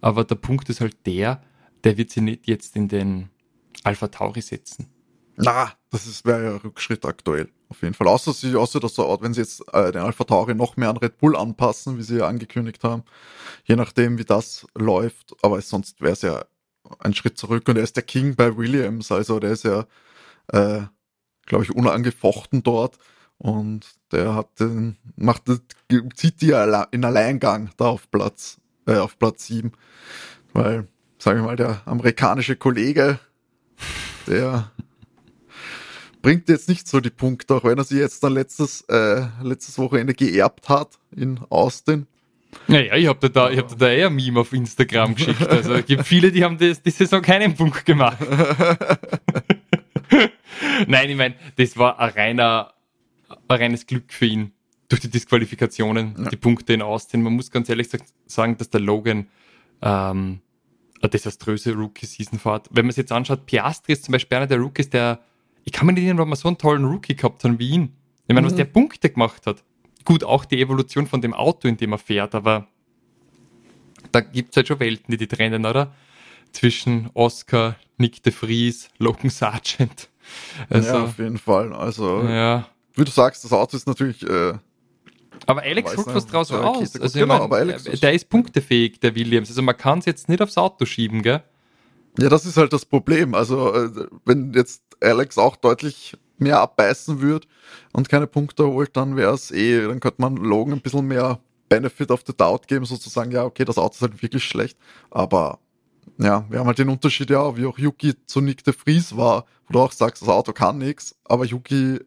Aber 0.02 0.24
der 0.24 0.36
Punkt 0.36 0.70
ist 0.70 0.82
halt 0.82 0.96
der, 1.06 1.42
der 1.84 1.98
wird 1.98 2.12
sie 2.12 2.22
nicht 2.22 2.48
jetzt 2.48 2.76
in 2.76 2.88
den 2.88 3.30
Alpha 3.84 4.08
Tauri 4.08 4.42
setzen. 4.42 4.88
Na, 5.36 5.74
das 5.92 6.24
wäre 6.24 6.44
ja 6.44 6.56
Rückschritt 6.56 7.06
aktuell. 7.06 7.50
Auf 7.70 7.82
jeden 7.82 7.94
Fall. 7.94 8.08
Außer, 8.08 8.34
sie, 8.34 8.56
außer 8.56 8.80
dass 8.80 8.96
so, 8.96 9.18
wenn 9.22 9.34
sie 9.34 9.42
jetzt 9.42 9.64
äh, 9.74 9.92
den 9.92 10.02
Alpha 10.02 10.24
Tauri 10.24 10.54
noch 10.54 10.78
mehr 10.78 10.90
an 10.90 10.98
Red 10.98 11.18
Bull 11.18 11.36
anpassen, 11.36 11.98
wie 11.98 12.04
sie 12.04 12.18
ja 12.18 12.28
angekündigt 12.28 12.84
haben. 12.84 13.04
Je 13.64 13.76
nachdem, 13.76 14.18
wie 14.18 14.26
das 14.26 14.68
läuft. 14.76 15.36
Aber 15.42 15.60
sonst 15.62 16.02
wäre 16.02 16.14
es 16.14 16.22
ja 16.22 16.46
ein 17.00 17.16
Schritt 17.16 17.38
zurück. 17.38 17.68
Und 17.68 17.78
er 17.78 17.84
ist 17.84 17.96
der 17.96 18.04
King 18.04 18.36
bei 18.36 18.56
Williams. 18.56 19.12
Also 19.12 19.40
der 19.40 19.52
ist 19.52 19.64
ja, 19.64 19.86
äh, 20.48 20.82
glaube 21.46 21.64
ich, 21.64 21.76
unangefochten 21.76 22.62
dort. 22.62 22.98
Und 23.38 23.86
der 24.12 24.36
hat 24.36 24.60
den, 24.60 24.98
macht, 25.16 25.44
zieht 26.16 26.42
die 26.42 26.52
in 26.92 27.06
Alleingang 27.06 27.72
da 27.78 27.88
auf 27.88 28.10
Platz, 28.10 28.58
äh, 28.88 28.98
auf 28.98 29.18
Platz 29.18 29.48
7. 29.48 29.72
Weil, 30.54 30.88
sagen 31.18 31.40
wir 31.40 31.46
mal, 31.46 31.56
der 31.56 31.82
amerikanische 31.86 32.56
Kollege, 32.56 33.20
der 34.28 34.72
bringt 36.26 36.50
jetzt 36.50 36.68
nicht 36.68 36.88
so 36.88 37.00
die 37.02 37.12
Punkte, 37.12 37.54
auch 37.54 37.64
wenn 37.66 37.78
er 37.78 37.84
sie 37.84 38.00
jetzt 38.00 38.24
dann 38.24 38.34
letztes, 38.34 38.82
äh, 38.90 39.28
letztes 39.44 39.78
Wochenende 39.78 40.16
geerbt 40.16 40.70
hat 40.70 40.98
in 41.16 41.40
Austin. 41.50 42.08
Naja, 42.68 42.96
ich 42.96 43.06
habe 43.06 43.30
da, 43.30 43.52
ich 43.52 43.60
hab 43.60 43.78
da 43.78 43.92
eher 43.92 44.08
ein 44.08 44.16
Meme 44.16 44.40
auf 44.40 44.52
Instagram 44.52 45.14
geschickt. 45.14 45.48
Also 45.48 45.74
es 45.74 45.86
gibt 45.86 46.04
viele, 46.04 46.32
die 46.32 46.44
haben 46.44 46.58
das, 46.58 46.82
die 46.82 46.90
Saison 46.90 47.22
keinen 47.22 47.54
Punkt 47.54 47.86
gemacht. 47.86 48.18
Nein, 50.88 51.12
ich 51.12 51.16
meine, 51.16 51.36
das 51.58 51.78
war 51.78 52.00
ein, 52.00 52.10
reiner, 52.10 52.74
ein 53.48 53.58
reines 53.60 53.86
Glück 53.86 54.12
für 54.12 54.26
ihn 54.26 54.52
durch 54.90 55.02
die 55.02 55.12
Disqualifikationen, 55.12 56.16
ja. 56.18 56.30
die 56.30 56.38
Punkte 56.38 56.74
in 56.74 56.82
Austin. 56.82 57.22
Man 57.22 57.34
muss 57.34 57.52
ganz 57.52 57.70
ehrlich 57.70 57.90
sagen, 58.26 58.58
dass 58.58 58.72
der 58.72 58.82
Logan 58.82 59.28
ähm, 59.84 60.42
eine 61.02 61.10
desaströse 61.12 61.76
Rookie-Season 61.76 62.40
fährt. 62.40 62.68
Wenn 62.72 62.86
man 62.86 62.90
es 62.90 62.96
jetzt 62.96 63.12
anschaut, 63.12 63.46
Piastri 63.46 63.94
ist 63.94 64.06
zum 64.06 64.14
Beispiel 64.14 64.38
einer 64.38 64.48
der 64.48 64.58
Rookies, 64.58 64.90
der 64.90 65.20
ich 65.66 65.72
kann 65.74 65.88
mir 65.88 65.94
nicht 65.94 66.04
erinnern, 66.04 66.22
ob 66.22 66.30
wir 66.30 66.36
so 66.36 66.48
einen 66.48 66.58
tollen 66.58 66.86
Rookie 66.86 67.16
gehabt 67.16 67.44
haben 67.44 67.60
wie 67.60 67.70
ihn. 67.70 67.96
Ich 68.28 68.34
meine, 68.34 68.42
mhm. 68.42 68.46
was 68.52 68.56
der 68.56 68.66
Punkte 68.66 69.10
gemacht 69.10 69.46
hat. 69.46 69.64
Gut, 70.06 70.24
auch 70.24 70.46
die 70.46 70.62
Evolution 70.62 71.08
von 71.08 71.22
dem 71.22 71.34
Auto, 71.34 71.68
in 71.68 71.78
dem 71.78 71.92
er 71.92 71.98
fährt, 71.98 72.36
aber 72.36 72.68
da 74.12 74.22
gibt 74.22 74.52
es 74.52 74.58
halt 74.58 74.68
schon 74.68 74.80
Welten, 74.80 75.12
die 75.12 75.18
die 75.18 75.28
trennen, 75.28 75.66
oder? 75.66 75.94
Zwischen 76.52 77.10
Oscar, 77.16 77.76
Nick 77.98 78.24
de 78.24 78.32
Vries, 78.32 78.90
Logan 79.00 79.30
Sargent. 79.30 80.10
Also, 80.70 80.90
ja, 80.90 81.04
auf 81.04 81.18
jeden 81.20 81.38
Fall. 81.38 81.74
Also, 81.74 82.24
ja. 82.24 82.68
wie 82.94 83.04
du 83.04 83.12
sagst, 83.12 83.44
das 83.44 83.52
Auto 83.52 83.76
ist 83.76 83.88
natürlich. 83.88 84.24
Äh, 84.24 84.54
aber 85.48 85.62
Alex 85.64 85.98
holt 85.98 86.08
was 86.08 86.26
draus 86.26 86.52
raus. 86.52 87.00
Also, 87.00 87.20
genau, 87.20 87.36
ich 87.36 87.40
mein, 87.40 87.42
aber 87.42 87.58
Alex 87.58 87.84
der 87.84 88.14
ist 88.14 88.30
punktefähig, 88.30 89.00
der 89.00 89.16
Williams. 89.16 89.50
Also 89.50 89.62
man 89.62 89.78
kann 89.78 90.00
es 90.00 90.06
jetzt 90.06 90.30
nicht 90.30 90.42
aufs 90.42 90.58
Auto 90.58 90.86
schieben, 90.86 91.22
gell? 91.22 91.44
Ja, 92.18 92.30
das 92.30 92.46
ist 92.46 92.58
halt 92.58 92.74
das 92.74 92.86
Problem. 92.86 93.36
Also, 93.36 93.74
äh, 93.74 94.08
wenn 94.26 94.54
jetzt 94.54 94.84
Alex 95.02 95.38
auch 95.38 95.56
deutlich 95.56 96.18
mehr 96.38 96.60
abbeißen 96.60 97.22
würde 97.22 97.48
und 97.94 98.10
keine 98.10 98.28
Punkte 98.28 98.66
holt, 98.66 98.96
dann 98.96 99.16
wäre 99.16 99.34
es 99.34 99.52
eh, 99.52 99.88
dann 99.88 100.00
könnte 100.00 100.22
man 100.22 100.36
Logan 100.38 100.74
ein 100.74 100.82
bisschen 100.82 101.08
mehr 101.08 101.40
Benefit 101.70 102.12
of 102.12 102.24
the 102.28 102.34
Doubt 102.36 102.68
geben, 102.68 102.86
sozusagen, 102.86 103.32
ja, 103.32 103.44
okay, 103.44 103.66
das 103.66 103.78
Auto 103.78 103.96
ist 103.96 104.02
halt 104.02 104.22
wirklich 104.22 104.44
schlecht, 104.44 104.78
aber 105.12 105.60
ja, 106.18 106.46
wir 106.50 106.60
haben 106.60 106.68
halt 106.68 106.78
den 106.78 106.90
Unterschied, 106.90 107.30
ja, 107.30 107.58
wie 107.58 107.66
auch 107.66 107.78
Yuki 107.78 108.14
zu 108.26 108.42
Nick 108.42 108.64
de 108.64 108.74
Vries 108.74 109.18
war, 109.18 109.46
wo 109.68 109.74
du 109.74 109.80
auch 109.80 109.92
sagst, 109.92 110.22
das 110.22 110.30
Auto 110.30 110.54
kann 110.54 110.78
nichts, 110.78 111.16
aber 111.24 111.46
Yuki 111.46 112.00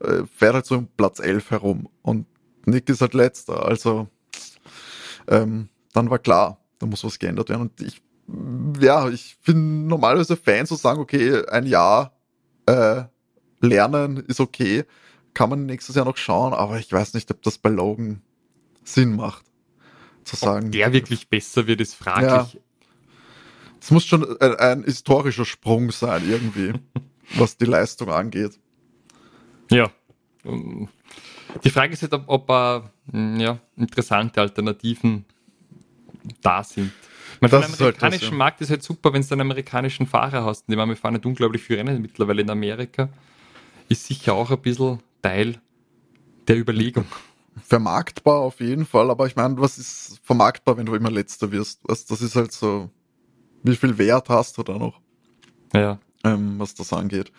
äh, 0.00 0.22
fährt 0.36 0.54
halt 0.54 0.66
so 0.66 0.76
um 0.76 0.88
Platz 0.96 1.18
11 1.18 1.50
herum 1.50 1.88
und 2.02 2.26
Nick 2.64 2.88
ist 2.88 3.00
halt 3.00 3.14
letzter, 3.14 3.66
also 3.66 4.08
ähm, 5.28 5.68
dann 5.92 6.10
war 6.10 6.18
klar, 6.18 6.58
da 6.78 6.86
muss 6.86 7.04
was 7.04 7.18
geändert 7.18 7.48
werden. 7.48 7.62
Und 7.62 7.80
ich 7.80 8.02
ja, 8.80 9.08
ich 9.08 9.36
bin 9.44 9.86
normalerweise 9.86 10.36
Fan 10.36 10.66
zu 10.66 10.74
sagen, 10.76 11.00
okay, 11.00 11.44
ein 11.46 11.66
Jahr 11.66 12.16
äh, 12.66 13.02
lernen 13.60 14.18
ist 14.18 14.40
okay, 14.40 14.84
kann 15.34 15.50
man 15.50 15.66
nächstes 15.66 15.96
Jahr 15.96 16.04
noch 16.04 16.16
schauen, 16.16 16.52
aber 16.52 16.78
ich 16.78 16.92
weiß 16.92 17.14
nicht, 17.14 17.30
ob 17.30 17.42
das 17.42 17.58
bei 17.58 17.70
Logan 17.70 18.22
Sinn 18.84 19.16
macht. 19.16 19.44
Zu 20.24 20.36
sagen. 20.36 20.66
Ob 20.66 20.72
der 20.72 20.92
wirklich 20.92 21.28
besser 21.28 21.66
wird, 21.66 21.80
ist 21.80 21.94
fraglich. 21.94 22.60
Es 23.80 23.90
ja. 23.90 23.94
muss 23.94 24.04
schon 24.04 24.24
ein, 24.40 24.54
ein, 24.56 24.84
historischer 24.84 25.44
Sprung 25.44 25.90
sein, 25.90 26.22
irgendwie, 26.28 26.72
was 27.36 27.56
die 27.56 27.64
Leistung 27.64 28.10
angeht. 28.10 28.58
Ja. 29.70 29.90
Die 30.44 31.70
Frage 31.70 31.92
ist 31.92 32.02
halt, 32.02 32.14
ob, 32.14 32.24
ob 32.28 32.50
uh, 32.50 33.18
ja, 33.38 33.58
interessante 33.76 34.40
Alternativen 34.40 35.24
da 36.40 36.62
sind. 36.62 36.92
Man 37.42 37.50
das 37.50 37.74
für 37.74 37.76
den 37.76 37.82
amerikanischen 37.82 38.02
halt 38.02 38.22
das, 38.22 38.30
ja. 38.30 38.36
Markt 38.36 38.60
ist 38.60 38.70
halt 38.70 38.82
super, 38.84 39.12
wenn 39.12 39.22
du 39.22 39.32
einen 39.32 39.40
amerikanischen 39.40 40.06
Fahrer 40.06 40.44
hast. 40.44 40.68
Die 40.68 40.76
wir 40.76 40.96
fahren 40.96 41.14
nicht 41.14 41.26
unglaublich 41.26 41.60
viele 41.60 41.80
Rennen 41.80 42.00
mittlerweile 42.00 42.42
in 42.42 42.50
Amerika. 42.50 43.08
Ist 43.88 44.06
sicher 44.06 44.34
auch 44.34 44.52
ein 44.52 44.60
bisschen 44.60 45.00
Teil 45.22 45.60
der 46.46 46.56
Überlegung. 46.56 47.04
Vermarktbar 47.64 48.38
auf 48.38 48.60
jeden 48.60 48.86
Fall, 48.86 49.10
aber 49.10 49.26
ich 49.26 49.34
meine, 49.34 49.58
was 49.58 49.76
ist 49.76 50.20
vermarktbar, 50.22 50.76
wenn 50.76 50.86
du 50.86 50.94
immer 50.94 51.10
letzter 51.10 51.50
wirst? 51.50 51.80
Was, 51.82 52.06
das 52.06 52.22
ist 52.22 52.36
halt 52.36 52.52
so, 52.52 52.90
wie 53.64 53.74
viel 53.74 53.98
Wert 53.98 54.28
hast 54.28 54.56
du 54.58 54.62
da 54.62 54.78
noch? 54.78 55.00
Ja. 55.74 55.98
Ähm, 56.22 56.60
was 56.60 56.74
das 56.74 56.92
angeht. 56.92 57.32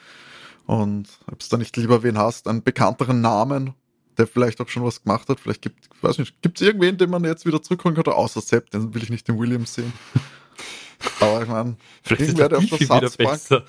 Und 0.66 1.08
ob 1.32 1.39
du 1.39 1.46
da 1.50 1.56
nicht 1.56 1.78
lieber 1.78 2.04
wen 2.04 2.18
hast, 2.18 2.50
einen 2.50 2.62
bekannteren 2.62 3.22
Namen, 3.22 3.74
der 4.17 4.28
vielleicht 4.28 4.60
auch 4.62 4.69
schon 4.69 4.84
was 4.84 5.04
gemacht 5.04 5.28
hat. 5.30 5.39
Vielleicht 5.39 5.62
gibt 5.62 5.86
es 5.86 6.04
weiß 6.04 6.17
nicht, 6.19 6.41
gibt's 6.41 6.62
irgendwen, 6.62 6.97
den 6.97 7.10
man 7.10 7.23
jetzt 7.23 7.45
wieder 7.45 7.62
zurückholen 7.62 7.95
könnte, 7.95 8.15
außer 8.15 8.41
Sepp, 8.41 8.69
den 8.71 8.93
will 8.93 9.04
ich 9.04 9.10
nicht 9.10 9.28
den 9.28 9.39
Williams 9.39 9.73
sehen. 9.73 9.93
Aber 11.19 11.41
ich 11.41 11.49
meine, 11.49 11.76
irgendwer, 12.10 12.49
der 12.49 12.60
auf 12.60 12.65
der 12.65 12.88
Satzbank. 12.88 13.41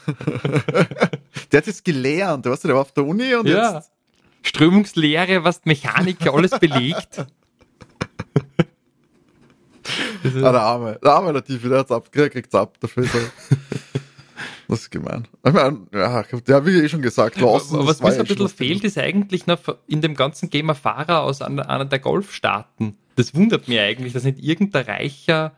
der 1.53 1.59
hat 1.59 1.67
jetzt 1.67 1.85
gelernt, 1.85 2.47
weißt 2.47 2.65
du, 2.65 2.69
der 2.69 2.77
war 2.77 2.83
auf 2.83 2.93
der 2.93 3.05
Uni 3.05 3.35
und 3.35 3.49
ja. 3.49 3.75
jetzt. 3.75 3.91
Strömungslehre, 4.43 5.43
was 5.43 5.65
Mechanik 5.65 6.27
alles 6.27 6.53
belegt. 6.59 7.19
ah, 10.25 10.53
der 10.53 10.61
Arme, 10.61 10.99
der 11.03 11.13
Arme 11.13 11.33
der 11.33 11.45
Tiefe, 11.45 11.69
der 11.69 11.79
hat's 11.79 11.91
ab, 11.91 12.13
kriegt's 12.13 12.55
ab 12.55 12.79
dafür. 12.79 13.05
So. 13.05 13.19
Das 14.69 14.81
ist 14.81 14.91
gemein. 14.91 15.29
Ich 15.45 15.53
meine, 15.53 15.87
ja, 15.93 16.23
der 16.23 16.57
habe 16.57 16.71
ich 16.71 16.83
eh 16.83 16.89
schon 16.89 17.03
gesagt. 17.03 17.41
Lawson, 17.41 17.87
was 17.87 18.01
mir 18.01 18.13
so 18.13 18.21
ein 18.21 18.27
bisschen 18.27 18.49
fehlt, 18.49 18.85
ist 18.85 18.99
eigentlich 18.99 19.47
noch 19.47 19.61
in 19.87 20.01
dem 20.01 20.15
ganzen 20.15 20.51
Game 20.51 20.71
ein 20.71 20.77
Fahrer 20.77 21.23
aus 21.23 21.43
einer, 21.43 21.85
der 21.85 21.99
Golfstaaten. 21.99 22.97
Das 23.17 23.35
wundert 23.35 23.69
mich 23.69 23.79
eigentlich, 23.79 24.13
dass 24.13 24.25
nicht 24.25 24.39
irgendein 24.41 24.85
Reicher 24.85 25.53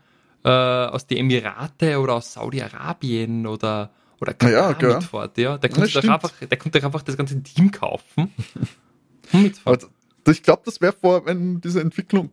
äh, 0.45 0.49
aus 0.49 1.07
den 1.07 1.19
Emirate 1.19 1.99
oder 1.99 2.15
aus 2.15 2.33
Saudi-Arabien 2.33 3.47
oder, 3.47 3.91
oder 4.21 4.35
Katar 4.35 4.81
ja, 4.81 4.95
mitfährt. 4.95 5.39
Ja? 5.39 5.59
Der, 5.59 5.71
könnte 5.71 6.01
doch 6.01 6.09
einfach, 6.09 6.33
der 6.41 6.59
könnte 6.59 6.85
einfach 6.85 7.03
das 7.03 7.17
ganze 7.17 7.43
Team 7.43 7.71
kaufen. 7.71 8.33
also, 9.65 9.89
ich 10.29 10.43
glaube, 10.43 10.63
das 10.65 10.81
wäre 10.81 10.93
vor, 10.93 11.25
wenn 11.27 11.61
diese 11.61 11.81
Entwicklung 11.81 12.31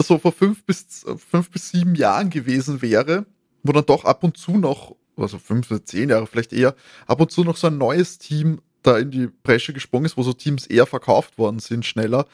so 0.00 0.18
vor 0.18 0.32
fünf 0.32 0.64
bis, 0.64 1.04
fünf 1.30 1.50
bis 1.50 1.70
sieben 1.70 1.94
Jahren 1.94 2.30
gewesen 2.30 2.82
wäre, 2.82 3.26
wo 3.62 3.72
dann 3.72 3.86
doch 3.86 4.04
ab 4.04 4.24
und 4.24 4.36
zu 4.36 4.56
noch, 4.56 4.96
also 5.16 5.38
fünf 5.38 5.70
oder 5.70 5.84
zehn 5.84 6.10
Jahre 6.10 6.26
vielleicht 6.26 6.52
eher, 6.52 6.74
ab 7.06 7.20
und 7.20 7.30
zu 7.30 7.44
noch 7.44 7.56
so 7.56 7.68
ein 7.68 7.78
neues 7.78 8.18
Team 8.18 8.60
da 8.82 8.98
in 8.98 9.10
die 9.10 9.28
Bresche 9.42 9.72
gesprungen 9.72 10.06
ist, 10.06 10.16
wo 10.16 10.22
so 10.22 10.32
Teams 10.32 10.66
eher 10.66 10.86
verkauft 10.86 11.38
worden 11.38 11.58
sind, 11.58 11.86
schneller. 11.86 12.26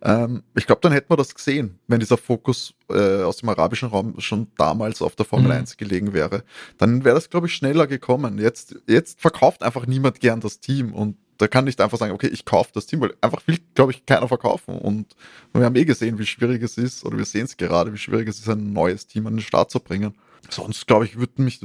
Ähm, 0.00 0.42
ich 0.56 0.66
glaube, 0.66 0.80
dann 0.82 0.92
hätten 0.92 1.10
wir 1.10 1.16
das 1.16 1.34
gesehen, 1.34 1.78
wenn 1.86 2.00
dieser 2.00 2.16
Fokus 2.16 2.74
äh, 2.88 3.22
aus 3.22 3.38
dem 3.38 3.48
arabischen 3.48 3.88
Raum 3.88 4.18
schon 4.20 4.48
damals 4.56 5.02
auf 5.02 5.16
der 5.16 5.26
Formel 5.26 5.46
mhm. 5.46 5.58
1 5.58 5.76
gelegen 5.76 6.12
wäre. 6.12 6.44
Dann 6.78 7.04
wäre 7.04 7.16
das, 7.16 7.30
glaube 7.30 7.46
ich, 7.46 7.54
schneller 7.54 7.86
gekommen. 7.86 8.38
Jetzt, 8.38 8.76
jetzt 8.86 9.20
verkauft 9.20 9.62
einfach 9.62 9.86
niemand 9.86 10.20
gern 10.20 10.40
das 10.40 10.60
Team 10.60 10.94
und 10.94 11.16
da 11.38 11.46
kann 11.46 11.64
nicht 11.64 11.80
einfach 11.80 11.98
sagen, 11.98 12.12
okay, 12.12 12.28
ich 12.28 12.44
kaufe 12.44 12.70
das 12.74 12.86
Team, 12.86 13.00
weil 13.00 13.14
einfach 13.20 13.46
will, 13.46 13.58
glaube 13.74 13.92
ich, 13.92 14.04
keiner 14.04 14.26
verkaufen. 14.26 14.76
Und 14.76 15.14
wir 15.52 15.64
haben 15.64 15.76
eh 15.76 15.84
gesehen, 15.84 16.18
wie 16.18 16.26
schwierig 16.26 16.62
es 16.62 16.76
ist, 16.76 17.04
oder 17.04 17.16
wir 17.16 17.24
sehen 17.24 17.44
es 17.44 17.56
gerade, 17.56 17.92
wie 17.92 17.98
schwierig 17.98 18.28
es 18.28 18.40
ist, 18.40 18.48
ein 18.48 18.72
neues 18.72 19.06
Team 19.06 19.26
an 19.28 19.34
den 19.34 19.42
Start 19.42 19.70
zu 19.70 19.78
bringen. 19.78 20.14
Sonst, 20.50 20.86
glaube 20.86 21.04
ich, 21.04 21.16
würde 21.16 21.42
mich, 21.42 21.60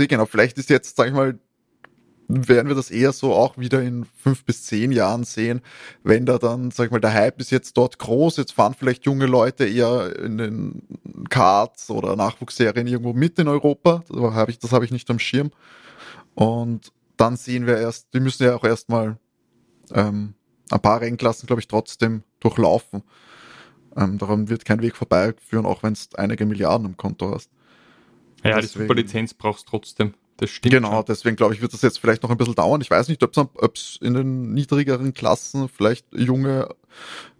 eh 0.00 0.06
genau, 0.06 0.26
vielleicht 0.26 0.58
ist 0.58 0.70
jetzt, 0.70 0.96
sag 0.96 1.08
ich 1.08 1.14
mal, 1.14 1.38
werden 2.28 2.68
wir 2.68 2.74
das 2.74 2.90
eher 2.90 3.12
so 3.12 3.34
auch 3.34 3.58
wieder 3.58 3.82
in 3.82 4.04
fünf 4.04 4.44
bis 4.44 4.64
zehn 4.64 4.92
Jahren 4.92 5.24
sehen, 5.24 5.60
wenn 6.02 6.24
da 6.24 6.38
dann, 6.38 6.70
sag 6.70 6.86
ich 6.86 6.90
mal, 6.90 7.00
der 7.00 7.12
Hype 7.12 7.40
ist 7.40 7.50
jetzt 7.50 7.76
dort 7.76 7.98
groß, 7.98 8.36
jetzt 8.38 8.52
fahren 8.52 8.74
vielleicht 8.78 9.04
junge 9.04 9.26
Leute 9.26 9.66
eher 9.66 10.16
in 10.18 10.38
den 10.38 10.82
Karts 11.28 11.90
oder 11.90 12.16
Nachwuchsserien 12.16 12.86
irgendwo 12.86 13.12
mit 13.12 13.38
in 13.38 13.48
Europa, 13.48 14.02
das 14.08 14.18
habe 14.34 14.50
ich, 14.50 14.58
das 14.58 14.72
ich 14.72 14.90
nicht 14.90 15.10
am 15.10 15.18
Schirm. 15.18 15.50
Und 16.34 16.92
dann 17.16 17.36
sehen 17.36 17.66
wir 17.66 17.76
erst, 17.76 18.14
die 18.14 18.20
müssen 18.20 18.44
ja 18.44 18.54
auch 18.54 18.64
erstmal 18.64 19.18
ähm, 19.92 20.34
ein 20.70 20.80
paar 20.80 21.00
Rennklassen, 21.00 21.46
glaube 21.46 21.60
ich, 21.60 21.68
trotzdem 21.68 22.22
durchlaufen. 22.40 23.02
Ähm, 23.96 24.16
daran 24.18 24.48
wird 24.48 24.64
kein 24.64 24.80
Weg 24.80 24.96
vorbeiführen, 24.96 25.66
auch 25.66 25.82
wenn 25.82 25.92
es 25.92 26.14
einige 26.14 26.46
Milliarden 26.46 26.86
im 26.86 26.96
Konto 26.96 27.30
hast. 27.34 27.50
Ja, 28.44 28.56
deswegen, 28.56 28.60
die 28.60 28.82
Superlizenz 28.84 29.34
brauchst 29.34 29.68
trotzdem. 29.68 30.14
Das 30.38 30.50
stimmt. 30.50 30.74
Genau, 30.74 30.92
schon. 30.92 31.04
deswegen 31.06 31.36
glaube 31.36 31.54
ich, 31.54 31.62
wird 31.62 31.72
das 31.72 31.82
jetzt 31.82 31.98
vielleicht 31.98 32.22
noch 32.22 32.30
ein 32.30 32.36
bisschen 32.36 32.54
dauern. 32.54 32.80
Ich 32.80 32.90
weiß 32.90 33.08
nicht, 33.08 33.22
ob 33.22 33.76
es 33.76 33.98
in 34.00 34.14
den 34.14 34.52
niedrigeren 34.54 35.14
Klassen 35.14 35.68
vielleicht 35.68 36.06
junge, 36.12 36.68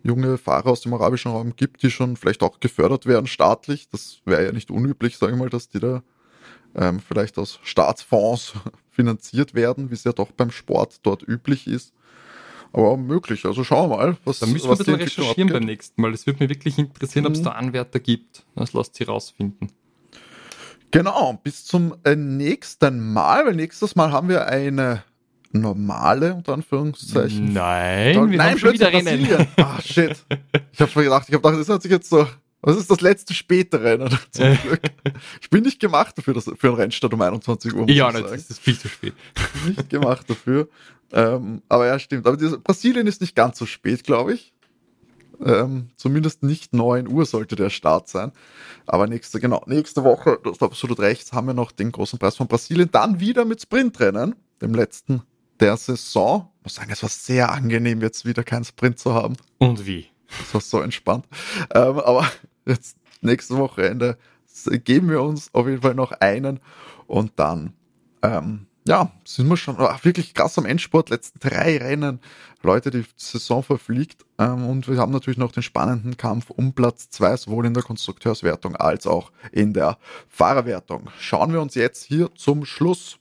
junge 0.03 0.39
Fahrer 0.39 0.71
aus 0.71 0.83
dem 0.83 0.95
arabischen 0.95 1.33
Raum 1.33 1.57
gibt, 1.57 1.83
die 1.83 1.91
schon 1.91 2.17
vielleicht 2.17 2.43
auch 2.43 2.61
gefördert 2.61 3.07
werden 3.07 3.27
staatlich. 3.27 3.89
Das 3.91 4.21
wäre 4.25 4.45
ja 4.45 4.53
nicht 4.53 4.71
unüblich, 4.71 5.17
sage 5.19 5.33
ich 5.33 5.39
mal, 5.39 5.51
dass 5.51 5.69
die 5.69 5.81
da 5.81 6.03
ähm, 6.77 7.01
vielleicht 7.01 7.39
aus 7.39 7.59
Staatsfonds 7.63 8.55
finanziert 8.91 9.55
werden, 9.55 9.91
wie 9.91 9.95
es 9.95 10.05
ja 10.05 10.13
doch 10.13 10.31
beim 10.31 10.51
Sport 10.51 11.01
dort 11.03 11.27
üblich 11.27 11.67
ist. 11.67 11.93
Aber 12.73 12.97
möglich, 12.97 13.45
also 13.45 13.65
schauen 13.65 13.91
wir 13.91 13.97
mal. 13.97 14.17
Was, 14.25 14.39
da 14.39 14.47
müssen 14.47 14.67
wir 14.67 14.73
ein 14.73 14.79
bisschen 14.79 14.95
recherchieren 14.95 15.53
beim 15.53 15.65
nächsten 15.65 16.01
Mal. 16.01 16.13
Es 16.15 16.27
würde 16.27 16.43
mich 16.43 16.51
wirklich 16.51 16.79
interessieren, 16.79 17.27
ob 17.27 17.33
es 17.33 17.41
mhm. 17.41 17.45
da 17.45 17.51
Anwärter 17.51 18.01
gibt. 18.01 18.45
Das 18.55 18.73
lasst 18.73 18.95
sie 18.95 19.05
rausfinden. 19.05 19.71
Genau, 20.93 21.41
bis 21.43 21.65
zum 21.65 21.97
äh, 22.05 22.15
nächsten 22.15 23.13
Mal, 23.13 23.47
weil 23.47 23.55
nächstes 23.55 23.97
Mal 23.97 24.13
haben 24.13 24.29
wir 24.29 24.47
eine 24.47 25.03
normale, 25.51 26.35
unter 26.35 26.53
Anführungszeichen. 26.53 27.53
Nein, 27.53 28.15
da, 28.15 28.31
wir 28.31 28.39
nein, 28.39 28.51
haben 28.53 28.59
schon 28.59 28.73
wieder 28.75 28.93
Rennen. 28.93 29.49
Ah, 29.57 29.81
shit. 29.81 30.17
Ich 30.73 30.81
habe 30.81 31.03
gedacht, 31.03 31.29
ich 31.29 31.35
habe 31.35 31.43
gedacht, 31.43 31.61
das 31.61 31.69
hat 31.69 31.83
sich 31.83 31.91
jetzt 31.91 32.09
so, 32.09 32.27
was 32.61 32.77
ist 32.77 32.91
das 32.91 33.01
letzte 33.01 33.35
späte 33.35 33.83
Rennen? 33.83 34.09
Zum 34.31 34.57
Glück. 34.59 34.81
Ich 35.41 35.51
bin 35.51 35.63
nicht 35.63 35.81
gemacht 35.81 36.17
dafür, 36.17 36.35
dass, 36.35 36.45
für 36.45 36.69
ein 36.69 36.75
Rennstart 36.75 37.13
um 37.13 37.21
21 37.21 37.75
Uhr. 37.75 37.89
Ja, 37.91 38.13
das 38.13 38.51
ist 38.51 38.61
viel 38.61 38.79
zu 38.79 38.89
spät. 38.89 39.15
Nicht 39.67 39.91
gemacht 39.91 40.29
dafür. 40.29 40.69
Ähm, 41.13 41.63
aber 41.69 41.87
ja, 41.87 41.99
stimmt. 41.99 42.27
Aber 42.27 42.37
diese, 42.37 42.59
Brasilien 42.59 43.07
ist 43.07 43.21
nicht 43.21 43.35
ganz 43.35 43.59
so 43.59 43.67
spät, 43.67 44.05
glaube 44.05 44.35
ich. 44.35 44.53
Ähm, 45.45 45.91
zumindest 45.97 46.43
nicht 46.43 46.73
9 46.73 47.09
Uhr 47.09 47.27
sollte 47.27 47.57
der 47.57 47.71
Start 47.71 48.09
sein. 48.09 48.33
Aber 48.87 49.07
nächste, 49.07 49.41
genau, 49.41 49.63
nächste 49.67 50.05
Woche, 50.05 50.39
du 50.43 50.51
hast 50.51 50.63
absolut 50.63 51.01
recht, 51.01 51.33
haben 51.33 51.47
wir 51.47 51.55
noch 51.55 51.73
den 51.73 51.93
großen 51.93 52.19
Preis 52.19 52.37
von 52.37 52.47
Brasilien. 52.49 52.91
Dann 52.91 53.21
wieder 53.21 53.45
mit 53.45 53.63
Sprintrennen, 53.63 54.35
dem 54.61 54.75
letzten 54.75 55.23
der 55.61 55.77
Saison. 55.77 56.49
Ich 56.59 56.65
muss 56.65 56.75
sagen, 56.75 56.91
es 56.93 57.03
war 57.03 57.11
sehr 57.11 57.51
angenehm, 57.51 58.01
jetzt 58.01 58.25
wieder 58.25 58.45
keinen 58.45 58.65
Sprint 58.65 58.99
zu 58.99 59.15
haben. 59.15 59.37
Und 59.59 59.87
wie? 59.87 60.07
Das 60.29 60.55
war 60.55 60.61
so 60.61 60.81
entspannt. 60.81 61.27
Ähm, 61.75 61.99
aber 61.99 62.31
jetzt 62.67 62.97
nächste 63.21 63.57
Wochenende 63.57 64.19
geben 64.85 65.09
wir 65.09 65.23
uns 65.23 65.53
auf 65.55 65.67
jeden 65.67 65.83
Fall 65.83 65.95
noch 65.95 66.13
einen 66.13 66.61
und 67.07 67.33
dann 67.37 67.75
ähm, 68.23 68.67
ja, 68.87 69.13
sind 69.25 69.49
wir 69.49 69.57
schon 69.57 69.77
ach, 69.79 70.05
wirklich 70.05 70.35
krass 70.35 70.59
am 70.59 70.67
Endsport, 70.67 71.11
letzten 71.11 71.39
drei 71.39 71.77
Rennen, 71.77 72.21
Leute, 72.63 72.91
die 72.91 73.05
Saison 73.17 73.63
verfliegt. 73.63 74.25
Ähm, 74.39 74.67
und 74.67 74.89
wir 74.89 74.99
haben 74.99 75.13
natürlich 75.13 75.39
noch 75.39 75.53
den 75.53 75.63
spannenden 75.63 76.17
Kampf 76.17 76.51
um 76.51 76.73
Platz 76.73 77.09
zwei, 77.11 77.37
sowohl 77.37 77.67
in 77.67 77.75
der 77.75 77.83
Konstrukteurswertung 77.83 78.77
als 78.77 79.07
auch 79.07 79.31
in 79.53 79.73
der 79.73 79.99
Fahrerwertung. 80.29 81.11
Schauen 81.19 81.53
wir 81.53 81.61
uns 81.61 81.75
jetzt 81.75 82.05
hier 82.05 82.35
zum 82.35 82.65
Schluss 82.65 83.19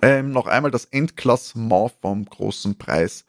ähm, 0.00 0.30
noch 0.30 0.46
einmal 0.46 0.70
das 0.70 0.86
Endklassement 0.86 1.92
vom 2.00 2.24
großen 2.24 2.76
Preis 2.76 3.24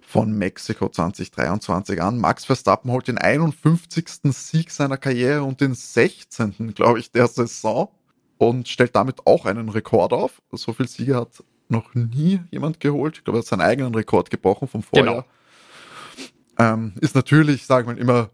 von 0.00 0.32
Mexiko 0.32 0.88
2023 0.88 2.00
an. 2.00 2.18
Max 2.18 2.44
Verstappen 2.44 2.90
holt 2.90 3.08
den 3.08 3.18
51. 3.18 4.06
Sieg 4.32 4.70
seiner 4.70 4.96
Karriere 4.96 5.42
und 5.42 5.60
den 5.60 5.74
16. 5.74 6.74
glaube 6.74 7.00
ich, 7.00 7.10
der 7.10 7.26
Saison 7.26 7.90
und 8.38 8.68
stellt 8.68 8.94
damit 8.96 9.26
auch 9.26 9.46
einen 9.46 9.68
Rekord 9.68 10.12
auf. 10.12 10.42
So 10.52 10.72
viel 10.72 10.88
Siege 10.88 11.16
hat 11.16 11.42
noch 11.68 11.94
nie 11.94 12.40
jemand 12.50 12.80
geholt. 12.80 13.18
Ich 13.18 13.24
glaube, 13.24 13.38
er 13.38 13.40
hat 13.40 13.46
seinen 13.46 13.62
eigenen 13.62 13.94
Rekord 13.94 14.30
gebrochen 14.30 14.68
vom 14.68 14.82
Vorjahr. 14.82 15.24
Genau. 16.56 16.74
Ähm, 16.74 16.94
ist 17.00 17.14
natürlich, 17.14 17.66
sagen 17.66 17.88
wir 17.88 17.98
immer, 17.98 18.30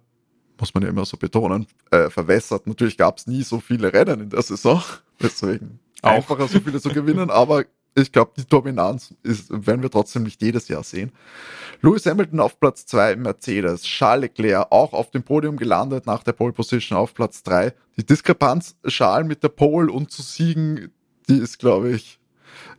muss 0.59 0.75
man 0.75 0.83
ja 0.83 0.89
immer 0.89 1.05
so 1.05 1.17
betonen, 1.17 1.67
äh, 1.91 2.09
verwässert. 2.11 2.67
Natürlich 2.67 2.97
gab 2.97 3.19
es 3.19 3.27
nie 3.27 3.43
so 3.43 3.59
viele 3.59 3.93
Rennen 3.93 4.21
in 4.21 4.31
der 4.31 4.43
Saison. 4.43 4.83
Deswegen 5.21 5.81
auch. 6.03 6.11
einfacher, 6.11 6.49
so 6.49 6.61
viele 6.61 6.81
zu 6.81 6.91
gewinnen, 6.91 7.31
aber 7.31 7.65
ich 7.95 8.13
glaube, 8.13 8.33
die 8.37 8.47
Dominanz 8.47 9.15
ist, 9.23 9.51
werden 9.51 9.83
wir 9.83 9.91
trotzdem 9.91 10.23
nicht 10.23 10.41
jedes 10.43 10.69
Jahr 10.69 10.83
sehen. 10.83 11.13
Lewis 11.83 12.07
Hamilton 12.07 12.41
auf 12.41 12.59
Platz 12.59 12.87
2 12.87 13.13
im 13.13 13.23
Mercedes, 13.23 13.83
Charles 13.83 14.23
Leclerc 14.23 14.69
auch 14.71 14.93
auf 14.93 15.11
dem 15.11 15.23
Podium 15.23 15.57
gelandet 15.57 16.07
nach 16.07 16.23
der 16.23 16.33
Pole 16.33 16.53
Position 16.53 16.97
auf 16.97 17.13
Platz 17.15 17.43
3. 17.43 17.75
Die 17.97 18.07
Diskrepanz 18.07 18.77
Charles 18.87 19.27
mit 19.27 19.43
der 19.43 19.51
Pole 19.51 19.93
und 19.93 20.11
zu 20.11 20.23
siegen, 20.23 20.91
die 21.29 21.39
ist, 21.39 21.59
glaube 21.59 21.91
ich, 21.91 22.19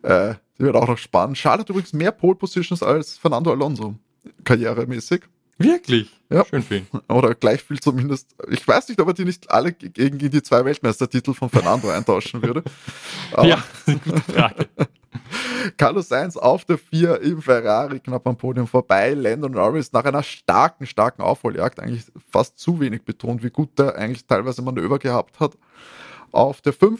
äh, 0.01 0.35
die 0.57 0.63
wird 0.63 0.75
auch 0.75 0.87
noch 0.87 0.97
spannend. 0.97 1.37
Charles 1.37 1.61
hat 1.61 1.69
übrigens 1.69 1.93
mehr 1.93 2.11
Pole 2.11 2.35
Positions 2.35 2.81
als 2.81 3.17
Fernando 3.17 3.51
Alonso, 3.51 3.95
karrieremäßig. 4.43 5.21
Wirklich? 5.57 6.09
Ja. 6.29 6.45
Schön 6.45 6.63
für 6.63 6.77
ihn. 6.77 6.87
Oder 7.09 7.35
gleich 7.35 7.63
viel 7.63 7.79
zumindest. 7.79 8.35
Ich 8.49 8.67
weiß 8.67 8.89
nicht, 8.89 8.99
ob 8.99 9.07
er 9.07 9.13
die 9.13 9.25
nicht 9.25 9.51
alle 9.51 9.71
gegen 9.71 10.17
die 10.17 10.41
zwei 10.41 10.65
Weltmeistertitel 10.65 11.33
von 11.33 11.49
Fernando 11.49 11.89
eintauschen 11.89 12.41
würde. 12.41 12.63
Aber 13.33 13.47
ja, 13.47 13.63
gute 13.85 14.21
Frage. 14.21 14.67
Carlos 15.77 16.09
Sainz 16.09 16.35
auf 16.37 16.65
der 16.65 16.77
4 16.77 17.21
im 17.21 17.41
Ferrari 17.41 17.99
knapp 17.99 18.27
am 18.27 18.35
Podium 18.35 18.67
vorbei. 18.67 19.13
Landon 19.13 19.51
Norris 19.51 19.93
nach 19.93 20.05
einer 20.05 20.23
starken, 20.23 20.85
starken 20.85 21.21
Aufholjagd, 21.21 21.79
eigentlich 21.79 22.05
fast 22.31 22.57
zu 22.57 22.79
wenig 22.79 23.03
betont, 23.03 23.43
wie 23.43 23.49
gut 23.49 23.79
er 23.79 23.95
eigentlich 23.95 24.25
teilweise 24.25 24.61
Manöver 24.61 24.99
gehabt 24.99 25.39
hat. 25.39 25.53
Auf 26.31 26.61
der 26.61 26.73
5 26.73 26.99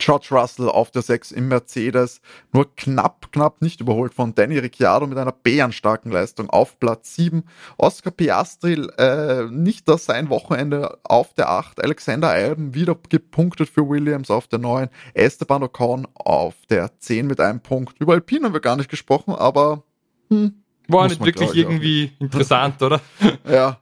George 0.00 0.28
Russell 0.30 0.68
auf 0.68 0.90
der 0.90 1.02
6 1.02 1.30
im 1.30 1.48
Mercedes, 1.48 2.20
nur 2.52 2.74
knapp, 2.74 3.30
knapp 3.32 3.60
nicht 3.60 3.80
überholt 3.80 4.14
von 4.14 4.34
Danny 4.34 4.58
Ricciardo 4.58 5.06
mit 5.06 5.18
einer 5.18 5.32
bärenstarken 5.32 6.10
Leistung 6.10 6.48
auf 6.48 6.80
Platz 6.80 7.14
7. 7.14 7.44
Oscar 7.76 8.10
Piastri 8.10 8.74
äh, 8.98 9.44
nicht 9.50 9.88
das 9.88 10.06
sein 10.06 10.30
Wochenende 10.30 10.98
auf 11.04 11.34
der 11.34 11.50
8. 11.50 11.84
Alexander 11.84 12.30
Alben 12.30 12.74
wieder 12.74 12.96
gepunktet 13.10 13.68
für 13.68 13.88
Williams 13.88 14.30
auf 14.30 14.48
der 14.48 14.58
9. 14.58 14.88
Esteban 15.12 15.62
Ocon 15.62 16.08
auf 16.14 16.54
der 16.70 16.98
10 16.98 17.26
mit 17.26 17.38
einem 17.38 17.60
Punkt. 17.60 18.00
Über 18.00 18.14
Alpine 18.14 18.46
haben 18.46 18.54
wir 18.54 18.60
gar 18.60 18.76
nicht 18.76 18.90
gesprochen, 18.90 19.34
aber 19.34 19.84
hm, 20.30 20.59
war 20.92 21.08
nicht 21.08 21.24
wirklich 21.24 21.54
irgendwie 21.54 22.12
interessant, 22.18 22.82
oder? 22.82 23.00
ja, 23.50 23.78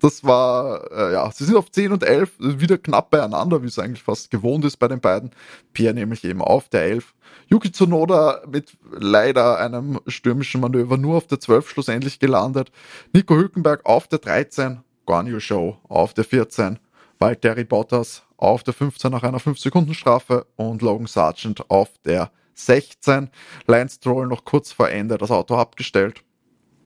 das 0.00 0.24
war, 0.24 0.90
äh, 0.90 1.12
ja, 1.12 1.30
sie 1.30 1.44
sind 1.44 1.56
auf 1.56 1.70
10 1.70 1.92
und 1.92 2.02
11 2.02 2.32
wieder 2.38 2.78
knapp 2.78 3.10
beieinander, 3.10 3.62
wie 3.62 3.66
es 3.66 3.78
eigentlich 3.78 4.02
fast 4.02 4.30
gewohnt 4.30 4.64
ist 4.64 4.78
bei 4.78 4.88
den 4.88 5.00
beiden. 5.00 5.30
Pierre 5.72 5.94
nämlich 5.94 6.24
eben 6.24 6.40
auf 6.40 6.68
der 6.68 6.82
11. 6.84 7.14
Yuki 7.48 7.70
Tsunoda 7.70 8.42
mit 8.50 8.72
leider 8.90 9.58
einem 9.58 10.00
stürmischen 10.06 10.60
Manöver 10.60 10.96
nur 10.96 11.16
auf 11.18 11.26
der 11.26 11.40
12 11.40 11.68
schlussendlich 11.68 12.18
gelandet. 12.18 12.72
Nico 13.12 13.34
Hülkenberg 13.34 13.84
auf 13.84 14.08
der 14.08 14.20
13. 14.20 14.80
Guan 15.04 15.40
Show 15.40 15.76
auf 15.88 16.14
der 16.14 16.24
14. 16.24 16.78
Valtteri 17.18 17.64
Bottas 17.64 18.22
auf 18.36 18.62
der 18.62 18.72
15 18.72 19.10
nach 19.10 19.22
einer 19.22 19.38
5-Sekunden-Strafe 19.38 20.46
und 20.56 20.80
Logan 20.80 21.06
Sargent 21.06 21.68
auf 21.70 21.90
der 22.04 22.30
16. 22.54 23.28
Lance 23.66 23.96
Stroll 23.96 24.26
noch 24.26 24.44
kurz 24.44 24.72
vor 24.72 24.88
Ende 24.88 25.18
das 25.18 25.30
Auto 25.30 25.56
abgestellt 25.56 26.24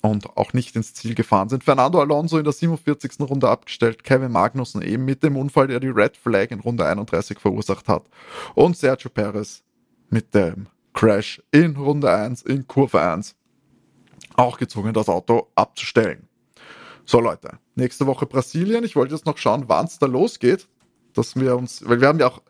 und 0.04 0.36
auch 0.36 0.52
nicht 0.52 0.76
ins 0.76 0.92
Ziel 0.92 1.14
gefahren 1.14 1.48
sind. 1.48 1.64
Fernando 1.64 1.98
Alonso 1.98 2.36
in 2.36 2.44
der 2.44 2.52
47. 2.52 3.20
Runde 3.20 3.48
abgestellt, 3.48 4.04
Kevin 4.04 4.32
Magnussen 4.32 4.82
eben 4.82 5.06
mit 5.06 5.22
dem 5.22 5.34
Unfall, 5.34 5.66
der 5.66 5.80
die 5.80 5.88
Red 5.88 6.18
Flag 6.18 6.50
in 6.50 6.60
Runde 6.60 6.84
31 6.84 7.38
verursacht 7.38 7.88
hat 7.88 8.04
und 8.54 8.76
Sergio 8.76 9.08
Perez 9.08 9.62
mit 10.10 10.34
dem 10.34 10.66
Crash 10.92 11.42
in 11.52 11.76
Runde 11.76 12.10
1 12.10 12.42
in 12.42 12.68
Kurve 12.68 13.00
1 13.00 13.34
auch 14.36 14.58
gezwungen, 14.58 14.92
das 14.92 15.08
Auto 15.08 15.48
abzustellen. 15.54 16.28
So 17.06 17.20
Leute, 17.20 17.58
nächste 17.74 18.06
Woche 18.06 18.26
Brasilien. 18.26 18.84
Ich 18.84 18.96
wollte 18.96 19.14
jetzt 19.14 19.24
noch 19.24 19.38
schauen, 19.38 19.64
wann 19.68 19.86
es 19.86 19.98
da 19.98 20.06
losgeht, 20.06 20.68
dass 21.14 21.34
wir 21.34 21.56
uns, 21.56 21.82
weil 21.88 22.02
wir 22.02 22.08
haben 22.08 22.20
ja 22.20 22.26
auch 22.26 22.42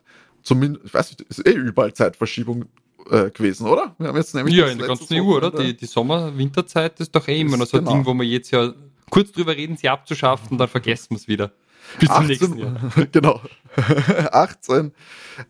zumindest, 0.43 0.87
ich 0.87 0.93
weiß 0.93 1.11
nicht, 1.11 1.21
ist 1.21 1.47
eh 1.47 1.53
überall 1.53 1.93
Zeitverschiebung 1.93 2.65
äh, 3.09 3.29
gewesen, 3.31 3.67
oder? 3.67 3.95
Wir 3.97 4.07
haben 4.07 4.17
jetzt 4.17 4.35
nämlich 4.35 4.55
ja 4.55 4.67
in 4.67 4.77
der 4.77 4.87
ganzen 4.87 5.13
EU, 5.15 5.37
oder? 5.37 5.51
Die, 5.51 5.75
die 5.75 5.85
Sommer-Winterzeit 5.85 6.99
ist 6.99 7.15
doch 7.15 7.27
eh 7.27 7.41
immer 7.41 7.57
noch 7.57 7.67
so 7.67 7.77
ein 7.77 7.85
genau. 7.85 7.95
Ding, 7.95 8.05
wo 8.05 8.13
wir 8.13 8.25
jetzt 8.25 8.51
ja 8.51 8.73
kurz 9.09 9.31
drüber 9.31 9.55
reden, 9.55 9.77
sie 9.77 9.89
abzuschaffen, 9.89 10.57
dann 10.57 10.67
vergessen 10.67 11.11
wir 11.11 11.17
es 11.17 11.27
wieder. 11.27 11.51
Bis 11.99 12.09
zum 12.09 12.17
18, 12.17 12.27
nächsten 12.27 12.57
Jahr. 12.57 12.91
genau. 13.11 13.41
18, 14.31 14.91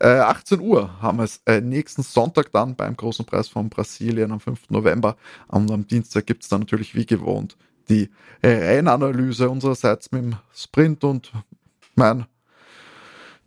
äh, 0.00 0.08
18 0.08 0.60
Uhr 0.60 1.00
haben 1.00 1.18
wir 1.18 1.24
es 1.24 1.40
äh, 1.46 1.60
nächsten 1.60 2.02
Sonntag 2.02 2.52
dann 2.52 2.76
beim 2.76 2.96
großen 2.96 3.24
Preis 3.24 3.48
von 3.48 3.70
Brasilien 3.70 4.32
am 4.32 4.40
5. 4.40 4.70
November. 4.70 5.16
Und 5.48 5.70
am 5.70 5.86
Dienstag 5.86 6.26
gibt 6.26 6.42
es 6.42 6.48
dann 6.48 6.60
natürlich 6.60 6.94
wie 6.94 7.06
gewohnt 7.06 7.56
die 7.88 8.10
Rennanalyse 8.42 9.48
unsererseits 9.48 10.12
mit 10.12 10.22
dem 10.22 10.36
Sprint 10.54 11.04
und 11.04 11.32
mein, 11.94 12.26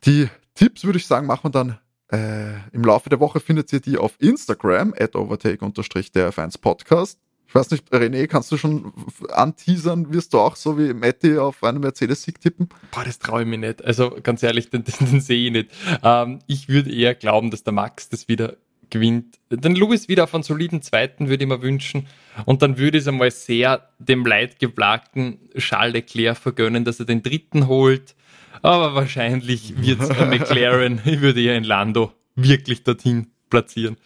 die 0.06 0.30
Tipps 0.56 0.84
würde 0.84 0.98
ich 0.98 1.08
sagen, 1.08 1.28
machen 1.28 1.46
wir 1.46 1.52
dann 1.52 1.78
äh, 2.12 2.54
im 2.72 2.84
Laufe 2.84 3.10
der 3.10 3.20
Woche 3.20 3.40
findet 3.40 3.72
ihr 3.74 3.80
die 3.80 3.98
auf 3.98 4.16
Instagram, 4.20 4.94
at 4.98 5.16
overtake-der1podcast. 5.16 7.18
Ich 7.48 7.56
weiß 7.56 7.72
nicht, 7.72 7.92
René, 7.92 8.28
kannst 8.28 8.52
du 8.52 8.58
schon 8.58 8.94
anteasern? 9.32 10.14
Wirst 10.14 10.36
du 10.36 10.40
auch 10.40 10.56
so 10.56 10.78
wie 10.78 10.94
Matti 10.94 11.38
auf 11.38 11.64
einen 11.64 11.80
Mercedes-Sieg 11.80 12.40
tippen? 12.40 12.70
Boah, 12.92 13.04
das 13.04 13.18
traue 13.18 13.42
ich 13.42 13.48
mir 13.48 13.58
nicht. 13.58 13.84
Also 13.84 14.16
ganz 14.22 14.44
ehrlich, 14.44 14.70
den, 14.70 14.84
den 14.84 15.20
sehe 15.20 15.48
ich 15.48 15.52
nicht. 15.52 15.72
Ähm, 16.04 16.40
ich 16.46 16.70
würde 16.70 16.94
eher 16.94 17.16
glauben, 17.16 17.50
dass 17.50 17.64
der 17.64 17.74
Max 17.74 18.10
das 18.10 18.28
wieder 18.28 18.58
gewinnt. 18.92 19.40
Den 19.50 19.76
Lewis 19.76 20.08
wieder 20.08 20.26
auf 20.26 20.36
einen 20.36 20.44
soliden 20.44 20.84
zweiten 20.84 21.28
würde 21.28 21.44
ich 21.44 21.50
mir 21.50 21.62
wünschen. 21.62 22.08
Und 22.46 22.62
dann 22.62 22.78
würde 22.78 23.00
ich 23.00 23.04
es 23.04 23.08
einmal 23.08 23.32
sehr 23.32 23.90
dem 23.98 24.26
leidgeplagten 24.26 25.40
Charles 25.58 25.94
Leclerc 25.94 26.38
vergönnen, 26.38 26.86
dass 26.86 27.00
er 27.00 27.06
den 27.06 27.24
dritten 27.24 27.68
holt. 27.68 28.16
Aber 28.62 28.96
wahrscheinlich 28.96 29.82
wird 29.82 30.02
es 30.02 30.10
ein 30.10 30.30
McLaren. 30.30 31.02
Ich 31.06 31.22
würde 31.22 31.42
eher 31.42 31.56
ein 31.56 31.64
Lando 31.64 32.12
wirklich 32.36 32.84
dorthin 32.84 33.28
platzieren. 33.50 33.98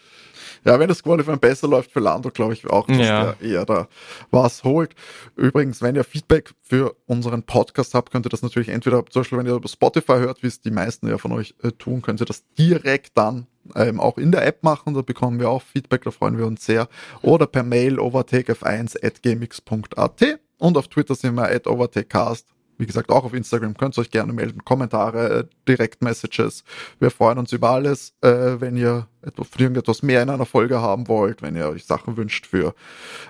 Ja, 0.65 0.79
wenn 0.79 0.87
das 0.87 1.03
Qualifying 1.03 1.39
besser 1.39 1.67
läuft 1.67 1.91
für 1.91 1.99
Lando, 1.99 2.29
glaube 2.29 2.53
ich 2.53 2.65
auch, 2.67 2.87
dass 2.87 2.97
ja. 2.97 3.33
der 3.33 3.41
eher 3.41 3.65
da 3.65 3.89
was 4.31 4.63
holt. 4.63 4.95
Übrigens, 5.35 5.81
wenn 5.81 5.95
ihr 5.95 6.05
Feedback 6.05 6.53
für 6.61 6.95
unseren 7.05 7.43
Podcast 7.43 7.93
habt, 7.93 8.11
könnt 8.11 8.25
ihr 8.25 8.29
das 8.29 8.43
natürlich 8.43 8.69
entweder, 8.69 9.05
zum 9.07 9.21
Beispiel, 9.21 9.37
wenn 9.37 9.45
ihr 9.45 9.55
über 9.55 9.67
Spotify 9.67 10.19
hört, 10.19 10.41
wie 10.41 10.47
es 10.47 10.61
die 10.61 10.71
meisten 10.71 11.09
ja 11.09 11.17
von 11.17 11.33
euch 11.33 11.53
äh, 11.63 11.71
tun, 11.71 12.01
könnt 12.01 12.21
ihr 12.21 12.25
das 12.25 12.45
direkt 12.57 13.17
dann 13.17 13.47
ähm, 13.75 13.99
auch 13.99 14.17
in 14.17 14.31
der 14.31 14.47
App 14.47 14.63
machen. 14.63 14.93
Da 14.93 15.01
bekommen 15.01 15.41
wir 15.41 15.49
auch 15.49 15.61
Feedback, 15.61 16.03
da 16.03 16.11
freuen 16.11 16.37
wir 16.37 16.47
uns 16.47 16.65
sehr. 16.65 16.87
Oder 17.21 17.45
per 17.45 17.63
Mail 17.63 17.99
overtakef1.gmx.at 17.99 20.39
und 20.59 20.77
auf 20.77 20.87
Twitter 20.87 21.15
sind 21.15 21.35
wir 21.35 21.51
at 21.51 21.67
overtakecast 21.67 22.52
wie 22.77 22.85
gesagt, 22.85 23.09
auch 23.11 23.23
auf 23.23 23.33
Instagram 23.33 23.77
könnt 23.77 23.97
ihr 23.97 24.01
euch 24.01 24.11
gerne 24.11 24.33
melden. 24.33 24.63
Kommentare, 24.63 25.39
äh, 25.39 25.43
Direct-Messages. 25.67 26.63
Wir 26.99 27.11
freuen 27.11 27.37
uns 27.37 27.51
über 27.51 27.69
alles. 27.69 28.13
Äh, 28.21 28.59
wenn 28.59 28.75
ihr 28.75 29.07
etwas, 29.21 29.47
irgendetwas 29.57 30.01
mehr 30.03 30.23
in 30.23 30.29
einer 30.29 30.45
Folge 30.45 30.81
haben 30.81 31.07
wollt, 31.07 31.41
wenn 31.41 31.55
ihr 31.55 31.67
euch 31.69 31.85
Sachen 31.85 32.17
wünscht 32.17 32.45
für 32.45 32.73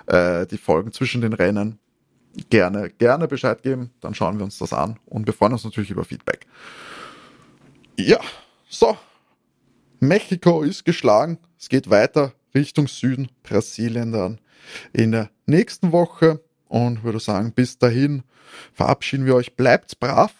äh, 0.06 0.46
die 0.46 0.58
Folgen 0.58 0.92
zwischen 0.92 1.20
den 1.20 1.32
Rennen, 1.32 1.78
gerne, 2.50 2.90
gerne 2.90 3.28
Bescheid 3.28 3.62
geben. 3.62 3.90
Dann 4.00 4.14
schauen 4.14 4.38
wir 4.38 4.44
uns 4.44 4.58
das 4.58 4.72
an. 4.72 4.98
Und 5.06 5.26
wir 5.26 5.34
freuen 5.34 5.52
uns 5.52 5.64
natürlich 5.64 5.90
über 5.90 6.04
Feedback. 6.04 6.46
Ja, 7.98 8.18
so. 8.68 8.96
Mexiko 10.00 10.62
ist 10.62 10.84
geschlagen. 10.84 11.38
Es 11.58 11.68
geht 11.68 11.88
weiter 11.88 12.32
Richtung 12.54 12.88
Süden, 12.88 13.28
Brasilien 13.42 14.12
dann 14.12 14.40
in 14.92 15.12
der 15.12 15.30
nächsten 15.46 15.92
Woche 15.92 16.40
und 16.68 17.04
würde 17.04 17.20
sagen, 17.20 17.52
bis 17.52 17.78
dahin 17.78 18.22
verabschieden 18.72 19.26
wir 19.26 19.34
euch. 19.34 19.56
Bleibt 19.56 19.98
brav, 20.00 20.32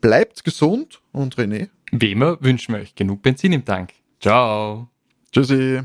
bleibt 0.00 0.44
gesund 0.44 1.00
und 1.12 1.36
René. 1.36 1.68
Wie 1.92 2.12
immer 2.12 2.38
wünschen 2.42 2.74
wir 2.74 2.80
euch 2.80 2.94
genug 2.94 3.22
Benzin 3.22 3.52
im 3.52 3.64
Tank. 3.64 3.92
Ciao. 4.20 4.88
Tschüssi. 5.32 5.82